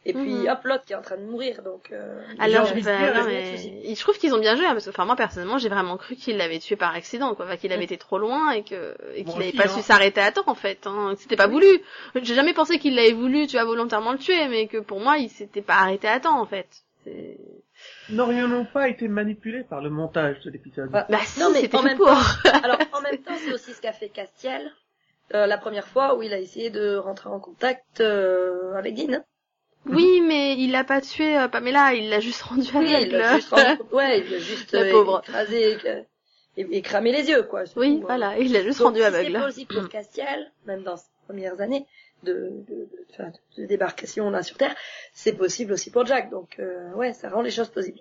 et 0.08 0.13
puis 0.13 0.32
Mhm. 0.34 0.48
hop 0.50 0.60
l'autre 0.63 0.86
qui 0.86 0.94
est 0.94 0.96
en 0.96 1.02
train 1.02 1.18
de 1.18 1.24
mourir 1.24 1.62
donc. 1.63 1.91
Euh... 1.91 2.22
alors, 2.39 2.65
bah, 2.84 3.12
non, 3.13 3.22
le 3.22 3.26
mais, 3.26 3.96
je 3.96 4.00
trouve 4.00 4.18
qu'ils 4.18 4.34
ont 4.36 4.39
bien 4.39 4.56
joué, 4.56 4.65
hein, 4.65 4.74
parce 4.74 4.86
que, 4.86 4.89
enfin, 4.91 5.06
moi, 5.06 5.15
personnellement, 5.15 5.58
j'ai 5.58 5.70
vraiment 5.70 5.98
cru 5.98 6.15
qu'il 6.15 6.38
l'avait 6.38 6.60
tué 6.60 6.76
par 6.76 6.94
accident, 6.94 7.34
quoi, 7.36 7.46
enfin, 7.46 7.58
qu'il 7.58 7.72
avait 7.72 7.82
Mm. 7.82 7.84
été 7.86 7.98
trop 7.98 8.18
loin 8.20 8.52
et 8.52 8.63
que, 8.63 8.96
et 9.15 9.24
qu'il 9.26 9.38
n'avait 9.39 9.52
pas 9.52 9.65
hein. 9.65 9.76
su 9.76 9.82
s'arrêter 9.82 10.22
à 10.22 10.32
temps, 10.32 10.44
en 10.48 10.56
fait, 10.56 10.86
hein, 10.86 11.13
que 11.15 11.22
c'était 11.22 11.36
pas 11.36 11.48
voulu. 11.48 11.68
J'ai 12.22 12.36
jamais 12.36 12.54
pensé 12.54 12.78
qu'il 12.80 12.96
l'avait 12.96 13.13
voulu, 13.13 13.48
tu 13.48 13.58
vois, 13.58 13.65
volontairement 13.65 14.12
le 14.12 14.18
tuer, 14.20 14.48
mais 14.48 14.68
que 14.68 14.78
pour 14.78 15.00
moi, 15.00 15.18
il 15.18 15.30
s'était 15.30 15.62
pas 15.63 15.76
arrêté 15.76 16.08
à 16.08 16.20
temps, 16.20 16.39
en 16.39 16.46
fait. 16.46 16.68
C'est- 17.04 17.38
N'aurions-nous 18.10 18.65
pas 18.65 18.88
été 18.89 19.08
manipulés 19.08 19.63
par 19.63 19.82
le 19.82 19.89
montage 19.89 20.39
de 20.41 20.50
l'épisode 20.52 20.89
Bah, 20.91 21.06
Bah, 21.10 21.18
si, 21.26 21.39
Non, 21.39 21.50
mais 21.52 21.74
en 21.76 21.82
même 21.84 21.98
pour. 21.98 22.08
Alors 22.63 22.78
en 22.94 23.02
même 23.02 23.18
temps 23.18 23.36
c'est 23.38 23.54
aussi 23.54 23.74
ce 23.74 23.82
qu'a 23.82 23.91
fait 23.91 24.10
Castiel 24.10 24.72
euh, 25.34 25.46
la 25.48 25.58
première 25.58 25.88
fois 25.88 26.15
où 26.15 26.22
il 26.24 26.34
a 26.34 26.39
essayé 26.39 26.70
de 26.70 26.96
rentrer 26.96 27.30
en 27.30 27.39
contact 27.39 28.00
euh, 28.02 28.74
avec 28.76 28.96
Dean. 28.96 29.24
Oui, 29.88 30.21
mais 30.21 30.56
il 30.58 30.71
l'a 30.71 30.84
pas 30.84 31.00
tué, 31.02 31.38
euh, 31.38 31.48
Pamela, 31.48 31.93
il 31.93 32.10
l'a 32.10 32.19
juste 32.19 32.41
rendu 32.41 32.67
Oui, 32.74 32.88
il 32.89 32.95
aveugle. 32.95 33.17
l'a 33.17 33.36
juste, 33.36 33.50
rendu- 33.52 33.82
ouais, 33.93 34.19
il 34.21 34.34
a 34.34 34.39
juste 34.39 34.71
La 34.74 34.82
euh, 34.82 34.91
pauvre. 34.91 35.21
écrasé 35.28 35.78
et, 36.58 36.65
et 36.78 36.82
cramé 36.82 37.12
les 37.12 37.28
yeux 37.30 37.43
quoi. 37.43 37.63
oui, 37.76 38.00
voilà, 38.02 38.38
il 38.39 38.52
l'a 38.54 38.63
juste 38.63 38.80
Donc, 38.80 38.88
rendu 38.88 39.00
si 39.00 39.06
aveugle. 39.06 39.34
C'est 39.38 39.45
possible 39.45 39.74
pour 39.76 39.89
Castiel, 39.89 40.52
même 40.65 40.84
dans 40.84 40.98
ses 40.98 41.06
premières 41.28 41.60
années 41.62 41.86
de, 42.24 42.34
de, 42.67 42.88
de, 43.19 43.62
de 43.62 43.65
débarcation 43.67 44.30
là 44.32 44.41
sur 44.41 44.58
Terre, 44.58 44.76
c'est 45.13 45.34
possible 45.34 45.74
aussi 45.74 45.91
pour 45.91 46.06
Jack. 46.06 46.30
Donc 46.32 46.56
euh, 46.60 46.91
ouais, 46.93 47.13
ça 47.13 47.30
rend 47.30 47.41
les 47.41 47.52
choses 47.52 47.69
possibles. 47.69 48.00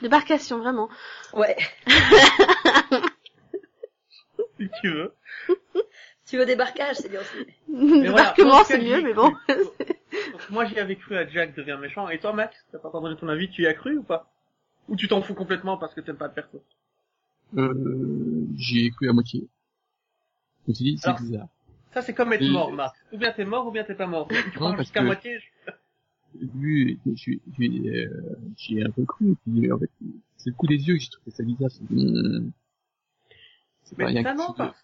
Débarcation, 0.00 0.58
vraiment. 0.58 0.88
Ouais. 1.34 1.56
si 4.58 4.68
tu 4.80 4.88
veux. 4.90 5.12
Tu 6.30 6.38
veux 6.38 6.46
débarquage, 6.46 6.96
c'est 6.96 7.08
bien 7.08 7.20
aussi. 7.20 7.44
Mais 7.68 8.08
voilà, 8.08 8.32
Débarquement, 8.34 8.52
en 8.54 8.60
tout 8.60 8.66
c'est 8.68 8.78
mieux, 8.80 9.02
mais 9.02 9.14
bon. 9.14 9.32
Moi, 10.50 10.64
j'y 10.66 10.78
avais 10.78 10.94
cru 10.96 11.16
à 11.16 11.26
Jack 11.28 11.56
devient 11.56 11.76
méchant. 11.80 12.08
Et 12.08 12.18
toi, 12.20 12.32
Max, 12.32 12.56
t'as 12.70 12.78
pas 12.78 12.90
donné 12.92 13.16
ton 13.16 13.28
avis, 13.28 13.50
tu 13.50 13.62
y 13.62 13.66
as 13.66 13.74
cru 13.74 13.98
ou 13.98 14.02
pas? 14.04 14.30
Ou 14.88 14.94
tu 14.96 15.08
t'en 15.08 15.22
fous 15.22 15.34
complètement 15.34 15.76
parce 15.76 15.92
que 15.94 16.00
t'aimes 16.00 16.16
pas 16.16 16.28
le 16.28 16.32
perso? 16.34 16.62
Euh, 17.56 18.46
j'y 18.56 18.86
ai 18.86 18.90
cru 18.90 19.08
à 19.08 19.12
moitié. 19.12 19.48
Je 20.66 20.70
me 20.70 20.74
suis 20.74 20.84
dit, 20.84 20.98
c'est 20.98 21.12
bizarre. 21.20 21.48
Ça, 21.92 22.02
c'est 22.02 22.14
comme 22.14 22.32
être 22.32 22.44
mort, 22.48 22.70
Max. 22.72 22.96
Ou 23.12 23.18
bien 23.18 23.32
t'es 23.32 23.44
mort, 23.44 23.66
ou 23.66 23.72
bien 23.72 23.82
t'es 23.82 23.94
pas 23.96 24.06
mort. 24.06 24.28
Tu 24.28 24.34
Non, 24.36 24.50
crois 24.54 24.70
parce 24.70 24.82
jusqu'à 24.82 25.00
que- 25.00 25.06
moitié, 25.06 25.38
je- 25.40 25.72
Vu, 26.54 26.96
j'y 27.16 27.40
j'y, 27.58 27.88
euh, 27.90 28.86
un 28.86 28.90
peu 28.92 29.04
cru, 29.04 29.34
puis 29.44 29.72
en 29.72 29.78
fait, 29.80 29.90
c'est 30.36 30.50
le 30.50 30.54
coup 30.54 30.68
des 30.68 30.76
yeux 30.76 30.94
que 30.94 31.00
j'ai 31.00 31.08
trouvé 31.10 31.32
ça 31.32 31.42
bizarre. 31.42 31.70
c'est- 31.72 31.82
C'est 33.82 33.96
pas 33.96 34.04
Mais 34.04 34.10
rien 34.10 34.22
que 34.22 34.56
pas. 34.56 34.74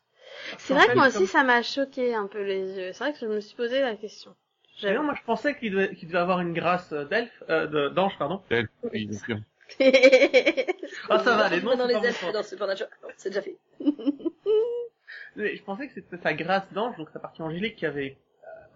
C'est 0.58 0.74
vrai 0.74 0.86
que 0.86 0.94
moi 0.94 1.10
Comme- 1.10 1.22
aussi, 1.22 1.26
ça 1.30 1.42
m'a 1.44 1.62
choqué 1.62 2.14
un 2.14 2.26
peu 2.26 2.42
les 2.42 2.78
yeux. 2.78 2.92
C'est 2.92 3.04
vrai 3.04 3.12
que 3.12 3.18
je 3.18 3.26
me 3.26 3.40
suis 3.40 3.56
posé 3.56 3.80
la 3.80 3.96
question. 3.96 4.34
Non, 4.82 5.02
moi, 5.04 5.14
je 5.18 5.22
pensais 5.24 5.56
qu'il 5.56 5.72
devait, 5.72 5.94
qu'il 5.94 6.08
devait 6.08 6.18
avoir 6.18 6.40
une 6.40 6.52
grâce 6.52 6.92
euh, 6.92 7.04
d'elfe, 7.06 7.42
euh, 7.48 7.88
d'ange, 7.90 8.18
pardon. 8.18 8.42
Elle, 8.50 8.68
oui, 8.92 9.06
bien 9.06 9.18
sûr. 9.18 9.38
Ah, 11.08 11.18
ça 11.18 11.36
va, 11.36 11.48
les 11.48 11.60
noms, 11.62 11.76
dans 11.76 11.88
c'est 11.88 12.00
les 12.00 12.06
elfes 12.08 12.32
dans 12.32 12.42
Supernatural. 12.42 12.90
Non, 13.02 13.08
c'est 13.16 13.30
déjà 13.30 13.42
fait. 13.42 13.56
Mais 15.36 15.56
je 15.56 15.62
pensais 15.62 15.86
que 15.88 15.94
c'était 15.94 16.18
sa 16.18 16.34
grâce 16.34 16.70
d'ange, 16.72 16.96
donc 16.96 17.08
sa 17.10 17.18
partie 17.18 17.42
angélique 17.42 17.76
qui 17.76 17.86
avait 17.86 18.18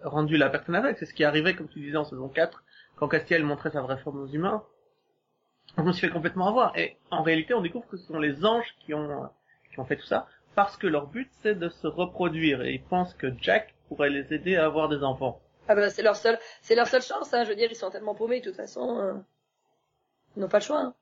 euh, 0.05 0.09
rendu 0.09 0.37
la 0.37 0.49
personne 0.51 0.75
aveugle. 0.75 0.97
C'est 0.99 1.07
ce 1.07 1.15
qui 1.15 1.25
arrivait, 1.25 1.55
comme 1.55 1.69
tu 1.69 1.81
disais, 1.81 1.97
en 1.97 2.05
saison 2.05 2.29
4, 2.29 2.63
quand 2.97 3.09
Castiel 3.09 3.45
montrait 3.45 3.71
sa 3.71 3.83
vraie 3.83 3.99
forme 3.99 4.23
aux 4.23 4.27
humains. 4.29 4.65
Je 5.77 5.83
me 5.83 5.93
suis 5.93 6.07
fait 6.07 6.13
complètement 6.13 6.49
avoir. 6.49 6.77
Et 6.77 6.97
en 7.11 7.23
réalité, 7.23 7.55
on 7.55 7.63
découvre 7.63 7.87
que 7.89 7.97
ce 7.97 8.07
sont 8.07 8.19
les 8.19 8.45
anges 8.45 8.75
qui 8.85 8.95
ont, 8.95 9.25
euh, 9.25 9.27
qui 9.73 9.81
ont 9.81 9.85
fait 9.85 9.97
tout 9.97 10.07
ça, 10.07 10.27
parce 10.55 10.77
que 10.77 10.87
leur 10.87 11.07
but, 11.07 11.31
c'est 11.43 11.55
de 11.55 11.69
se 11.69 11.87
reproduire. 11.87 12.63
Et 12.63 12.75
ils 12.75 12.83
pensent 12.83 13.15
que 13.15 13.29
Jack 13.41 13.75
pourrait 13.89 14.11
les 14.11 14.33
aider 14.35 14.57
à 14.57 14.65
avoir 14.67 14.89
des 14.89 15.03
enfants. 15.03 15.41
Ah 15.69 15.75
bah 15.75 15.89
c'est 15.91 16.03
leur 16.03 16.17
seule, 16.17 16.39
c'est 16.63 16.75
leur 16.75 16.89
seule 16.89 17.03
chance. 17.03 17.33
Hein. 17.33 17.45
Je 17.45 17.51
veux 17.51 17.57
dire, 17.57 17.69
ils 17.71 17.77
sont 17.77 17.91
tellement 17.91 18.15
paumés 18.15 18.41
de 18.41 18.45
toute 18.47 18.57
façon. 18.57 18.99
euh, 18.99 19.15
Ils 20.37 20.41
n'ont 20.41 20.49
pas 20.49 20.59
le 20.59 20.65
choix. 20.65 20.81
Hein. 20.81 20.95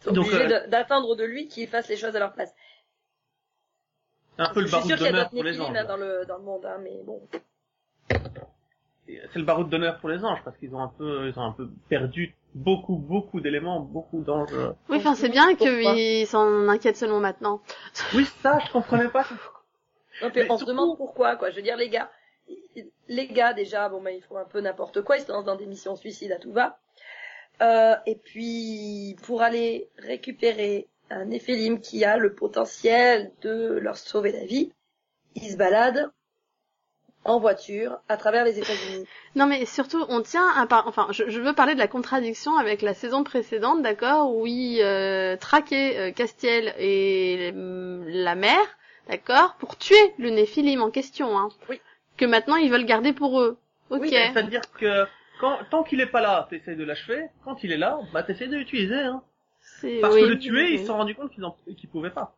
Ils 0.00 0.04
sont 0.04 0.12
Donc, 0.12 0.26
obligés 0.26 0.52
euh, 0.54 0.66
d'attendre 0.68 1.16
de 1.16 1.24
lui 1.24 1.48
qu'il 1.48 1.66
fasse 1.68 1.88
les 1.88 1.96
choses 1.96 2.14
à 2.16 2.18
leur 2.20 2.32
place. 2.32 2.54
C'est 4.36 4.42
un 4.42 4.52
peu 4.54 4.60
le 4.62 4.70
baroud 4.70 4.86
sûr 4.86 4.96
qu'il 4.96 5.04
y 5.06 5.08
a 5.08 5.12
d'honneur 5.12 5.30
pour 5.30 5.44
les 5.44 5.60
anges. 5.60 5.76
hein, 5.76 5.84
dans 5.84 5.96
le 5.96 6.24
dans 6.26 6.36
le 6.38 6.44
monde, 6.44 6.64
hein, 6.64 6.78
mais 6.82 7.02
bon. 7.04 7.20
C'est 9.06 9.36
le 9.38 9.44
baroud 9.44 9.68
d'honneur 9.68 9.98
pour 9.98 10.08
les 10.08 10.24
anges, 10.24 10.40
parce 10.44 10.56
qu'ils 10.56 10.74
ont 10.74 10.80
un 10.82 10.88
peu, 10.88 11.28
ils 11.28 11.38
ont 11.38 11.42
un 11.42 11.52
peu 11.52 11.68
perdu 11.88 12.34
beaucoup, 12.54 12.96
beaucoup 12.96 13.40
d'éléments, 13.40 13.80
beaucoup 13.80 14.24
euh. 14.28 14.72
Oui, 14.88 14.98
enfin, 14.98 15.14
c'est 15.14 15.28
bien 15.28 15.54
qu'ils 15.54 16.26
s'en 16.26 16.68
inquiètent 16.68 16.96
seulement 16.96 17.20
maintenant. 17.20 17.60
Oui, 18.14 18.26
ça, 18.42 18.58
je 18.66 18.72
comprenais 18.72 19.08
pas. 19.08 19.26
Non, 20.22 20.30
puis 20.30 20.42
Mais 20.42 20.50
on 20.50 20.58
se 20.58 20.64
demande 20.64 20.96
pourquoi, 20.96 21.36
quoi. 21.36 21.50
Je 21.50 21.56
veux 21.56 21.62
dire, 21.62 21.76
les 21.76 21.88
gars, 21.88 22.10
les 23.08 23.26
gars, 23.28 23.52
déjà, 23.52 23.88
bon, 23.88 24.02
bah, 24.02 24.10
ils 24.10 24.22
font 24.22 24.36
un 24.36 24.44
peu 24.44 24.60
n'importe 24.60 25.02
quoi, 25.02 25.16
ils 25.16 25.24
se 25.24 25.32
lancent 25.32 25.44
dans 25.44 25.56
des 25.56 25.66
missions 25.66 25.96
suicides 25.96 26.32
à 26.32 26.38
tout 26.38 26.52
va. 26.52 26.78
Euh, 27.62 27.94
et 28.06 28.16
puis, 28.16 29.16
pour 29.22 29.42
aller 29.42 29.90
récupérer 29.98 30.88
un 31.10 31.26
Néphilim 31.26 31.80
qui 31.80 32.04
a 32.04 32.16
le 32.16 32.34
potentiel 32.34 33.32
de 33.42 33.78
leur 33.80 33.96
sauver 33.96 34.32
la 34.32 34.44
vie, 34.44 34.72
ils 35.34 35.50
se 35.52 35.56
baladent 35.56 36.10
en 37.24 37.38
voiture 37.38 37.98
à 38.08 38.16
travers 38.16 38.44
les 38.44 38.58
États-Unis. 38.58 39.06
Non, 39.36 39.46
mais 39.46 39.66
surtout, 39.66 40.04
on 40.08 40.22
tient 40.22 40.48
à 40.56 40.66
par... 40.66 40.88
enfin, 40.88 41.06
je, 41.10 41.28
je 41.28 41.40
veux 41.40 41.52
parler 41.52 41.74
de 41.74 41.78
la 41.78 41.86
contradiction 41.88 42.56
avec 42.56 42.80
la 42.82 42.94
saison 42.94 43.24
précédente, 43.24 43.82
d'accord, 43.82 44.34
où 44.34 44.46
ils 44.46 44.80
euh, 44.80 45.36
traquaient 45.36 45.98
euh, 45.98 46.12
Castiel 46.12 46.74
et 46.78 47.52
euh, 47.54 48.02
la 48.06 48.34
mère, 48.34 48.66
d'accord, 49.08 49.56
pour 49.58 49.76
tuer 49.76 50.14
le 50.18 50.30
Néphilim 50.30 50.80
en 50.80 50.90
question, 50.90 51.38
hein. 51.38 51.50
Oui. 51.68 51.80
Que 52.16 52.24
maintenant 52.24 52.56
ils 52.56 52.70
veulent 52.70 52.86
garder 52.86 53.12
pour 53.12 53.40
eux. 53.40 53.58
Ok. 53.90 54.00
Oui, 54.02 54.10
c'est-à-dire 54.10 54.62
que 54.78 55.04
quand, 55.40 55.58
tant 55.70 55.82
qu'il 55.82 56.00
est 56.00 56.06
pas 56.06 56.20
là, 56.20 56.46
t'essayes 56.48 56.76
de 56.76 56.84
l'achever. 56.84 57.26
Quand 57.44 57.62
il 57.64 57.72
est 57.72 57.78
là, 57.78 57.98
bah 58.12 58.22
t'essayes 58.22 58.48
de 58.48 58.56
l'utiliser. 58.56 58.94
Hein. 58.94 59.22
Parce 60.00 60.14
oui, 60.14 60.22
que 60.22 60.26
le 60.26 60.38
tuer, 60.38 60.62
oui. 60.64 60.70
ils 60.74 60.80
se 60.80 60.86
sont 60.86 60.96
rendus 60.96 61.14
compte 61.14 61.30
qu'ils 61.32 61.44
en- 61.44 61.56
qu'ils 61.76 61.88
pouvaient 61.88 62.10
pas. 62.10 62.34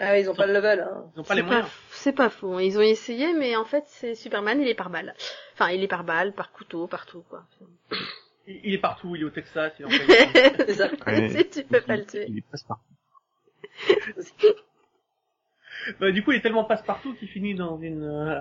Ah 0.00 0.12
oui, 0.12 0.20
ils 0.20 0.30
ont 0.30 0.34
pas 0.34 0.46
le 0.46 0.52
level, 0.52 0.80
hein. 0.80 1.04
Ils 1.16 1.20
ont 1.20 1.24
pas 1.24 1.34
les 1.34 1.42
moyens. 1.42 1.68
C'est 1.90 2.12
pas 2.12 2.30
faux. 2.30 2.60
Ils 2.60 2.78
ont 2.78 2.82
essayé, 2.82 3.32
mais 3.34 3.56
en 3.56 3.64
fait, 3.64 3.84
c'est 3.86 4.14
Superman, 4.14 4.60
il 4.60 4.68
est 4.68 4.74
par 4.74 4.90
balle. 4.90 5.14
Enfin, 5.54 5.70
il 5.70 5.82
est 5.82 5.88
par 5.88 6.04
balle, 6.04 6.32
par 6.32 6.52
couteau, 6.52 6.86
partout, 6.86 7.24
quoi. 7.28 7.44
Il, 8.46 8.60
il 8.64 8.74
est 8.74 8.78
partout, 8.78 9.16
il 9.16 9.22
est 9.22 9.24
au 9.24 9.30
Texas, 9.30 9.72
il 9.78 9.82
est 9.82 9.86
en 9.86 9.88
Californie. 9.88 10.56
C'est 10.66 10.74
ça. 10.74 10.88
Ouais. 11.06 11.48
tu 11.52 11.64
peux 11.64 11.80
pas 11.80 11.96
le 11.96 12.06
tuer. 12.06 12.26
Il 12.28 12.38
est 12.38 12.44
passe 12.50 12.62
partout. 12.62 12.82
Bah, 16.00 16.10
du 16.10 16.22
coup, 16.22 16.32
il 16.32 16.38
est 16.38 16.40
tellement 16.42 16.64
passe-partout 16.64 17.14
qu'il 17.14 17.28
finit 17.28 17.54
dans 17.54 17.78
une 17.78 18.04
euh, 18.04 18.40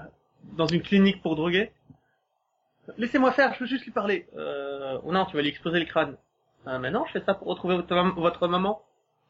dans 0.58 0.68
une 0.68 0.82
clinique 0.82 1.22
pour 1.22 1.36
droguer. 1.36 1.72
Laissez-moi 2.98 3.32
faire, 3.32 3.54
je 3.54 3.60
veux 3.60 3.66
juste 3.66 3.86
lui 3.86 3.92
parler. 3.92 4.28
Euh, 4.38 5.00
oh 5.04 5.12
non, 5.12 5.26
tu 5.26 5.36
vas 5.36 5.42
lui 5.42 5.50
exploser 5.50 5.80
le 5.80 5.86
crâne. 5.86 6.18
Euh, 6.68 6.80
mais 6.80 6.92
non, 6.92 7.06
je 7.06 7.14
fais 7.14 7.26
ça 7.26 7.34
pour 7.34 7.48
retrouver 7.48 7.76
votre, 7.76 7.96
votre 8.20 8.48
maman. 8.48 8.82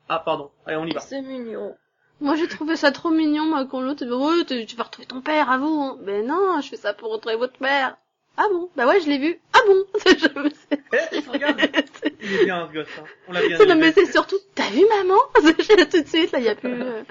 Ah, 0.10 0.20
pardon. 0.24 0.52
Allez, 0.66 0.78
on 0.78 0.86
y 0.86 0.92
va. 0.92 1.00
C'est 1.00 1.22
mignon. 1.22 1.76
Moi, 2.20 2.36
j'ai 2.36 2.48
trouvé 2.48 2.76
ça 2.76 2.92
trop 2.92 3.10
mignon, 3.12 3.46
moi, 3.46 3.66
quand 3.70 3.80
l'autre, 3.82 4.04
tu 4.48 4.66
tu 4.66 4.76
vas 4.76 4.84
retrouver 4.84 5.06
ton 5.08 5.22
père, 5.22 5.50
à 5.52 5.58
vous. 5.60 5.82
hein. 5.82 5.98
Ben 6.02 6.26
non, 6.26 6.60
je 6.62 6.70
fais 6.70 6.78
ça 6.78 6.94
pour 6.94 7.12
retrouver 7.12 7.36
votre 7.36 7.58
père. 7.60 7.98
Ah 8.38 8.46
bon? 8.52 8.70
Bah 8.76 8.88
ouais, 8.88 9.00
je 9.02 9.08
l'ai 9.08 9.18
vu. 9.18 9.40
Ah 9.54 9.60
bon? 9.68 9.84
Je 10.06 10.40
me 10.40 10.50
sais- 10.50 10.84
Eh, 11.14 11.20
regarde, 11.30 11.60
il 12.22 12.34
est 12.34 12.46
bien 12.46 12.68
ce 12.68 12.74
gosse. 12.74 12.88
Hein. 13.00 13.04
On 13.28 13.34
l'a 13.34 13.48
bien 13.48 13.58
Non, 13.66 13.76
mais 13.76 13.92
c'est 13.92 14.06
surtout, 14.12 14.36
t'as 14.54 14.70
vu 14.70 14.82
maman? 14.98 15.20
Tout 15.92 16.02
de 16.02 16.08
suite, 16.08 16.32
là, 16.32 16.40
y 16.40 16.48
a 16.50 16.54
plus... 16.56 16.72
euh, 16.82 17.02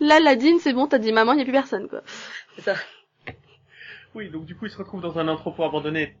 Là, 0.00 0.20
Ladine, 0.20 0.58
c'est 0.58 0.74
bon, 0.74 0.86
t'as 0.86 0.98
dit 0.98 1.12
maman, 1.12 1.32
y 1.32 1.40
a 1.40 1.44
plus 1.44 1.52
personne, 1.52 1.88
quoi. 1.88 2.02
C'est 2.56 2.62
ça. 2.62 2.74
Oui, 4.14 4.28
donc 4.30 4.44
du 4.46 4.54
coup, 4.54 4.66
il 4.66 4.70
se 4.70 4.76
retrouve 4.78 5.00
dans 5.00 5.18
un 5.18 5.28
entrepôt 5.28 5.64
abandonné 5.64 6.16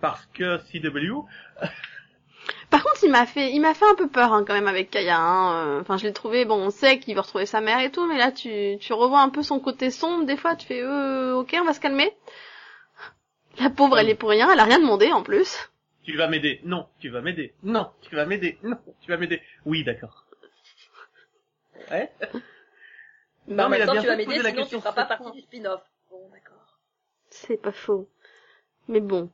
parce 0.00 0.26
que 0.34 0.58
CW. 0.70 1.24
Par 2.70 2.82
contre, 2.82 3.04
il 3.04 3.10
m'a 3.10 3.26
fait, 3.26 3.52
il 3.52 3.60
m'a 3.60 3.74
fait 3.74 3.84
un 3.90 3.94
peu 3.94 4.08
peur 4.08 4.32
hein, 4.32 4.44
quand 4.46 4.54
même 4.54 4.66
avec 4.66 4.90
Kaya. 4.90 5.18
hein, 5.18 5.66
euh, 5.66 5.80
Enfin, 5.80 5.96
je 5.96 6.04
l'ai 6.04 6.12
trouvé. 6.12 6.44
Bon, 6.44 6.56
on 6.56 6.70
sait 6.70 6.98
qu'il 6.98 7.14
veut 7.14 7.20
retrouver 7.20 7.46
sa 7.46 7.60
mère 7.60 7.80
et 7.80 7.90
tout, 7.90 8.06
mais 8.06 8.18
là, 8.18 8.32
tu, 8.32 8.76
tu 8.80 8.92
revois 8.92 9.20
un 9.20 9.28
peu 9.30 9.42
son 9.42 9.60
côté 9.60 9.90
sombre. 9.90 10.24
Des 10.26 10.36
fois, 10.36 10.56
tu 10.56 10.66
fais, 10.66 10.82
euh, 10.82 11.34
ok, 11.36 11.56
on 11.60 11.64
va 11.64 11.72
se 11.72 11.80
calmer. 11.80 12.12
La 13.58 13.70
pauvre, 13.70 13.98
elle 13.98 14.10
est 14.10 14.14
pour 14.14 14.30
rien. 14.30 14.50
Elle 14.52 14.60
a 14.60 14.64
rien 14.64 14.80
demandé 14.80 15.12
en 15.12 15.22
plus. 15.22 15.70
Tu 16.02 16.16
vas 16.16 16.28
m'aider. 16.28 16.60
Non, 16.64 16.86
tu 17.00 17.08
vas 17.08 17.20
m'aider. 17.20 17.54
Non, 17.62 17.90
tu 18.02 18.14
vas 18.14 18.26
m'aider. 18.26 18.58
Non, 18.62 18.78
tu 19.00 19.10
vas 19.10 19.16
m'aider. 19.16 19.42
Oui, 19.64 19.82
d'accord. 19.82 20.24
Ouais. 21.90 22.10
Mais 23.48 23.62
en 23.62 23.68
mais 23.68 23.78
il 23.78 23.86
temps, 23.86 23.92
bien 23.92 24.02
tu 24.02 24.06
vas 24.08 24.16
m'aider, 24.16 24.34
sinon 24.34 24.50
tu 24.50 24.56
question 24.56 24.80
feras 24.80 24.92
pas 24.92 25.04
partie 25.04 25.30
du 25.32 25.40
spin-off. 25.40 25.82
Bon, 26.10 26.28
d'accord. 26.30 26.78
C'est 27.30 27.60
pas 27.60 27.72
faux. 27.72 28.08
Mais 28.88 29.00
bon. 29.00 29.30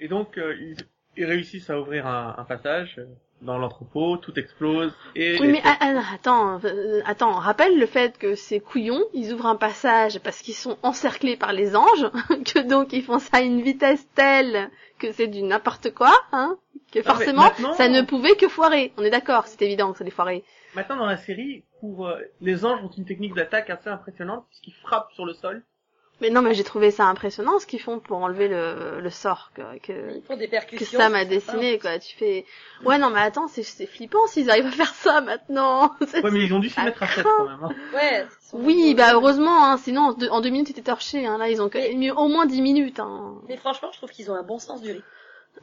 Et 0.00 0.08
donc, 0.08 0.38
euh, 0.38 0.54
ils, 0.60 0.76
ils 1.16 1.24
réussissent 1.24 1.70
à 1.70 1.80
ouvrir 1.80 2.06
un, 2.06 2.34
un 2.38 2.44
passage 2.44 3.00
dans 3.40 3.56
l'entrepôt, 3.58 4.16
tout 4.16 4.36
explose 4.38 4.92
et 5.14 5.38
Oui, 5.40 5.46
les- 5.46 5.52
mais 5.52 5.62
ah, 5.64 5.76
ah, 5.80 6.02
attends, 6.14 6.60
euh, 6.64 7.00
attends. 7.06 7.32
Rappelle 7.32 7.78
le 7.78 7.86
fait 7.86 8.18
que 8.18 8.34
ces 8.34 8.58
couillons, 8.58 9.04
ils 9.14 9.32
ouvrent 9.32 9.46
un 9.46 9.54
passage 9.56 10.18
parce 10.20 10.42
qu'ils 10.42 10.54
sont 10.54 10.76
encerclés 10.82 11.36
par 11.36 11.52
les 11.52 11.76
anges, 11.76 12.10
que 12.44 12.58
donc 12.60 12.92
ils 12.92 13.02
font 13.04 13.18
ça 13.20 13.38
à 13.38 13.40
une 13.40 13.62
vitesse 13.62 14.06
telle 14.16 14.70
que 14.98 15.12
c'est 15.12 15.28
du 15.28 15.42
n'importe 15.42 15.94
quoi, 15.94 16.12
hein. 16.32 16.56
Que 16.92 16.98
mais 17.00 17.04
forcément, 17.04 17.52
ça 17.76 17.88
ne 17.88 18.00
pouvait 18.02 18.34
que 18.34 18.48
foirer. 18.48 18.92
On 18.96 19.02
est 19.02 19.10
d'accord, 19.10 19.46
c'est 19.46 19.60
évident 19.62 19.92
que 19.92 19.98
ça 19.98 20.02
allait 20.04 20.10
foirer. 20.10 20.42
maintenant 20.74 20.96
dans 20.96 21.06
la 21.06 21.18
série, 21.18 21.62
pour 21.80 22.08
euh, 22.08 22.16
les 22.40 22.64
anges 22.64 22.82
ont 22.82 22.88
une 22.90 23.04
technique 23.04 23.34
d'attaque 23.34 23.68
assez 23.70 23.88
impressionnante 23.90 24.46
puisqu'ils 24.48 24.74
frappent 24.74 25.12
sur 25.12 25.26
le 25.26 25.34
sol. 25.34 25.62
Mais 26.20 26.30
non, 26.30 26.42
mais 26.42 26.52
j'ai 26.54 26.64
trouvé 26.64 26.90
ça 26.90 27.04
impressionnant 27.04 27.60
ce 27.60 27.66
qu'ils 27.66 27.80
font 27.80 28.00
pour 28.00 28.18
enlever 28.18 28.48
le, 28.48 29.00
le 29.00 29.10
sort 29.10 29.52
que, 29.54 29.62
que, 29.78 30.34
des 30.34 30.46
que 30.46 30.50
percussions. 30.50 30.98
Sam 30.98 31.14
a 31.14 31.24
dessiné, 31.24 31.78
quoi. 31.78 31.98
Tu 32.00 32.16
fais, 32.16 32.44
ouais, 32.84 32.98
non, 32.98 33.10
mais 33.10 33.20
attends, 33.20 33.46
c'est, 33.46 33.62
c'est 33.62 33.86
flippant 33.86 34.26
s'ils 34.26 34.50
arrivent 34.50 34.66
à 34.66 34.72
faire 34.72 34.94
ça 34.94 35.20
maintenant. 35.20 35.94
Ouais, 36.22 36.30
mais 36.32 36.40
ils 36.44 36.52
ont 36.52 36.58
dû 36.58 36.68
s'y 36.70 36.80
mettre 36.80 37.02
à 37.02 37.06
7 37.06 37.22
craint. 37.22 37.36
quand 37.38 37.48
même. 37.48 37.58
Hein. 37.62 37.74
Ouais. 37.94 38.26
Oui, 38.52 38.94
bah 38.94 39.10
heureusement, 39.12 39.64
hein, 39.64 39.76
sinon 39.76 40.00
en 40.00 40.12
deux, 40.14 40.28
en 40.28 40.40
deux 40.40 40.48
minutes, 40.48 40.70
ils 40.70 40.72
étaient 40.72 40.82
torchés. 40.82 41.26
Hein. 41.26 41.38
Là, 41.38 41.48
ils 41.48 41.62
ont 41.62 41.68
quand 41.68 41.78
même 41.78 41.96
mis 41.98 42.10
au 42.10 42.26
moins 42.26 42.46
10 42.46 42.62
minutes. 42.62 42.98
Hein. 42.98 43.36
Mais 43.48 43.56
franchement, 43.56 43.90
je 43.92 43.98
trouve 43.98 44.10
qu'ils 44.10 44.30
ont 44.30 44.34
un 44.34 44.42
bon 44.42 44.58
sens 44.58 44.80
du 44.82 44.92
rythme. 44.92 45.04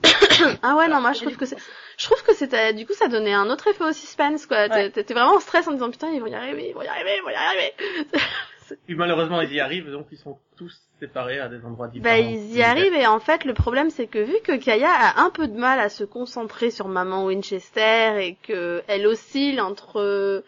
Ah 0.61 0.75
ouais, 0.75 0.87
non, 0.87 0.99
moi 0.99 1.13
je 1.13 1.21
trouve 1.21 1.37
que 1.37 1.45
c'est, 1.45 1.57
je 1.97 2.05
trouve 2.05 2.21
que 2.23 2.33
c'était, 2.33 2.73
du 2.73 2.85
coup, 2.85 2.93
ça 2.93 3.07
donnait 3.07 3.33
un 3.33 3.49
autre 3.49 3.67
effet 3.67 3.83
au 3.83 3.93
suspense, 3.93 4.45
quoi. 4.45 4.67
Ouais. 4.67 4.89
T'étais 4.89 5.13
vraiment 5.13 5.35
en 5.35 5.39
stress 5.39 5.67
en 5.67 5.71
disant 5.71 5.89
putain, 5.89 6.09
ils 6.09 6.19
vont 6.19 6.27
y 6.27 6.35
arriver, 6.35 6.69
ils 6.69 6.73
vont 6.73 6.81
y 6.81 6.87
arriver, 6.87 7.15
ils 7.17 7.23
vont 7.23 7.29
y 7.29 7.33
arriver. 7.33 7.73
Puis 8.85 8.95
malheureusement 8.95 9.41
ils 9.41 9.53
y 9.53 9.59
arrivent, 9.59 9.91
donc 9.91 10.07
ils 10.11 10.17
sont 10.17 10.37
tous 10.57 10.75
séparés 10.99 11.39
à 11.39 11.47
des 11.49 11.63
endroits 11.65 11.87
différents. 11.87 12.15
Bah 12.15 12.19
ils 12.19 12.55
y 12.55 12.63
arrivent 12.63 12.93
et 12.93 13.05
en 13.07 13.19
fait 13.19 13.43
le 13.45 13.53
problème 13.53 13.89
c'est 13.89 14.07
que 14.07 14.19
vu 14.19 14.35
que 14.43 14.55
Kaya 14.57 14.89
a 14.89 15.21
un 15.21 15.29
peu 15.29 15.47
de 15.47 15.57
mal 15.57 15.79
à 15.79 15.89
se 15.89 16.03
concentrer 16.03 16.71
sur 16.71 16.87
maman 16.87 17.25
Winchester 17.25 18.25
et 18.25 18.35
que 18.43 18.83
elle 18.87 19.05
oscille 19.07 19.59
entre 19.61 20.43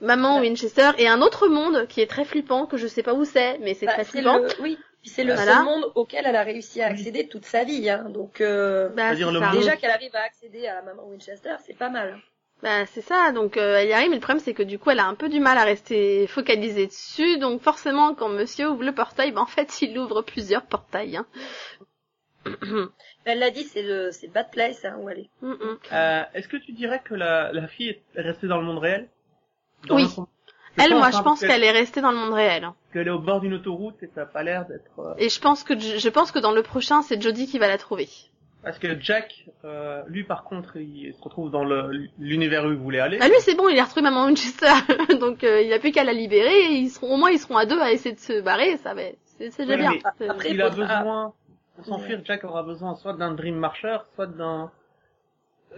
maman 0.00 0.40
Winchester 0.40 0.90
et 0.98 1.08
un 1.08 1.22
autre 1.22 1.48
monde 1.48 1.86
qui 1.88 2.00
est 2.00 2.06
très 2.08 2.24
flippant 2.24 2.66
que 2.66 2.76
je 2.76 2.86
sais 2.86 3.02
pas 3.02 3.14
où 3.14 3.24
c'est 3.24 3.58
mais 3.58 3.74
c'est 3.74 3.86
Bah, 3.86 3.92
très 3.94 4.04
c'est 4.04 4.10
flippant. 4.20 4.38
le, 4.38 4.48
oui. 4.60 4.78
C'est 5.04 5.24
le 5.24 5.34
Voilà. 5.34 5.56
seul 5.56 5.64
monde 5.64 5.92
auquel 5.96 6.26
elle 6.26 6.36
a 6.36 6.44
réussi 6.44 6.80
à 6.80 6.86
accéder 6.86 7.26
toute 7.26 7.44
sa 7.44 7.64
vie, 7.64 7.90
hein. 7.90 8.06
Donc, 8.10 8.40
euh, 8.40 8.88
Bah, 8.90 9.14
déjà 9.16 9.76
qu'elle 9.76 9.90
arrive 9.90 10.14
à 10.14 10.20
accéder 10.22 10.68
à 10.68 10.76
la 10.76 10.82
maman 10.82 11.08
Winchester, 11.08 11.56
c'est 11.66 11.76
pas 11.76 11.88
mal. 11.88 12.20
Bah 12.62 12.86
c'est 12.86 13.00
ça 13.02 13.32
donc 13.32 13.56
euh, 13.56 13.76
elle 13.78 13.88
y 13.88 13.92
arrive 13.92 14.10
mais 14.10 14.16
le 14.16 14.20
problème 14.20 14.42
c'est 14.44 14.54
que 14.54 14.62
du 14.62 14.78
coup 14.78 14.90
elle 14.90 15.00
a 15.00 15.06
un 15.06 15.14
peu 15.16 15.28
du 15.28 15.40
mal 15.40 15.58
à 15.58 15.64
rester 15.64 16.26
focalisée 16.28 16.86
dessus 16.86 17.38
donc 17.38 17.60
forcément 17.60 18.14
quand 18.14 18.28
monsieur 18.28 18.68
ouvre 18.70 18.84
le 18.84 18.94
portail 18.94 19.32
bah 19.32 19.40
en 19.40 19.46
fait 19.46 19.68
il 19.82 19.98
ouvre 19.98 20.22
plusieurs 20.22 20.62
portails. 20.62 21.16
Hein. 21.16 21.26
Elle 23.24 23.38
l'a 23.38 23.50
dit, 23.50 23.62
c'est 23.62 23.82
le, 23.82 24.10
c'est 24.10 24.26
Bad 24.26 24.50
Place, 24.50 24.84
hein, 24.84 24.96
où 24.98 25.08
elle 25.08 25.20
est. 25.20 25.30
Mm, 25.42 25.52
mm. 25.52 25.78
Euh, 25.92 26.22
Est-ce 26.34 26.48
que 26.48 26.56
tu 26.56 26.72
dirais 26.72 27.00
que 27.04 27.14
la, 27.14 27.52
la 27.52 27.68
fille 27.68 27.90
est 28.16 28.20
restée 28.20 28.48
dans 28.48 28.58
le 28.58 28.64
monde 28.64 28.78
réel? 28.78 29.08
Dans 29.86 29.94
Oui. 29.94 30.08
Elle 30.76 30.90
moi 30.96 31.10
je 31.12 31.18
hein, 31.18 31.22
pense 31.22 31.40
parce 31.40 31.52
qu'elle 31.52 31.62
est 31.62 31.70
restée 31.70 32.00
dans 32.00 32.10
le 32.10 32.16
monde 32.16 32.32
réel. 32.32 32.64
hein. 32.64 32.74
qu'elle 32.92 33.06
est 33.06 33.10
au 33.12 33.20
bord 33.20 33.40
d'une 33.40 33.54
autoroute 33.54 34.02
et 34.02 34.08
ça 34.14 34.22
a 34.22 34.26
pas 34.26 34.42
l'air 34.42 34.66
d'être... 34.66 34.98
euh, 34.98 35.14
Et 35.18 35.28
je 35.28 35.38
pense 35.38 35.62
que 35.62 35.78
je 35.78 36.08
pense 36.08 36.32
que 36.32 36.38
dans 36.40 36.50
le 36.50 36.62
prochain, 36.62 37.02
c'est 37.02 37.20
Jodie 37.22 37.46
qui 37.46 37.58
va 37.60 37.68
la 37.68 37.78
trouver. 37.78 38.08
Parce 38.64 38.78
que 38.78 39.00
Jack, 39.00 39.46
euh, 39.64 40.02
lui 40.06 40.22
par 40.24 40.44
contre, 40.44 40.76
il 40.76 41.12
se 41.14 41.22
retrouve 41.22 41.50
dans 41.50 41.64
le- 41.64 42.06
l'univers 42.18 42.64
où 42.64 42.70
il 42.70 42.76
voulait 42.76 43.00
aller. 43.00 43.18
Ah 43.20 43.28
lui 43.28 43.34
c'est 43.40 43.56
bon, 43.56 43.68
il 43.68 43.78
a 43.78 43.84
retrouvé 43.84 44.02
maman 44.02 44.26
Winchester, 44.26 44.66
donc 45.20 45.42
euh, 45.42 45.62
il 45.62 45.72
a 45.72 45.78
plus 45.80 45.90
qu'à 45.90 46.04
la 46.04 46.12
libérer. 46.12 46.54
Et 46.66 46.72
ils 46.74 46.90
seront 46.90 47.14
au 47.14 47.16
moins 47.16 47.30
ils 47.30 47.38
seront 47.40 47.56
à 47.56 47.66
deux 47.66 47.80
à 47.80 47.90
essayer 47.90 48.14
de 48.14 48.20
se 48.20 48.40
barrer, 48.40 48.76
ça 48.78 48.94
va. 48.94 49.02
C'est 49.38 49.50
c'est 49.50 49.66
déjà 49.66 49.76
bien. 49.78 49.90
mais 49.92 50.02
C'est- 50.18 50.28
après- 50.28 50.50
il 50.50 50.62
a 50.62 50.68
besoin, 50.70 51.32
pour 51.74 51.84
s'enfuir, 51.86 52.20
Jack 52.24 52.44
aura 52.44 52.62
besoin 52.62 52.94
soit 52.94 53.14
d'un 53.14 53.32
Dream 53.34 53.56
Marcher, 53.56 53.96
soit 54.14 54.26
d'un... 54.26 54.70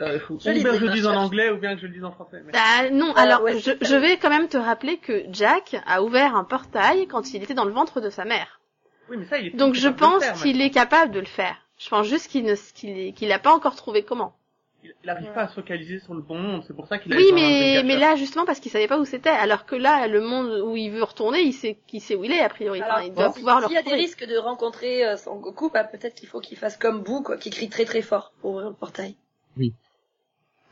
Euh, 0.01 0.19
faut, 0.19 0.35
ou 0.35 0.39
bien 0.39 0.55
que 0.65 0.75
je 0.75 0.85
le 0.87 0.93
dise 0.93 1.07
en 1.07 1.15
anglais, 1.15 1.51
ou 1.51 1.57
bien 1.59 1.77
que 1.77 1.81
je 1.81 1.87
le 1.87 1.93
dise 1.93 2.05
en 2.05 2.11
français. 2.11 2.43
Mais... 2.45 2.53
Ah, 2.57 2.91
non, 2.91 3.13
Ah, 3.15 3.21
alors 3.23 3.43
ouais, 3.43 3.61
je, 3.61 3.71
je 3.81 3.95
vais 3.95 4.17
quand 4.17 4.29
même 4.29 4.49
te 4.49 4.57
rappeler 4.57 4.99
que 4.99 5.23
Jack 5.31 5.77
a 5.87 6.03
ouvert 6.03 6.35
un 6.35 6.43
portail 6.43 7.07
quand 7.07 7.33
il 7.33 7.43
était 7.45 7.55
dans 7.55 7.65
le 7.65 7.71
ventre 7.73 8.01
de 8.01 8.11
sa 8.11 8.25
mère. 8.25 8.61
Oui, 9.09 9.17
mais 9.19 9.25
ça, 9.27 9.39
il 9.39 9.47
est 9.47 9.51
Donc 9.57 9.75
je 9.75 9.89
pense 9.89 10.25
qu'il 10.43 10.61
est 10.61 10.71
capable 10.71 11.13
de 11.13 11.21
le 11.21 11.27
faire. 11.27 11.64
Je 11.79 11.89
pense 11.89 12.07
juste 12.07 12.31
qu'il 12.31 12.45
ne 12.45 12.55
qu'il 12.55 12.99
est- 12.99 13.13
qu'il 13.13 13.33
a 13.33 13.39
pas 13.39 13.55
encore 13.55 13.77
trouvé 13.77 14.03
comment. 14.05 14.37
Il 14.83 14.93
il 15.03 15.09
arrive 15.11 15.33
pas 15.33 15.43
à 15.43 15.49
se 15.49 15.55
focaliser 15.55 15.99
sur 15.99 16.13
le 16.15 16.21
bon 16.21 16.39
monde, 16.39 16.63
c'est 16.67 16.75
pour 16.77 16.87
ça 16.87 16.99
qu'il 16.99 17.13
a 17.13 17.17
Oui, 17.17 17.31
mais 17.33 17.83
mais 17.85 17.97
là 17.97 18.17
justement 18.17 18.45
parce 18.45 18.61
qu'il 18.61 18.71
savait 18.71 18.87
pas 18.87 18.99
où 18.99 19.05
c'était, 19.07 19.31
alors 19.31 19.65
que 19.65 19.75
là 19.77 20.07
le 20.09 20.21
monde 20.21 20.61
où 20.63 20.77
il 20.77 20.91
veut 20.91 21.03
retourner, 21.03 21.41
il 21.41 21.55
sait 21.55 21.79
qu'il 21.87 22.03
sait 22.03 22.15
où 22.15 22.25
il 22.25 22.33
est 22.33 22.41
a 22.41 22.49
priori. 22.51 22.83
Enfin, 22.83 22.91
Alors, 22.97 23.07
il 23.07 23.15
doit 23.15 23.33
si- 23.33 23.39
pouvoir 23.39 23.61
le 23.61 23.67
S'il 23.67 23.77
y 23.77 23.79
a 23.79 23.83
des 23.83 23.95
risques 23.95 24.27
de 24.27 24.37
rencontrer 24.37 25.07
euh, 25.07 25.17
Son 25.17 25.37
Goku, 25.37 25.71
bah, 25.71 25.85
peut-être 25.85 26.15
qu'il 26.15 26.29
faut 26.29 26.41
qu'il 26.41 26.59
fasse 26.59 26.77
comme 26.77 27.03
Boo, 27.03 27.23
quoi, 27.23 27.39
qui 27.39 27.49
crie 27.51 27.71
très 27.71 27.87
très 27.87 28.03
fort 28.03 28.33
pour 28.41 28.53
ouvrir 28.53 28.69
le 28.69 28.75
portail. 28.75 29.17
Oui. 29.57 29.73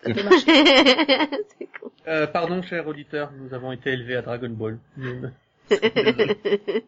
Ça 0.03 0.13
peut 0.13 0.23
marcher. 0.25 0.47
C'est 1.59 1.69
con. 1.81 1.91
Euh, 2.07 2.27
pardon, 2.27 2.61
cher 2.63 2.87
auditeur, 2.87 3.33
nous 3.33 3.55
avons 3.55 3.73
été 3.73 3.91
élevés 3.93 4.17
à 4.17 4.23
Dragon 4.23 4.51
Ball. 4.51 4.79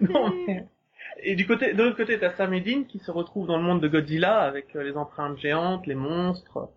Non, 0.00 0.30
mais... 0.46 0.66
Et 1.22 1.34
du 1.36 1.46
côté, 1.46 1.72
de 1.74 1.82
l'autre 1.82 1.96
côté, 1.96 2.18
t'as 2.18 2.32
Sam 2.34 2.52
et 2.54 2.60
Dean 2.60 2.84
qui 2.84 2.98
se 2.98 3.10
retrouvent 3.10 3.46
dans 3.46 3.56
le 3.56 3.62
monde 3.62 3.80
de 3.80 3.88
Godzilla 3.88 4.40
avec 4.40 4.74
euh, 4.76 4.82
les 4.82 4.96
empreintes 4.96 5.38
géantes, 5.38 5.86
les 5.86 5.94
monstres. 5.94 6.68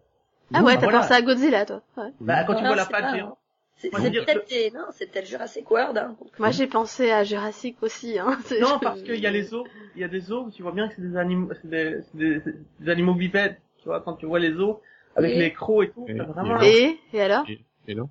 Ah 0.53 0.61
ouais, 0.63 0.75
Bah, 0.75 0.79
t'as 0.79 0.83
voilà. 0.85 0.99
pensé 0.99 1.13
à 1.13 1.21
Godzilla 1.21 1.65
toi. 1.65 1.81
Ouais. 1.97 2.11
Bah, 2.21 2.43
quand 2.45 2.55
tu 2.55 2.61
Non, 2.61 2.67
vois 2.67 2.75
la 2.77 2.85
patte 2.85 3.15
géante. 3.15 3.37
C'est 3.79 3.91
peut-être 3.91 4.49
des- 4.49 4.71
non, 4.71 4.85
c'est 4.91 5.05
peut-être 5.11 5.27
Jurassic 5.27 5.69
World, 5.69 5.97
hein. 5.99 6.15
Moi 6.39 6.49
j'ai 6.49 6.65
pensé 6.65 7.11
à 7.11 7.23
Jurassic 7.23 7.77
aussi. 7.83 8.17
Hein. 8.17 8.39
Non, 8.61 8.79
parce 8.79 9.03
qu'il 9.03 9.19
y 9.19 9.27
a 9.27 9.29
les 9.31 9.53
os, 9.53 9.67
il 9.95 10.01
y 10.01 10.03
a 10.03 10.07
des 10.07 10.31
os 10.31 10.47
où 10.47 10.51
tu 10.51 10.63
vois 10.63 10.71
bien 10.71 10.87
que 10.87 10.95
c'est 10.95 11.01
des 11.07 11.15
animaux, 11.15 11.51
c'est 11.61 11.69
des, 11.69 12.41
animaux 12.87 13.13
bipèdes. 13.13 13.57
Tu 13.77 13.85
vois, 13.85 14.01
quand 14.01 14.13
tu 14.15 14.25
vois 14.25 14.39
les 14.39 14.53
os 14.53 14.77
avec 15.15 15.35
les 15.35 15.53
crocs 15.53 15.83
et 15.85 15.89
tout, 15.91 16.05
Et- 16.07 16.17
t'as 16.17 16.23
vraiment. 16.23 16.59
et- 16.61 16.99
Et 17.13 17.17
et 17.17 17.21
alors 17.21 17.45
Et 17.87 17.93
là 17.93 18.03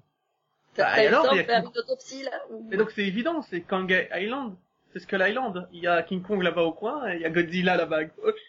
T'as 0.74 0.84
Bah, 0.84 0.90
pas 0.94 1.00
eu 1.00 1.02
le 1.02 1.08
alors, 1.08 1.24
temps 1.24 1.32
il 1.32 1.34
y 1.34 1.38
de 1.38 1.42
a 1.42 1.46
faire 1.46 1.62
faire 1.62 1.70
une 1.72 1.78
autopsie, 1.78 2.22
là 2.22 2.30
ou- 2.50 2.68
Et 2.70 2.76
donc 2.76 2.90
c'est 2.92 3.02
évident, 3.04 3.42
c'est 3.42 3.62
Kang 3.62 3.92
Island, 4.14 4.54
c'est 4.96 5.02
Skull 5.02 5.22
Island. 5.28 5.68
Il 5.72 5.80
y 5.80 5.86
a 5.86 6.02
King 6.02 6.22
Kong 6.22 6.42
là-bas 6.42 6.62
au 6.62 6.72
coin 6.72 7.06
et 7.12 7.16
il 7.16 7.20
y 7.20 7.24
a 7.26 7.30
Godzilla 7.30 7.76
là-bas 7.76 7.98
à 7.98 8.04
gauche. 8.04 8.40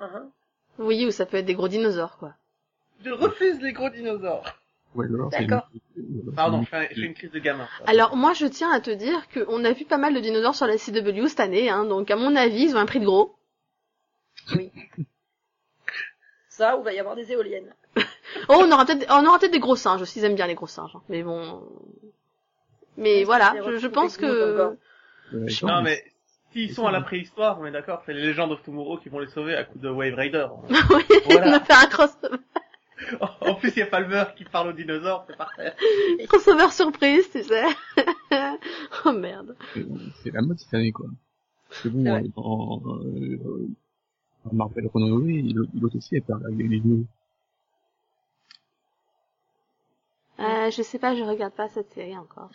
Uhum. 0.00 0.30
Oui, 0.78 1.06
ou 1.06 1.10
ça 1.12 1.26
peut 1.26 1.36
être 1.36 1.46
des 1.46 1.54
gros 1.54 1.68
dinosaures 1.68 2.18
quoi. 2.18 2.34
Je 3.04 3.10
refuse 3.10 3.60
les 3.60 3.72
gros 3.72 3.88
dinosaures. 3.90 4.44
Ouais, 4.94 5.06
alors 5.06 5.30
c'est 5.32 5.44
D'accord. 5.46 5.68
une- 5.96 6.32
Pardon, 6.34 6.62
je 6.62 6.68
fais, 6.68 6.92
une 6.96 7.14
crise 7.14 7.30
de 7.30 7.38
gamin. 7.38 7.68
Alors 7.86 8.16
moi 8.16 8.32
je 8.32 8.46
tiens 8.46 8.70
à 8.72 8.80
te 8.80 8.90
dire 8.90 9.28
qu'on 9.28 9.64
a 9.64 9.72
vu 9.72 9.84
pas 9.84 9.98
mal 9.98 10.14
de 10.14 10.20
dinosaures 10.20 10.54
sur 10.56 10.66
la 10.66 10.76
CW 10.76 11.26
cette 11.28 11.40
année, 11.40 11.68
hein, 11.68 11.84
donc 11.84 12.10
à 12.10 12.16
mon 12.16 12.34
avis 12.34 12.64
ils 12.64 12.74
ont 12.76 12.80
un 12.80 12.86
prix 12.86 13.00
de 13.00 13.04
gros. 13.04 13.36
Ça, 16.48 16.76
où 16.76 16.82
va 16.82 16.92
y 16.92 16.98
avoir 16.98 17.14
des 17.14 17.30
éoliennes. 17.32 17.72
Oh 18.50 18.56
on 18.58 18.70
aura 18.70 18.84
peut-être 18.84 19.06
on 19.10 19.24
aura 19.26 19.38
peut-être 19.38 19.52
des 19.52 19.58
gros 19.58 19.74
singes 19.74 20.02
aussi, 20.02 20.18
ils 20.18 20.24
aiment 20.24 20.34
bien 20.34 20.46
les 20.46 20.54
gros 20.54 20.66
singes. 20.66 20.94
hein. 20.94 21.02
Mais 21.08 21.22
bon. 21.22 21.66
Mais 22.98 23.24
voilà, 23.24 23.54
je, 23.78 23.86
pense 23.86 24.16
que 24.18 24.76
Non 25.62 25.82
mais 25.82 26.02
s'ils 26.52 26.72
sont 26.72 26.86
à 26.86 26.90
la 26.92 27.00
préhistoire, 27.02 27.60
on 27.60 27.66
est 27.66 27.70
d'accord, 27.70 28.02
c'est 28.06 28.14
les 28.14 28.22
légendes 28.22 28.52
of 28.52 28.62
Tomorrow 28.62 28.98
qui 28.98 29.08
vont 29.10 29.18
les 29.18 29.28
sauver 29.28 29.54
à 29.54 29.64
coup 29.64 29.78
de 29.78 29.88
Wave 29.90 30.14
Rider. 30.14 30.46
oui, 30.90 31.02
Voilà. 31.26 31.60
fait 31.60 31.72
un 31.74 31.86
crossover, 31.88 32.38
en 33.40 33.54
plus, 33.54 33.70
il 33.76 33.78
y 33.78 33.82
a 33.82 33.86
Palmer 33.86 34.24
qui 34.36 34.44
parle 34.44 34.68
aux 34.68 34.72
dinosaures, 34.72 35.24
c'est 35.28 35.36
parfait. 35.36 35.74
crossover 36.28 36.70
surprise, 36.70 37.30
tu 37.30 37.42
sais. 37.44 37.64
oh 39.04 39.12
merde. 39.12 39.56
c'est- 39.74 39.86
c'est 40.22 40.30
la 40.32 40.40
mode 40.42 40.58
cette 40.58 40.74
année, 40.74 40.92
quoi. 40.92 41.06
Parce 41.68 41.82
que 41.82 41.88
bon, 41.88 42.04
C'est 42.04 42.10
vrai. 42.10 42.22
euh, 42.22 42.28
dans, 42.34 42.80
euh, 43.04 43.68
dans 44.46 44.52
Marvel 44.54 44.86
Renouvelé, 44.92 45.42
l'autre 45.74 45.96
aussi, 45.96 46.16
elle 46.16 46.22
parle 46.22 46.44
avec 46.46 46.58
les 46.58 46.78
lignes. 46.78 47.04
Euh, 50.40 50.42
Ouais, 50.64 50.70
je 50.70 50.82
sais 50.82 50.98
pas, 50.98 51.14
je 51.16 51.22
regarde 51.22 51.52
pas 51.52 51.68
cette 51.68 51.90
série 51.92 52.16
encore. 52.16 52.50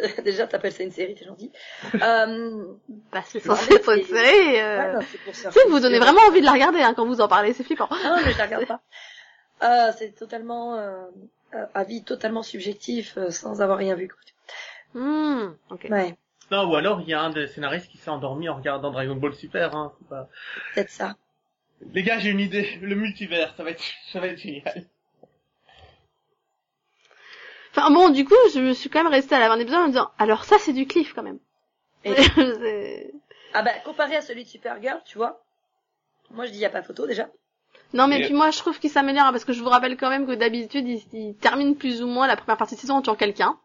Déjà, 0.24 0.46
t'appelles 0.46 0.72
ça 0.72 0.82
une 0.82 0.90
série, 0.92 1.14
t'es 1.14 1.24
gentil. 1.24 1.50
Euh, 1.94 2.64
Bah, 3.12 3.22
c'est 3.26 3.40
censé 3.40 3.74
être 3.74 3.96
une 3.96 4.04
série. 4.04 4.52
ouais, 4.52 4.60
Euh... 4.62 4.92
non, 4.94 5.00
c'est 5.10 5.18
pour 5.22 5.34
ça. 5.34 5.50
Tu 5.50 5.58
sais, 5.58 5.68
vous 5.68 5.80
donnez 5.80 5.98
vraiment 5.98 6.20
envie 6.28 6.40
de 6.40 6.46
la 6.46 6.52
regarder 6.52 6.80
hein, 6.80 6.94
quand 6.94 7.06
vous 7.06 7.20
en 7.20 7.28
parlez, 7.28 7.52
c'est 7.52 7.64
flippant. 7.64 7.88
Non, 7.90 8.16
mais 8.24 8.32
je 8.32 8.38
la 8.38 8.44
regarde 8.46 8.66
pas. 8.66 8.80
Euh, 9.62 9.92
c'est 9.98 10.14
totalement, 10.16 10.76
euh, 10.76 11.02
euh, 11.54 11.66
avis 11.74 12.02
totalement 12.02 12.42
subjectif, 12.42 13.18
euh, 13.18 13.30
sans 13.30 13.60
avoir 13.60 13.76
rien 13.76 13.94
vu. 13.94 14.08
quoi. 14.08 14.18
Hmm, 15.02 15.52
ok. 15.68 15.86
Ouais, 15.90 16.16
Non, 16.50 16.64
ou 16.70 16.76
alors 16.76 17.02
il 17.02 17.08
y 17.10 17.12
a 17.12 17.20
un 17.20 17.28
des 17.28 17.46
scénaristes 17.46 17.88
qui 17.90 17.98
s'est 17.98 18.08
endormi 18.08 18.48
en 18.48 18.54
regardant 18.56 18.90
Dragon 18.90 19.16
Ball 19.16 19.34
Super. 19.34 19.76
Hein. 19.76 19.92
c'est 19.98 20.08
pas- 20.08 20.28
peut-être 20.74 20.88
ça. 20.88 21.14
Les 21.92 22.02
gars, 22.02 22.18
j'ai 22.18 22.30
une 22.30 22.40
idée. 22.40 22.78
Le 22.80 22.94
multivers, 22.94 23.52
ça 23.54 23.62
va 23.64 23.72
être, 23.72 23.82
ça 24.14 24.20
va 24.20 24.28
être 24.28 24.38
génial. 24.38 24.84
Enfin 27.74 27.90
bon, 27.90 28.10
du 28.10 28.24
coup, 28.24 28.34
je 28.54 28.60
me 28.60 28.72
suis 28.72 28.90
quand 28.90 29.02
même 29.02 29.12
restée 29.12 29.34
à 29.34 29.38
la 29.38 29.48
fin 29.48 29.54
de 29.54 29.60
l'épisode 29.60 29.80
en 29.80 29.84
me 29.84 29.88
disant, 29.92 30.10
alors 30.18 30.44
ça 30.44 30.56
c'est 30.58 30.72
du 30.72 30.86
cliff 30.86 31.12
quand 31.14 31.22
même. 31.22 31.38
Et- 32.04 32.14
Ah 33.52 33.62
bah, 33.62 33.72
comparé 33.84 34.14
à 34.16 34.22
celui 34.22 34.44
de 34.44 34.48
Supergirl, 34.48 35.00
tu 35.04 35.18
vois. 35.18 35.42
Moi, 36.30 36.46
je 36.46 36.52
dis 36.52 36.58
y 36.58 36.64
a 36.64 36.70
pas 36.70 36.82
photo, 36.82 37.06
déjà. 37.06 37.28
non 37.92 38.06
mais 38.06 38.20
Et- 38.20 38.24
puis 38.24 38.34
moi 38.34 38.50
je 38.52 38.58
trouve 38.58 38.78
qu'il 38.78 38.90
s'améliore 38.90 39.26
hein, 39.26 39.32
parce 39.32 39.44
que 39.44 39.52
je 39.52 39.60
vous 39.62 39.68
rappelle 39.68 39.96
quand 39.96 40.08
même 40.10 40.26
que 40.26 40.32
d'habitude 40.36 40.86
il, 40.86 41.02
il 41.12 41.34
termine 41.36 41.74
plus 41.76 42.00
ou 42.02 42.06
moins 42.06 42.28
la 42.28 42.36
première 42.36 42.56
partie 42.56 42.76
de 42.76 42.80
saison 42.80 42.94
en 42.94 43.02
tuant 43.02 43.16
quelqu'un 43.16 43.58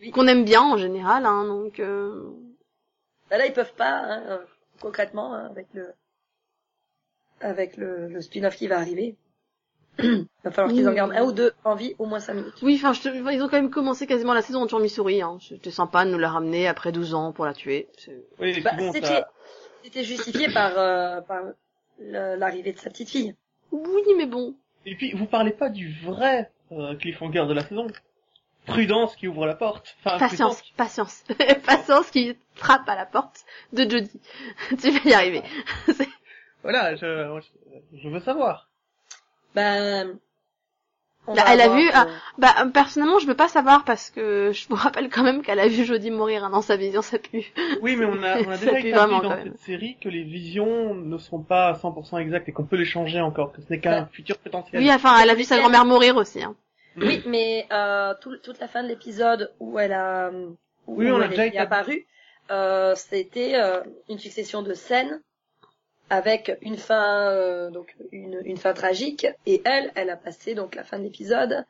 Oui. 0.00 0.10
qu'on 0.10 0.26
aime 0.26 0.44
bien 0.44 0.60
en 0.62 0.76
général, 0.76 1.24
hein, 1.26 1.44
donc. 1.46 1.80
Euh... 1.80 2.28
Bah 3.30 3.38
là, 3.38 3.46
ils 3.46 3.52
peuvent 3.54 3.72
pas, 3.74 3.90
hein, 3.90 4.22
euh, 4.28 4.38
concrètement, 4.80 5.32
hein, 5.34 5.46
avec 5.50 5.68
le, 5.72 5.88
avec 7.40 7.76
le, 7.76 8.08
le 8.08 8.20
spin-off 8.20 8.56
qui 8.56 8.68
va 8.68 8.76
arriver. 8.78 9.16
Il 9.98 10.26
va 10.44 10.50
falloir 10.50 10.72
qu'ils 10.74 10.88
en 10.88 10.92
gardent 10.92 11.12
un 11.12 11.22
ou 11.24 11.32
deux 11.32 11.52
en 11.64 11.74
vie, 11.74 11.94
au 11.98 12.06
moins 12.06 12.20
5 12.20 12.34
minutes. 12.34 12.54
Oui, 12.62 12.76
enfin, 12.76 12.92
je 12.92 13.02
te- 13.02 13.08
ils 13.08 13.42
ont 13.42 13.48
quand 13.48 13.56
même 13.60 13.70
commencé 13.70 14.06
quasiment 14.06 14.32
la 14.34 14.42
saison 14.42 14.62
en 14.62 14.66
tuant 14.66 14.78
Missouri. 14.80 15.20
Hein. 15.22 15.38
C'était 15.46 15.70
sympa 15.70 16.04
de 16.04 16.10
nous 16.10 16.18
la 16.18 16.30
ramener 16.30 16.66
après 16.68 16.92
12 16.92 17.14
ans 17.14 17.32
pour 17.32 17.44
la 17.44 17.52
tuer. 17.52 17.88
Oui, 18.38 18.50
et 18.56 18.60
Bah, 18.60 18.70
puis 18.76 18.86
bon, 18.86 18.92
c'était, 18.92 19.06
ça- 19.92 20.02
justifié 20.02 20.48
par, 20.54 20.72
euh, 20.78 21.20
par 21.20 21.42
l'arrivée 22.00 22.72
de 22.72 22.78
sa 22.78 22.90
petite 22.90 23.10
fille. 23.10 23.34
Oui, 23.72 24.02
mais 24.16 24.26
bon. 24.26 24.54
Et 24.86 24.94
puis, 24.94 25.12
vous 25.12 25.26
parlez 25.26 25.50
pas 25.52 25.68
du 25.68 25.92
vrai 26.02 26.50
euh, 26.72 26.94
cliffhanger 26.96 27.44
de 27.46 27.52
la 27.52 27.62
saison. 27.62 27.86
Prudence 28.66 29.16
qui 29.16 29.26
ouvre 29.28 29.46
la 29.46 29.54
porte. 29.54 29.96
Enfin, 30.04 30.18
Patience, 30.18 30.60
Prudence- 30.62 30.76
patience. 30.76 31.24
patience 31.66 32.10
qui 32.10 32.36
frappe 32.54 32.88
à 32.88 32.94
la 32.94 33.04
porte 33.06 33.44
de 33.72 33.82
Jodie. 33.88 34.20
tu 34.80 34.90
vas 34.90 35.10
y 35.10 35.12
arriver. 35.14 35.42
Voilà, 36.62 36.94
je, 36.96 37.40
je 37.94 38.08
veux 38.08 38.20
savoir. 38.20 38.69
Ben, 39.54 40.16
va 41.26 41.42
elle 41.52 41.60
a 41.60 41.68
vu, 41.68 41.86
euh, 41.88 41.92
ah, 41.94 42.06
bah, 42.38 42.54
euh, 42.60 42.66
personnellement, 42.70 43.18
je 43.20 43.26
veux 43.26 43.36
pas 43.36 43.46
savoir 43.48 43.84
parce 43.84 44.10
que 44.10 44.50
je 44.52 44.66
vous 44.68 44.74
rappelle 44.74 45.08
quand 45.10 45.22
même 45.22 45.42
qu'elle 45.42 45.60
a 45.60 45.68
vu 45.68 45.84
Jodie 45.84 46.10
mourir 46.10 46.42
hein, 46.44 46.50
dans 46.50 46.62
sa 46.62 46.76
vision, 46.76 47.02
ça 47.02 47.18
pue. 47.18 47.52
Oui, 47.82 47.94
mais 47.96 48.06
on 48.06 48.22
a, 48.22 48.40
on 48.40 48.50
a 48.50 48.56
déjà 48.56 48.80
établi 48.80 49.20
dans 49.20 49.30
cette 49.36 49.44
même. 49.44 49.54
série 49.58 49.96
que 50.00 50.08
les 50.08 50.22
visions 50.24 50.94
ne 50.94 51.18
sont 51.18 51.40
pas 51.42 51.68
à 51.68 51.72
100% 51.74 52.18
exactes 52.20 52.48
et 52.48 52.52
qu'on 52.52 52.64
peut 52.64 52.76
les 52.76 52.84
changer 52.84 53.20
encore, 53.20 53.52
que 53.52 53.60
ce 53.62 53.66
n'est 53.70 53.78
qu'un 53.80 54.02
Ouais. 54.02 54.06
futur 54.12 54.38
potentiel. 54.38 54.82
Oui, 54.82 54.90
enfin, 54.92 55.18
elle 55.22 55.30
a 55.30 55.34
vu 55.34 55.44
sa 55.44 55.58
grand-mère 55.58 55.84
mourir 55.84 56.16
aussi. 56.16 56.42
Hein. 56.42 56.56
Mm. 56.96 57.02
Oui, 57.06 57.22
mais 57.26 57.66
euh, 57.70 58.14
tout- 58.20 58.38
toute 58.38 58.58
la 58.58 58.66
fin 58.66 58.82
de 58.82 58.88
l'épisode 58.88 59.52
où 59.60 59.78
elle 59.78 59.92
a, 59.92 60.30
où 60.32 60.54
Oui, 60.96 61.10
on 61.12 61.20
a 61.20 61.24
elle 61.24 61.30
déjà 61.30 61.46
est 61.46 61.56
apparue, 61.58 62.06
euh, 62.50 62.94
c'était 62.96 63.52
euh, 63.54 63.80
une 64.08 64.18
succession 64.18 64.62
de 64.62 64.74
scènes 64.74 65.20
avec 66.10 66.56
une 66.62 66.76
fin, 66.76 67.30
euh, 67.30 67.70
donc 67.70 67.94
une, 68.12 68.40
une 68.44 68.56
fin 68.56 68.72
tragique, 68.74 69.26
et 69.46 69.62
elle, 69.64 69.92
elle 69.94 70.10
a 70.10 70.16
passé 70.16 70.54
donc 70.54 70.74
la 70.74 70.84
fin 70.84 70.98
de 70.98 71.04
l'épisode 71.04 71.64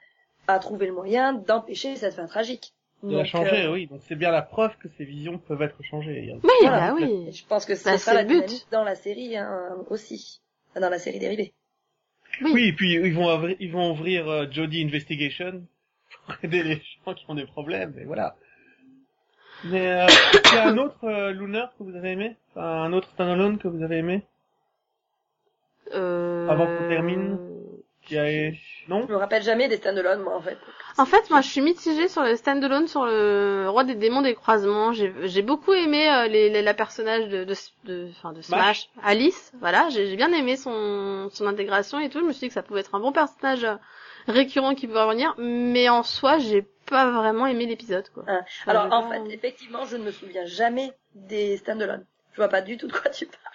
à 0.48 0.58
trouver 0.58 0.86
le 0.86 0.92
moyen 0.92 1.32
d'empêcher 1.34 1.94
cette 1.96 2.14
fin 2.14 2.26
tragique. 2.26 2.72
De 3.02 3.16
la 3.16 3.24
changer, 3.24 3.64
euh, 3.66 3.72
oui. 3.72 3.86
Donc 3.86 4.00
c'est 4.08 4.14
bien 4.16 4.30
la 4.30 4.42
preuve 4.42 4.76
que 4.78 4.88
ces 4.98 5.04
visions 5.04 5.38
peuvent 5.38 5.62
être 5.62 5.82
changées. 5.82 6.32
Oui, 6.42 6.50
Voilà. 6.62 6.92
bah 6.92 7.00
et 7.00 7.04
oui. 7.04 7.32
je 7.32 7.46
pense 7.46 7.64
que 7.64 7.74
c'est 7.74 7.92
Bah, 7.92 7.98
ça 7.98 8.12
la 8.14 8.22
le 8.22 8.28
but. 8.28 8.66
dans 8.72 8.84
la 8.84 8.94
série 8.94 9.36
hein, 9.38 9.76
aussi, 9.88 10.40
dans 10.78 10.90
la 10.90 10.98
série 10.98 11.18
dérivée. 11.18 11.52
Oui. 12.42 12.50
Oui, 12.52 12.68
et 12.68 12.72
puis 12.74 12.92
ils 12.94 13.14
vont 13.14 13.34
ouvrir, 13.34 13.56
ils 13.58 13.72
vont 13.72 13.90
ouvrir 13.92 14.28
euh, 14.28 14.46
Jodie 14.50 14.82
Investigation 14.84 15.66
pour 16.26 16.34
aider 16.42 16.62
les 16.62 16.82
gens 17.06 17.14
qui 17.14 17.24
ont 17.28 17.34
des 17.34 17.46
problèmes, 17.46 17.94
et 17.98 18.04
voilà. 18.04 18.36
Mais 19.64 19.90
euh, 19.92 20.06
il 20.52 20.54
y 20.54 20.58
a 20.58 20.68
un 20.68 20.78
autre 20.78 21.04
euh, 21.04 21.32
Lunar 21.32 21.72
que 21.78 21.82
vous 21.84 21.94
avez 21.96 22.10
aimé? 22.12 22.36
Enfin, 22.50 22.66
Un 22.84 22.92
autre 22.92 23.08
standalone 23.10 23.58
que 23.58 23.68
vous 23.68 23.82
avez 23.82 23.96
aimé? 23.98 24.22
Euh... 25.94 26.48
Avant 26.48 26.66
qu'on 26.66 26.88
termine. 26.88 27.38
Qui 28.02 28.18
a... 28.18 28.50
Non 28.88 29.04
Je 29.06 29.12
me 29.12 29.16
rappelle 29.18 29.42
jamais 29.42 29.68
des 29.68 29.76
stand-alone, 29.76 30.22
moi, 30.22 30.34
en 30.36 30.40
fait. 30.40 30.56
En 30.98 31.04
fait, 31.04 31.28
moi, 31.30 31.42
je 31.42 31.48
suis 31.48 31.60
mitigée 31.60 32.08
sur 32.08 32.22
le 32.24 32.34
standalone, 32.34 32.88
sur 32.88 33.04
le 33.04 33.66
roi 33.68 33.84
des 33.84 33.94
démons 33.94 34.22
des 34.22 34.34
croisements. 34.34 34.92
J'ai 34.92 35.42
beaucoup 35.42 35.72
aimé 35.74 36.08
euh, 36.10 36.26
les, 36.26 36.48
les- 36.50 36.62
la 36.62 36.74
personnage 36.74 37.28
de, 37.28 37.44
de, 37.44 37.54
de, 37.84 38.08
enfin, 38.10 38.32
de 38.32 38.40
Smash, 38.40 38.88
Alice. 39.02 39.52
Voilà, 39.60 39.88
j'ai 39.90 40.06
j'ai 40.06 40.16
bien 40.16 40.32
aimé 40.32 40.56
son, 40.56 41.28
son 41.30 41.46
intégration 41.46 42.00
et 42.00 42.08
tout. 42.08 42.20
Je 42.20 42.24
me 42.24 42.32
suis 42.32 42.40
dit 42.40 42.48
que 42.48 42.54
ça 42.54 42.62
pouvait 42.62 42.80
être 42.80 42.94
un 42.94 43.00
bon 43.00 43.12
personnage 43.12 43.64
euh, 43.64 43.74
récurrent 44.26 44.74
qui 44.74 44.86
pouvait 44.88 45.02
revenir, 45.02 45.34
mais 45.38 45.88
en 45.88 46.02
soi, 46.02 46.38
j'ai 46.38 46.66
pas 46.86 47.08
vraiment 47.10 47.46
aimé 47.46 47.66
l'épisode, 47.66 48.08
quoi. 48.12 48.24
Enfin, 48.26 48.40
Alors, 48.66 48.92
en 48.92 49.08
fait, 49.10 49.22
effectivement, 49.30 49.84
je 49.84 49.96
ne 49.96 50.04
me 50.04 50.10
souviens 50.10 50.46
jamais 50.46 50.90
des 51.14 51.58
stand-alone. 51.58 52.04
Je 52.32 52.36
vois 52.38 52.48
pas 52.48 52.62
du 52.62 52.76
tout 52.76 52.86
de 52.88 52.92
quoi 52.92 53.10
tu 53.10 53.26
parles. 53.26 53.49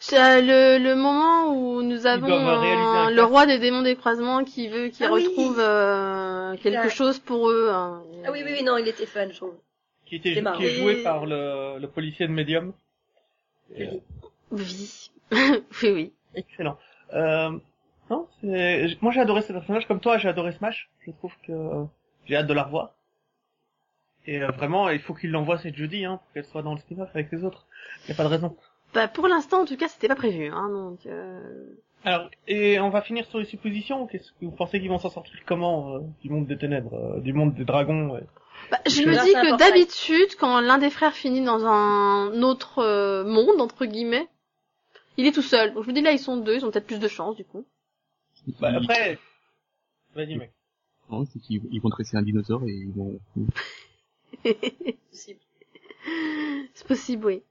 C'est, 0.00 0.16
euh, 0.20 0.40
le, 0.78 0.84
le 0.84 0.94
moment 0.94 1.48
où 1.52 1.82
nous 1.82 2.06
avons 2.06 2.26
un 2.32 3.08
euh, 3.08 3.10
le 3.10 3.22
roi 3.24 3.46
des 3.46 3.58
démons 3.58 3.82
des 3.82 3.96
croisements 3.96 4.44
qui 4.44 4.68
veut 4.68 4.88
qu'ils 4.88 5.06
Ah 5.06 5.12
oui. 5.12 5.26
retrouvent 5.26 5.58
euh, 5.58 6.56
quelque 6.56 6.84
Ouais. 6.84 6.90
chose 6.90 7.18
pour 7.18 7.50
eux. 7.50 7.70
hein. 7.72 8.02
Ah 8.24 8.30
oui, 8.30 8.42
oui, 8.44 8.52
oui, 8.58 8.62
non, 8.64 8.76
il 8.76 8.86
était 8.86 9.06
fun, 9.06 9.28
je 9.30 9.36
trouve. 9.36 9.54
Qui 10.06 10.16
était 10.16 10.40
qui 10.56 10.64
est 10.64 10.70
joué 10.80 11.02
par 11.02 11.26
le, 11.26 11.78
le 11.80 11.88
policier 11.88 12.26
de 12.28 12.32
Medium. 12.32 12.72
Et, 13.74 13.88
euh, 13.88 13.90
Oui. 14.52 15.10
oui, 15.32 15.60
oui. 15.82 16.12
excellent. 16.34 16.78
Euh, 17.12 17.50
non, 18.08 18.28
c'est... 18.40 18.96
Moi 19.02 19.12
j'ai 19.12 19.20
adoré 19.20 19.42
ce 19.42 19.52
personnage, 19.52 19.86
comme 19.88 20.00
toi 20.00 20.16
j'ai 20.18 20.28
adoré 20.28 20.52
Smash. 20.52 20.88
Je 21.06 21.10
trouve 21.10 21.34
que 21.46 21.52
j'ai 22.24 22.36
hâte 22.36 22.46
de 22.46 22.54
la 22.54 22.62
revoir. 22.62 22.94
Et 24.26 24.42
euh, 24.42 24.48
vraiment, 24.52 24.88
il 24.90 25.00
faut 25.00 25.14
qu'il 25.14 25.30
l'envoie 25.30 25.58
cette 25.58 25.74
jeudi, 25.76 26.04
hein, 26.04 26.18
pour 26.22 26.32
qu'elle 26.34 26.44
soit 26.44 26.62
dans 26.62 26.74
le 26.74 26.78
spin-off 26.80 27.08
avec 27.14 27.32
les 27.32 27.42
autres. 27.44 27.66
Y 28.08 28.12
a 28.12 28.14
pas 28.14 28.24
de 28.24 28.28
raison. 28.28 28.56
Bah, 28.94 29.08
pour 29.08 29.28
l'instant, 29.28 29.62
en 29.62 29.64
tout 29.64 29.76
cas, 29.76 29.88
c'était 29.88 30.08
pas 30.08 30.14
prévu, 30.16 30.46
hein, 30.48 30.68
donc. 30.70 31.06
Euh... 31.06 31.66
Alors, 32.04 32.30
et 32.46 32.78
on 32.80 32.90
va 32.90 33.02
finir 33.02 33.26
sur 33.26 33.38
les 33.38 33.44
suppositions. 33.44 34.06
Qu'est-ce 34.06 34.30
que 34.32 34.44
vous 34.44 34.50
pensez 34.52 34.80
qu'ils 34.80 34.88
vont 34.88 34.98
s'en 34.98 35.10
sortir 35.10 35.34
comment 35.46 35.94
euh, 35.96 36.00
du 36.22 36.30
monde 36.30 36.46
des 36.46 36.56
ténèbres, 36.56 36.94
euh, 36.94 37.20
du 37.20 37.32
monde 37.32 37.54
des 37.54 37.64
dragons 37.64 38.10
ouais? 38.10 38.22
Bah, 38.70 38.78
je 38.86 38.90
Je- 38.90 39.02
me 39.02 39.12
dis 39.12 39.18
c'est 39.32 39.32
que 39.32 39.56
d'habitude, 39.58 40.36
quand 40.38 40.60
l'un 40.60 40.78
des 40.78 40.90
frères 40.90 41.12
finit 41.14 41.44
dans 41.44 41.64
un 41.66 42.42
autre 42.42 42.78
euh, 42.78 43.24
monde, 43.24 43.60
entre 43.60 43.84
guillemets, 43.84 44.28
il 45.16 45.26
est 45.26 45.32
tout 45.32 45.42
seul. 45.42 45.74
Donc 45.74 45.84
je 45.84 45.88
me 45.88 45.94
dis 45.94 46.00
là, 46.00 46.12
ils 46.12 46.18
sont 46.18 46.36
deux, 46.36 46.56
ils 46.56 46.64
ont 46.64 46.70
peut-être 46.70 46.86
plus 46.86 47.00
de 47.00 47.08
chance, 47.08 47.36
du 47.36 47.44
coup. 47.44 47.64
Bah, 48.60 48.70
après, 48.74 49.18
vas-y 50.14 50.36
mec. 50.36 50.52
Non, 51.10 51.24
c'est 51.26 51.40
qu'ils 51.40 51.62
ils 51.72 51.80
vont 51.80 51.88
dresser 51.88 52.16
un 52.16 52.22
dinosaure 52.22 52.62
et 52.64 52.72
ils 52.72 52.92
vont... 52.92 53.18
Possible. 55.10 55.40
C'est 56.74 56.86
possible, 56.86 57.26
oui. 57.26 57.42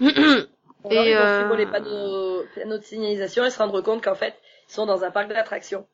Ou 0.84 0.92
Et, 0.92 0.98
alors, 0.98 1.06
ils 1.06 1.14
vont 1.14 1.22
euh, 1.22 1.40
suivre 1.40 1.56
les 1.56 1.66
panneaux, 1.66 2.44
panneaux 2.54 2.78
de 2.78 2.82
signalisation 2.82 3.44
et 3.44 3.50
se 3.50 3.58
rendre 3.58 3.80
compte 3.80 4.02
qu'en 4.02 4.14
fait, 4.14 4.34
ils 4.68 4.72
sont 4.72 4.86
dans 4.86 5.04
un 5.04 5.10
parc 5.10 5.28
d'attractions. 5.28 5.86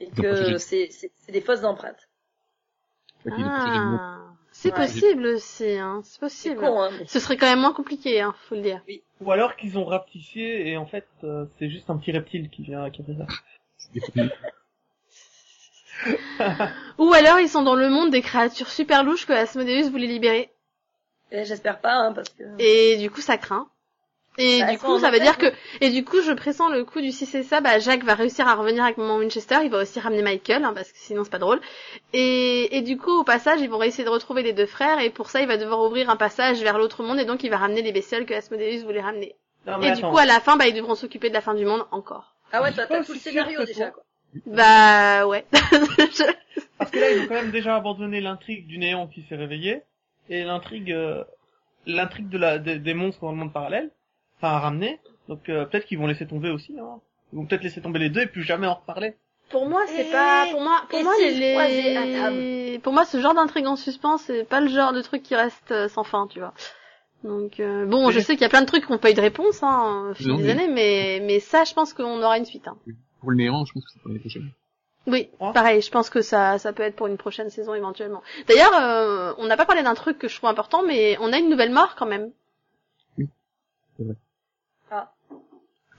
Et 0.00 0.10
que 0.10 0.58
c'est, 0.58 0.88
c'est, 0.90 1.10
c'est 1.18 1.32
des 1.32 1.40
fausses 1.40 1.64
empreintes. 1.64 2.08
Ah, 3.30 4.18
c'est 4.50 4.74
possible 4.74 5.26
aussi, 5.26 5.76
hein. 5.76 6.00
C'est 6.02 6.12
C'est 6.12 6.20
possible. 6.20 6.60
con, 6.60 6.80
hein, 6.80 6.90
mais... 6.98 7.06
Ce 7.06 7.20
serait 7.20 7.36
quand 7.36 7.46
même 7.46 7.60
moins 7.60 7.72
compliqué, 7.72 8.20
hein, 8.20 8.34
faut 8.48 8.54
le 8.54 8.62
dire. 8.62 8.82
Ou 9.20 9.30
alors 9.30 9.56
qu'ils 9.56 9.78
ont 9.78 9.84
rapetissé 9.84 10.40
et 10.40 10.76
en 10.76 10.86
fait 10.86 11.06
euh, 11.24 11.44
c'est 11.58 11.68
juste 11.68 11.90
un 11.90 11.96
petit 11.96 12.12
reptile 12.12 12.48
qui 12.50 12.62
vient 12.62 12.88
qui 12.90 13.02
a 13.02 13.04
fait 13.04 13.14
ça. 13.14 13.26
Ou 16.98 17.12
alors 17.12 17.40
ils 17.40 17.48
sont 17.48 17.62
dans 17.62 17.74
le 17.74 17.88
monde 17.88 18.10
des 18.10 18.22
créatures 18.22 18.68
super 18.68 19.02
louches 19.02 19.26
que 19.26 19.32
Asmodeus 19.32 19.90
voulait 19.90 20.06
libérer. 20.06 20.52
Et 21.32 21.44
j'espère 21.44 21.78
pas, 21.80 21.94
hein, 21.94 22.12
parce 22.12 22.28
que... 22.30 22.42
Et 22.58 22.96
du 22.98 23.10
coup, 23.10 23.20
ça 23.20 23.36
craint. 23.36 23.68
Et 24.40 24.60
Bah, 24.60 24.70
du 24.70 24.78
coup, 24.78 24.98
ça 25.00 25.10
veut 25.10 25.18
dire 25.18 25.36
que, 25.36 25.46
et 25.80 25.90
du 25.90 26.04
coup, 26.04 26.20
je 26.22 26.30
pressens 26.32 26.68
le 26.68 26.84
coup 26.84 27.00
du 27.00 27.10
si 27.10 27.26
c'est 27.26 27.42
ça, 27.42 27.60
bah, 27.60 27.80
Jacques 27.80 28.04
va 28.04 28.14
réussir 28.14 28.46
à 28.46 28.54
revenir 28.54 28.84
avec 28.84 28.96
maman 28.96 29.16
Winchester, 29.16 29.56
il 29.64 29.70
va 29.70 29.82
aussi 29.82 29.98
ramener 29.98 30.22
Michael, 30.22 30.62
hein, 30.64 30.72
parce 30.74 30.92
que 30.92 30.98
sinon 30.98 31.24
c'est 31.24 31.30
pas 31.30 31.38
drôle. 31.40 31.60
Et, 32.12 32.76
et 32.76 32.82
du 32.82 32.96
coup, 32.96 33.10
au 33.10 33.24
passage, 33.24 33.60
ils 33.60 33.68
vont 33.68 33.82
essayer 33.82 34.04
de 34.04 34.10
retrouver 34.10 34.42
les 34.44 34.52
deux 34.52 34.66
frères, 34.66 35.00
et 35.00 35.10
pour 35.10 35.28
ça, 35.28 35.40
il 35.40 35.48
va 35.48 35.56
devoir 35.56 35.80
ouvrir 35.80 36.08
un 36.08 36.16
passage 36.16 36.62
vers 36.62 36.78
l'autre 36.78 37.02
monde, 37.02 37.18
et 37.18 37.24
donc 37.24 37.42
il 37.42 37.50
va 37.50 37.56
ramener 37.56 37.82
les 37.82 37.90
bestioles 37.90 38.26
que 38.26 38.34
Asmodeus 38.34 38.84
voulait 38.84 39.00
ramener. 39.00 39.34
Non 39.66 39.80
Et 39.82 39.90
du 39.90 40.02
coup, 40.02 40.18
à 40.18 40.24
la 40.26 40.38
fin, 40.38 40.56
bah, 40.56 40.68
ils 40.68 40.74
devront 40.74 40.94
s'occuper 40.94 41.30
de 41.30 41.34
la 41.34 41.40
fin 41.40 41.54
du 41.54 41.64
monde 41.64 41.84
encore. 41.90 42.36
Ah 42.52 42.62
ouais, 42.62 42.72
toi, 42.72 42.86
t'as 42.86 43.02
tout 43.02 43.14
le 43.14 43.18
scénario 43.18 43.64
déjà, 43.64 43.90
quoi. 43.90 44.04
Bah, 44.46 45.26
ouais. 45.26 45.44
Je- 45.52 46.32
Parce 46.78 46.92
que 46.92 46.98
là 47.00 47.10
ils 47.10 47.22
ont 47.22 47.26
quand 47.26 47.34
même 47.34 47.50
déjà 47.50 47.74
abandonné 47.74 48.20
l'intrigue 48.20 48.68
du 48.68 48.78
néant 48.78 49.08
qui 49.08 49.22
s'est 49.28 49.34
réveillé 49.34 49.82
et 50.28 50.44
l'intrigue 50.44 50.92
euh, 50.92 51.24
l'intrigue 51.86 52.28
de 52.28 52.38
la 52.38 52.58
des, 52.58 52.78
des 52.78 52.94
monstres 52.94 53.20
dans 53.22 53.30
le 53.32 53.36
monde 53.38 53.52
parallèle, 53.52 53.90
enfin 54.38 54.48
à 54.54 54.58
ramener. 54.60 54.98
Donc 55.28 55.48
euh, 55.48 55.64
peut-être 55.66 55.86
qu'ils 55.86 55.98
vont 55.98 56.06
laisser 56.06 56.26
tomber 56.26 56.50
aussi. 56.50 56.78
Hein. 56.78 57.00
Ils 57.32 57.36
vont 57.36 57.46
peut-être 57.46 57.62
laisser 57.62 57.80
tomber 57.82 57.98
les 57.98 58.08
deux 58.10 58.22
et 58.22 58.26
plus 58.26 58.42
jamais 58.42 58.66
en 58.66 58.74
reparler. 58.74 59.14
Pour 59.50 59.66
moi, 59.66 59.82
c'est 59.86 60.06
Et- 60.08 60.12
pas, 60.12 60.46
pour 60.50 60.60
moi, 60.60 60.82
pour 60.90 60.98
et 60.98 61.02
moi, 61.02 61.14
les, 61.18 62.78
pour 62.82 62.92
moi, 62.92 63.04
ce 63.06 63.18
genre 63.20 63.34
d'intrigue 63.34 63.66
en 63.66 63.76
suspens, 63.76 64.18
c'est 64.18 64.44
pas 64.44 64.60
le 64.60 64.68
genre 64.68 64.92
de 64.92 65.00
truc 65.00 65.22
qui 65.22 65.34
reste 65.34 65.70
euh, 65.70 65.88
sans 65.88 66.04
fin, 66.04 66.26
tu 66.26 66.38
vois. 66.38 66.52
Donc, 67.24 67.58
euh, 67.58 67.86
bon, 67.86 68.10
je 68.10 68.20
sais 68.20 68.34
qu'il 68.34 68.42
y 68.42 68.44
a 68.44 68.48
plein 68.50 68.60
de 68.60 68.66
trucs 68.66 68.84
qui 68.86 68.92
n'ont 68.92 68.98
pas 68.98 69.10
eu 69.10 69.14
de 69.14 69.20
réponse, 69.20 69.62
hein, 69.62 70.08
au 70.10 70.14
fil 70.14 70.36
des 70.36 70.42
mais- 70.42 70.50
années, 70.50 70.68
mais, 70.68 71.20
mais 71.24 71.40
ça, 71.40 71.64
je 71.64 71.72
pense 71.74 71.92
qu'on 71.94 72.22
aura 72.22 72.38
une 72.38 72.44
suite, 72.44 72.68
hein. 72.68 72.76
Pour 73.20 73.30
le 73.30 73.36
néant, 73.38 73.64
je 73.64 73.72
pense 73.72 73.84
que 73.84 73.90
c'est 73.92 73.98
pour 74.00 74.08
l'année 74.08 74.20
prochaine. 74.20 74.50
Oui, 75.08 75.30
pareil, 75.54 75.80
je 75.80 75.90
pense 75.90 76.10
que 76.10 76.20
ça, 76.20 76.58
ça 76.58 76.72
peut 76.72 76.82
être 76.82 76.94
pour 76.96 77.06
une 77.06 77.16
prochaine 77.16 77.48
saison 77.50 77.74
éventuellement. 77.74 78.22
D'ailleurs, 78.46 78.74
euh, 78.74 79.32
on 79.38 79.46
n'a 79.46 79.56
pas 79.56 79.64
parlé 79.64 79.82
d'un 79.82 79.94
truc 79.94 80.18
que 80.18 80.28
je 80.28 80.36
trouve 80.36 80.50
important, 80.50 80.82
mais 80.82 81.16
on 81.20 81.32
a 81.32 81.38
une 81.38 81.48
nouvelle 81.48 81.72
mort 81.72 81.94
quand 81.96 82.06
même. 82.06 82.30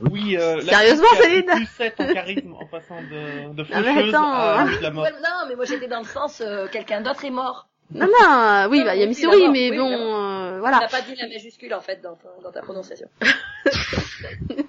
Oui, 0.01 0.38
euh, 0.38 0.62
Sérieusement, 0.62 1.07
Céline 1.18 1.45
Plus 1.45 1.66
7 1.66 1.99
en 1.99 2.14
charisme 2.14 2.53
en 2.53 2.66
passant 2.68 3.01
de, 3.01 3.53
de 3.53 3.66
Ah, 3.74 3.82
mais 3.82 4.10
attends, 4.10 4.32
à 4.32 4.62
hein. 4.62 4.70
la 4.82 4.91
mort. 4.91 5.03
Ouais, 5.03 5.12
non, 5.12 5.47
mais 5.49 5.55
moi 5.55 5.66
j'étais 5.66 5.88
dans 5.88 5.99
le 5.99 6.05
sens, 6.05 6.41
euh, 6.41 6.68
quelqu'un 6.72 7.01
d'autre 7.01 7.26
est 7.26 7.32
mort. 7.32 7.68
Non, 7.92 8.06
non, 8.06 8.68
oui, 8.70 8.84
bah, 8.84 8.96
il 8.96 9.00
y 9.00 9.02
a 9.02 9.06
Oui, 9.06 9.08
Missouri, 9.08 9.50
mais 9.50 9.72
oui, 9.72 9.78
bon, 9.78 9.92
euh, 9.92 10.60
voilà. 10.60 10.80
n'a 10.80 10.88
pas 10.88 11.02
dit 11.02 11.16
la 11.16 11.28
majuscule 11.28 11.74
en 11.74 11.82
fait 11.82 12.02
dans 12.02 12.16
ta, 12.16 12.30
dans 12.44 12.52
ta 12.52 12.62
prononciation. 12.62 13.08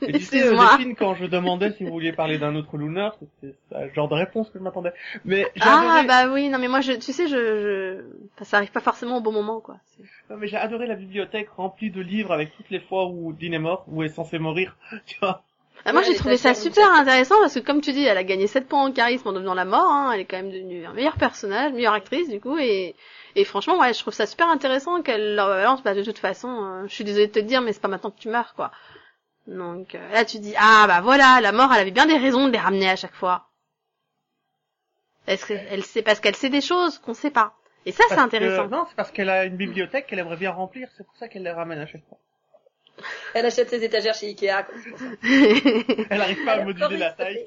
Et 0.02 0.12
tu 0.12 0.20
sais, 0.20 0.42
euh, 0.42 0.52
Excuse-moi. 0.54 0.78
Quand 0.98 1.14
je 1.14 1.26
demandais 1.26 1.72
si 1.72 1.84
vous 1.84 1.90
vouliez 1.90 2.12
parler 2.12 2.38
d'un 2.38 2.54
autre 2.56 2.76
Lunar, 2.78 3.16
c'était 3.20 3.54
ça, 3.70 3.84
le 3.84 3.92
genre 3.92 4.08
de 4.08 4.14
réponse 4.14 4.48
que 4.50 4.58
je 4.58 4.64
m'attendais. 4.64 4.92
Mais 5.24 5.46
Ah, 5.60 5.80
adoré, 5.80 6.06
bah 6.06 6.32
oui, 6.32 6.48
non, 6.48 6.58
mais 6.58 6.68
moi, 6.68 6.80
je, 6.80 6.92
tu 6.92 7.12
sais, 7.12 7.28
je, 7.28 7.36
je, 7.36 8.00
enfin, 8.34 8.44
ça 8.44 8.56
arrive 8.56 8.70
pas 8.72 8.80
forcément 8.80 9.18
au 9.18 9.20
bon 9.20 9.32
moment, 9.32 9.60
quoi. 9.60 9.76
Non, 10.30 10.36
mais 10.38 10.48
j'ai 10.48 10.56
adoré 10.56 10.86
la 10.86 10.94
bibliothèque 10.94 11.50
remplie 11.50 11.90
de 11.90 12.00
livres 12.00 12.32
avec 12.32 12.56
toutes 12.56 12.70
les 12.70 12.80
fois 12.80 13.06
où 13.06 13.32
Dean 13.34 13.52
est 13.52 13.58
mort, 13.58 13.84
où 13.88 14.02
est 14.02 14.08
censé 14.08 14.38
mourir. 14.38 14.76
Tu 15.06 15.18
vois. 15.20 15.42
Ah, 15.84 15.92
moi, 15.92 16.02
Ouais, 16.02 16.06
j'ai 16.08 16.14
trouvé 16.14 16.36
ça 16.36 16.54
super 16.54 16.92
intéressant 16.92 17.36
parce 17.40 17.54
que, 17.54 17.60
comme 17.60 17.80
tu 17.80 17.92
dis, 17.92 18.04
elle 18.04 18.18
a 18.18 18.24
gagné 18.24 18.46
7 18.46 18.68
points 18.68 18.84
en 18.84 18.92
charisme 18.92 19.28
en 19.28 19.32
devenant 19.32 19.54
la 19.54 19.64
mort, 19.64 19.90
hein. 19.90 20.12
Elle 20.12 20.20
est 20.20 20.24
quand 20.26 20.36
même 20.36 20.50
devenue 20.50 20.84
un 20.84 20.92
meilleur 20.92 21.16
personnage, 21.16 21.72
meilleure 21.72 21.94
actrice, 21.94 22.28
du 22.28 22.38
coup, 22.40 22.58
et, 22.58 22.94
et 23.34 23.44
franchement, 23.44 23.78
ouais, 23.78 23.94
je 23.94 23.98
trouve 24.00 24.12
ça 24.12 24.26
super 24.26 24.48
intéressant 24.48 25.00
qu'elle 25.02 25.34
leur 25.36 25.48
balance, 25.48 25.82
bah, 25.82 25.94
de 25.94 26.02
toute 26.04 26.18
façon, 26.18 26.48
euh, 26.64 26.86
je 26.86 26.94
suis 26.94 27.04
désolée 27.04 27.28
de 27.28 27.32
te 27.32 27.38
le 27.38 27.46
dire, 27.46 27.62
mais 27.62 27.72
c'est 27.72 27.80
pas 27.80 27.88
maintenant 27.88 28.10
que 28.10 28.20
tu 28.20 28.28
meurs, 28.28 28.54
quoi. 28.54 28.70
Donc, 29.46 29.94
euh, 29.94 30.12
là, 30.12 30.24
tu 30.26 30.38
dis, 30.38 30.54
ah, 30.58 30.84
bah 30.86 31.00
voilà, 31.00 31.40
la 31.40 31.52
mort, 31.52 31.72
elle 31.72 31.80
avait 31.80 31.90
bien 31.90 32.06
des 32.06 32.18
raisons 32.18 32.46
de 32.46 32.52
les 32.52 32.58
ramener 32.58 32.88
à 32.90 32.96
chaque 32.96 33.14
fois. 33.14 33.46
Est-ce 35.26 35.46
que, 35.46 35.54
elle 35.54 35.82
sait, 35.84 36.02
parce 36.02 36.20
qu'elle 36.20 36.36
sait 36.36 36.50
des 36.50 36.60
choses 36.60 36.98
qu'on 36.98 37.14
sait 37.14 37.30
pas. 37.30 37.54
Et 37.86 37.92
ça, 37.92 38.04
c'est 38.08 38.16
que- 38.16 38.20
intéressant. 38.20 38.68
non, 38.68 38.84
c'est 38.88 38.96
parce 38.96 39.10
qu'elle 39.10 39.30
a 39.30 39.44
une 39.44 39.56
bibliothèque 39.56 40.06
qu'elle 40.06 40.18
aimerait 40.18 40.36
bien 40.36 40.50
remplir, 40.50 40.88
c'est 40.96 41.04
pour 41.06 41.16
ça 41.16 41.28
qu'elle 41.28 41.42
les 41.42 41.50
ramène 41.50 41.78
à 41.78 41.86
chaque 41.86 42.04
fois. 42.08 42.18
Elle 43.34 43.46
achète 43.46 43.70
ses 43.70 43.82
étagères 43.84 44.14
chez 44.14 44.26
Ikea. 44.28 44.64
pour 44.64 44.98
ça. 44.98 45.04
Elle 46.10 46.20
arrive 46.20 46.44
pas 46.44 46.52
à 46.52 46.64
moduler 46.64 46.96
la 46.98 47.10
taille. 47.10 47.46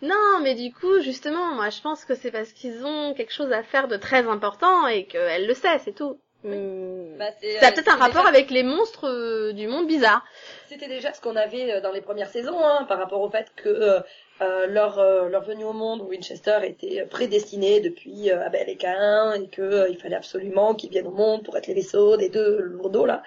Non, 0.00 0.40
mais 0.42 0.54
du 0.54 0.72
coup, 0.72 1.00
justement, 1.00 1.54
moi, 1.54 1.70
je 1.70 1.80
pense 1.80 2.04
que 2.04 2.14
c'est 2.14 2.30
parce 2.30 2.52
qu'ils 2.52 2.84
ont 2.86 3.14
quelque 3.14 3.32
chose 3.32 3.50
à 3.52 3.62
faire 3.64 3.88
de 3.88 3.96
très 3.96 4.26
important 4.28 4.86
et 4.86 5.06
qu'elle 5.06 5.46
le 5.46 5.54
sait, 5.54 5.78
c'est 5.84 5.94
tout. 5.94 6.20
Hum, 6.44 7.16
Bah, 7.18 7.30
c'est, 7.40 7.58
ça 7.58 7.66
a 7.66 7.70
euh, 7.70 7.74
peut-être 7.74 7.88
un 7.92 7.96
rapport 7.96 8.22
déjà- 8.22 8.28
avec 8.28 8.50
les 8.50 8.62
monstres 8.62 9.08
euh, 9.08 9.52
du 9.52 9.66
monde 9.66 9.88
bizarre. 9.88 10.24
C'était 10.68 10.86
déjà 10.86 11.12
ce 11.12 11.20
qu'on 11.20 11.34
avait 11.34 11.72
euh, 11.72 11.80
dans 11.80 11.90
les 11.90 12.00
premières 12.00 12.28
saisons, 12.30 12.64
hein, 12.64 12.84
par 12.88 12.98
rapport 12.98 13.20
au 13.22 13.28
fait 13.28 13.48
que 13.56 13.68
euh, 13.68 13.98
euh, 14.40 14.66
leur, 14.68 15.00
euh, 15.00 15.28
leur 15.28 15.42
venue 15.42 15.64
au 15.64 15.72
monde, 15.72 16.02
Winchester 16.02 16.58
était 16.62 17.04
prédestiné 17.10 17.80
depuis 17.80 18.30
euh, 18.30 18.46
Abel 18.46 18.68
et 18.68 18.76
Cain, 18.76 19.32
et 19.32 19.48
que 19.48 19.62
euh, 19.62 19.88
il 19.90 19.98
fallait 19.98 20.14
absolument 20.14 20.76
qu'ils 20.76 20.90
viennent 20.90 21.08
au 21.08 21.10
monde 21.10 21.42
pour 21.42 21.56
être 21.56 21.66
les 21.66 21.74
vaisseaux 21.74 22.16
des 22.16 22.28
deux 22.28 22.60
lourdeaux 22.60 23.04
là. 23.04 23.24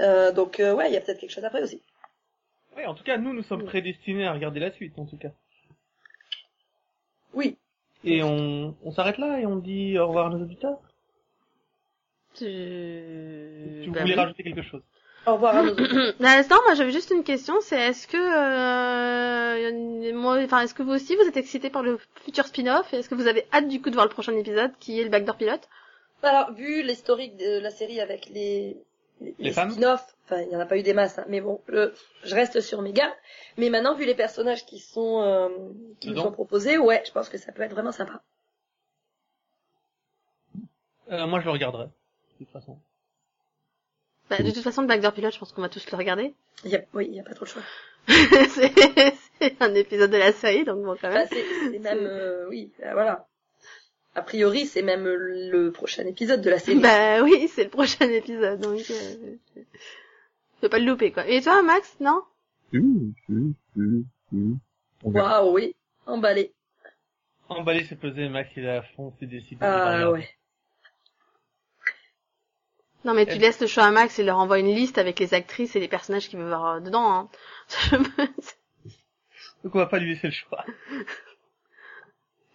Euh, 0.00 0.32
donc 0.32 0.60
euh, 0.60 0.74
ouais, 0.74 0.88
il 0.90 0.94
y 0.94 0.96
a 0.96 1.00
peut-être 1.00 1.20
quelque 1.20 1.32
chose 1.32 1.44
après 1.44 1.62
aussi. 1.62 1.80
Oui, 2.76 2.86
en 2.86 2.94
tout 2.94 3.04
cas, 3.04 3.18
nous, 3.18 3.32
nous 3.32 3.42
sommes 3.42 3.64
prédestinés 3.64 4.26
à 4.26 4.32
regarder 4.32 4.60
la 4.60 4.70
suite, 4.72 4.98
en 4.98 5.04
tout 5.06 5.16
cas. 5.18 5.30
Oui. 7.34 7.56
Et 8.04 8.22
on, 8.22 8.74
on 8.82 8.92
s'arrête 8.92 9.18
là 9.18 9.38
et 9.40 9.46
on 9.46 9.56
dit 9.56 9.98
au 9.98 10.06
revoir 10.08 10.26
à 10.26 10.30
nos 10.30 10.42
auditeurs? 10.42 10.78
Tu, 12.34 12.44
Tu 13.82 13.90
Bah 13.90 14.00
voulais 14.02 14.14
oui. 14.14 14.20
rajouter 14.20 14.42
quelque 14.42 14.62
chose 14.62 14.82
Au 15.26 15.34
revoir 15.34 15.56
à 15.56 15.62
nos 15.62 15.72
auditeurs. 15.78 16.14
Pour 16.16 16.24
l'instant, 16.26 16.56
moi, 16.64 16.74
j'avais 16.74 16.92
juste 16.92 17.10
une 17.10 17.24
question, 17.24 17.60
c'est 17.60 17.78
est-ce 17.80 18.06
que, 18.08 18.16
euh, 18.16 20.12
moi, 20.14 20.38
enfin, 20.44 20.60
est-ce 20.62 20.74
que 20.74 20.82
vous 20.82 20.92
aussi, 20.92 21.14
vous 21.16 21.22
êtes 21.28 21.36
excité 21.36 21.70
par 21.70 21.82
le 21.82 21.98
futur 22.24 22.46
spin-off 22.46 22.92
et 22.94 22.98
est-ce 22.98 23.08
que 23.08 23.14
vous 23.14 23.26
avez 23.26 23.46
hâte 23.52 23.68
du 23.68 23.80
coup 23.82 23.90
de 23.90 23.94
voir 23.94 24.06
le 24.06 24.10
prochain 24.12 24.36
épisode 24.36 24.72
qui 24.78 25.00
est 25.00 25.04
le 25.04 25.10
backdoor 25.10 25.36
pilote? 25.36 25.68
Alors, 26.22 26.52
vu 26.52 26.82
l'historique 26.82 27.36
de 27.36 27.58
la 27.60 27.70
série 27.70 28.00
avec 28.00 28.26
les, 28.30 28.76
les, 29.20 29.34
Les 29.38 29.52
femmes 29.52 29.70
spin-offs, 29.70 30.16
enfin, 30.24 30.40
il 30.42 30.48
n'y 30.48 30.56
en 30.56 30.60
a 30.60 30.66
pas 30.66 30.76
eu 30.78 30.82
des 30.82 30.94
masses, 30.94 31.18
hein, 31.18 31.24
mais 31.28 31.40
bon, 31.40 31.60
le, 31.66 31.92
je 32.24 32.34
reste 32.34 32.60
sur 32.60 32.82
mes 32.82 32.92
gardes. 32.92 33.12
Mais 33.58 33.68
maintenant, 33.70 33.94
vu 33.94 34.04
les 34.06 34.14
personnages 34.14 34.64
qui 34.66 34.78
sont, 34.78 35.22
euh, 35.22 35.48
qui 36.00 36.10
nous 36.10 36.16
sont 36.20 36.32
proposés, 36.32 36.78
ouais, 36.78 37.02
je 37.06 37.12
pense 37.12 37.28
que 37.28 37.38
ça 37.38 37.52
peut 37.52 37.62
être 37.62 37.72
vraiment 37.72 37.92
sympa. 37.92 38.22
euh, 41.10 41.26
Moi, 41.26 41.40
je 41.40 41.44
le 41.44 41.50
regarderai, 41.50 41.86
de 41.86 42.44
toute 42.44 42.50
façon. 42.50 42.78
bah, 44.30 44.38
De 44.38 44.50
toute 44.50 44.62
façon, 44.62 44.82
le 44.82 44.88
backdoor 44.88 45.12
pilote, 45.12 45.34
je 45.34 45.38
pense 45.38 45.52
qu'on 45.52 45.62
va 45.62 45.68
tous 45.68 45.90
le 45.90 45.96
regarder. 45.96 46.34
Y 46.64 46.76
a, 46.76 46.82
oui, 46.94 47.06
il 47.10 47.14
y 47.16 47.20
a 47.20 47.24
pas 47.24 47.34
trop 47.34 47.44
le 47.44 47.50
choix. 47.50 47.62
c'est 48.08 48.72
c'est 49.40 49.62
un 49.62 49.74
épisode 49.74 50.10
de 50.10 50.16
la 50.16 50.32
série, 50.32 50.64
donc 50.64 50.82
bon, 50.84 50.96
quand 51.00 51.10
même. 51.10 51.26
c'est 51.30 51.44
c'est 51.70 51.78
même, 51.78 51.98
euh, 52.00 52.48
oui, 52.48 52.72
euh, 52.82 52.92
voilà. 52.92 53.26
A 54.14 54.22
priori, 54.22 54.66
c'est 54.66 54.82
même 54.82 55.04
le 55.06 55.70
prochain 55.70 56.04
épisode 56.04 56.40
de 56.40 56.50
la 56.50 56.58
série. 56.58 56.80
Bah 56.80 57.22
oui, 57.22 57.48
c'est 57.48 57.64
le 57.64 57.70
prochain 57.70 58.08
épisode, 58.10 58.60
donc 58.60 58.82
euh, 58.90 59.36
peux 60.60 60.68
pas 60.68 60.78
le 60.78 60.84
louper 60.84 61.12
quoi. 61.12 61.26
Et 61.26 61.40
toi, 61.40 61.62
Max, 61.62 61.96
non? 62.00 62.22
Waouh, 65.02 65.54
oui, 65.54 65.74
emballé. 66.06 66.52
Emballer, 67.48 67.84
c'est 67.84 67.96
peser, 67.96 68.28
Max, 68.28 68.50
il 68.56 68.64
est 68.64 68.76
à 68.76 68.82
fond, 68.82 69.12
c'est 69.18 69.26
décidé. 69.26 69.58
Ah 69.60 70.10
ouais. 70.10 70.28
Non, 73.04 73.14
mais 73.14 73.24
tu 73.24 73.38
laisses 73.38 73.60
le 73.60 73.66
choix 73.66 73.84
à 73.84 73.90
Max 73.90 74.18
et 74.18 74.22
il 74.22 74.26
leur 74.26 74.38
envoie 74.38 74.58
une 74.58 74.74
liste 74.74 74.98
avec 74.98 75.18
les 75.18 75.32
actrices 75.32 75.74
et 75.74 75.80
les 75.80 75.88
personnages 75.88 76.28
qu'il 76.28 76.38
veut 76.38 76.46
voir 76.46 76.66
euh, 76.66 76.80
dedans. 76.80 77.10
Hein. 77.10 77.28
Donc 79.64 79.74
on 79.74 79.78
va 79.78 79.86
pas 79.86 79.98
lui 79.98 80.10
laisser 80.10 80.28
le 80.28 80.32
choix. 80.32 80.64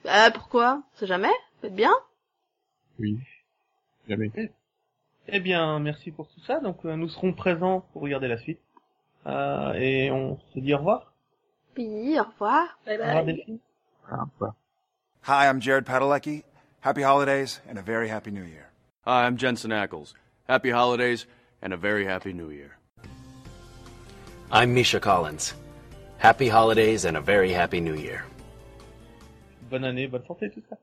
Bah 0.06 0.32
pourquoi? 0.32 0.84
C'est 0.96 1.08
jamais 1.08 1.32
Peut-être 1.62 1.76
bien. 1.76 1.94
Oui. 3.00 3.18
Jamais. 4.08 4.32
Eh 5.28 5.40
bien, 5.40 5.80
merci 5.80 6.12
pour 6.12 6.28
tout 6.28 6.40
ça. 6.42 6.60
Donc 6.60 6.86
euh, 6.86 6.96
nous 6.96 7.10
serons 7.10 7.34
présents 7.34 7.86
pour 7.92 8.02
regarder 8.04 8.28
la 8.28 8.38
suite. 8.38 8.60
Euh, 9.26 9.74
et 9.74 10.12
on 10.12 10.40
se 10.54 10.60
dit 10.60 10.74
au 10.74 10.78
revoir. 10.78 11.14
Oui, 11.78 12.18
au 12.20 12.24
revoir. 12.24 12.78
Bye 12.86 12.98
Au 13.00 13.04
revoir 13.04 13.24
bye. 13.26 13.36
Delphine. 13.36 13.60
Ah, 14.12 14.26
voilà. 14.40 14.54
Hi, 15.28 15.50
I'm 15.50 15.60
Jared 15.60 15.86
Padalecki. 15.86 16.44
Happy 16.82 17.02
holidays 17.02 17.60
and 17.68 17.80
a 17.80 17.82
very 17.82 18.08
happy 18.08 18.30
new 18.30 18.44
year. 18.44 18.70
Hi, 19.06 19.26
I'm 19.26 19.38
Jensen 19.38 19.72
Ackles. 19.72 20.14
Happy 20.48 20.70
holidays 20.70 21.26
and 21.64 21.74
a 21.74 21.78
very 21.78 22.06
happy 22.06 22.32
new 22.32 22.52
year. 22.52 22.78
I'm 24.52 24.76
Misha 24.76 25.00
Collins. 25.00 25.56
Happy 26.20 26.48
holidays 26.48 27.06
and 27.06 27.18
a 27.18 27.22
very 27.22 27.52
happy 27.52 27.82
new 27.82 27.96
year. 27.96 28.24
Bonne 29.66 29.84
année, 29.84 30.08
bonne 30.08 30.26
santé, 30.26 30.50
tout 30.50 30.64
ça. 30.70 30.80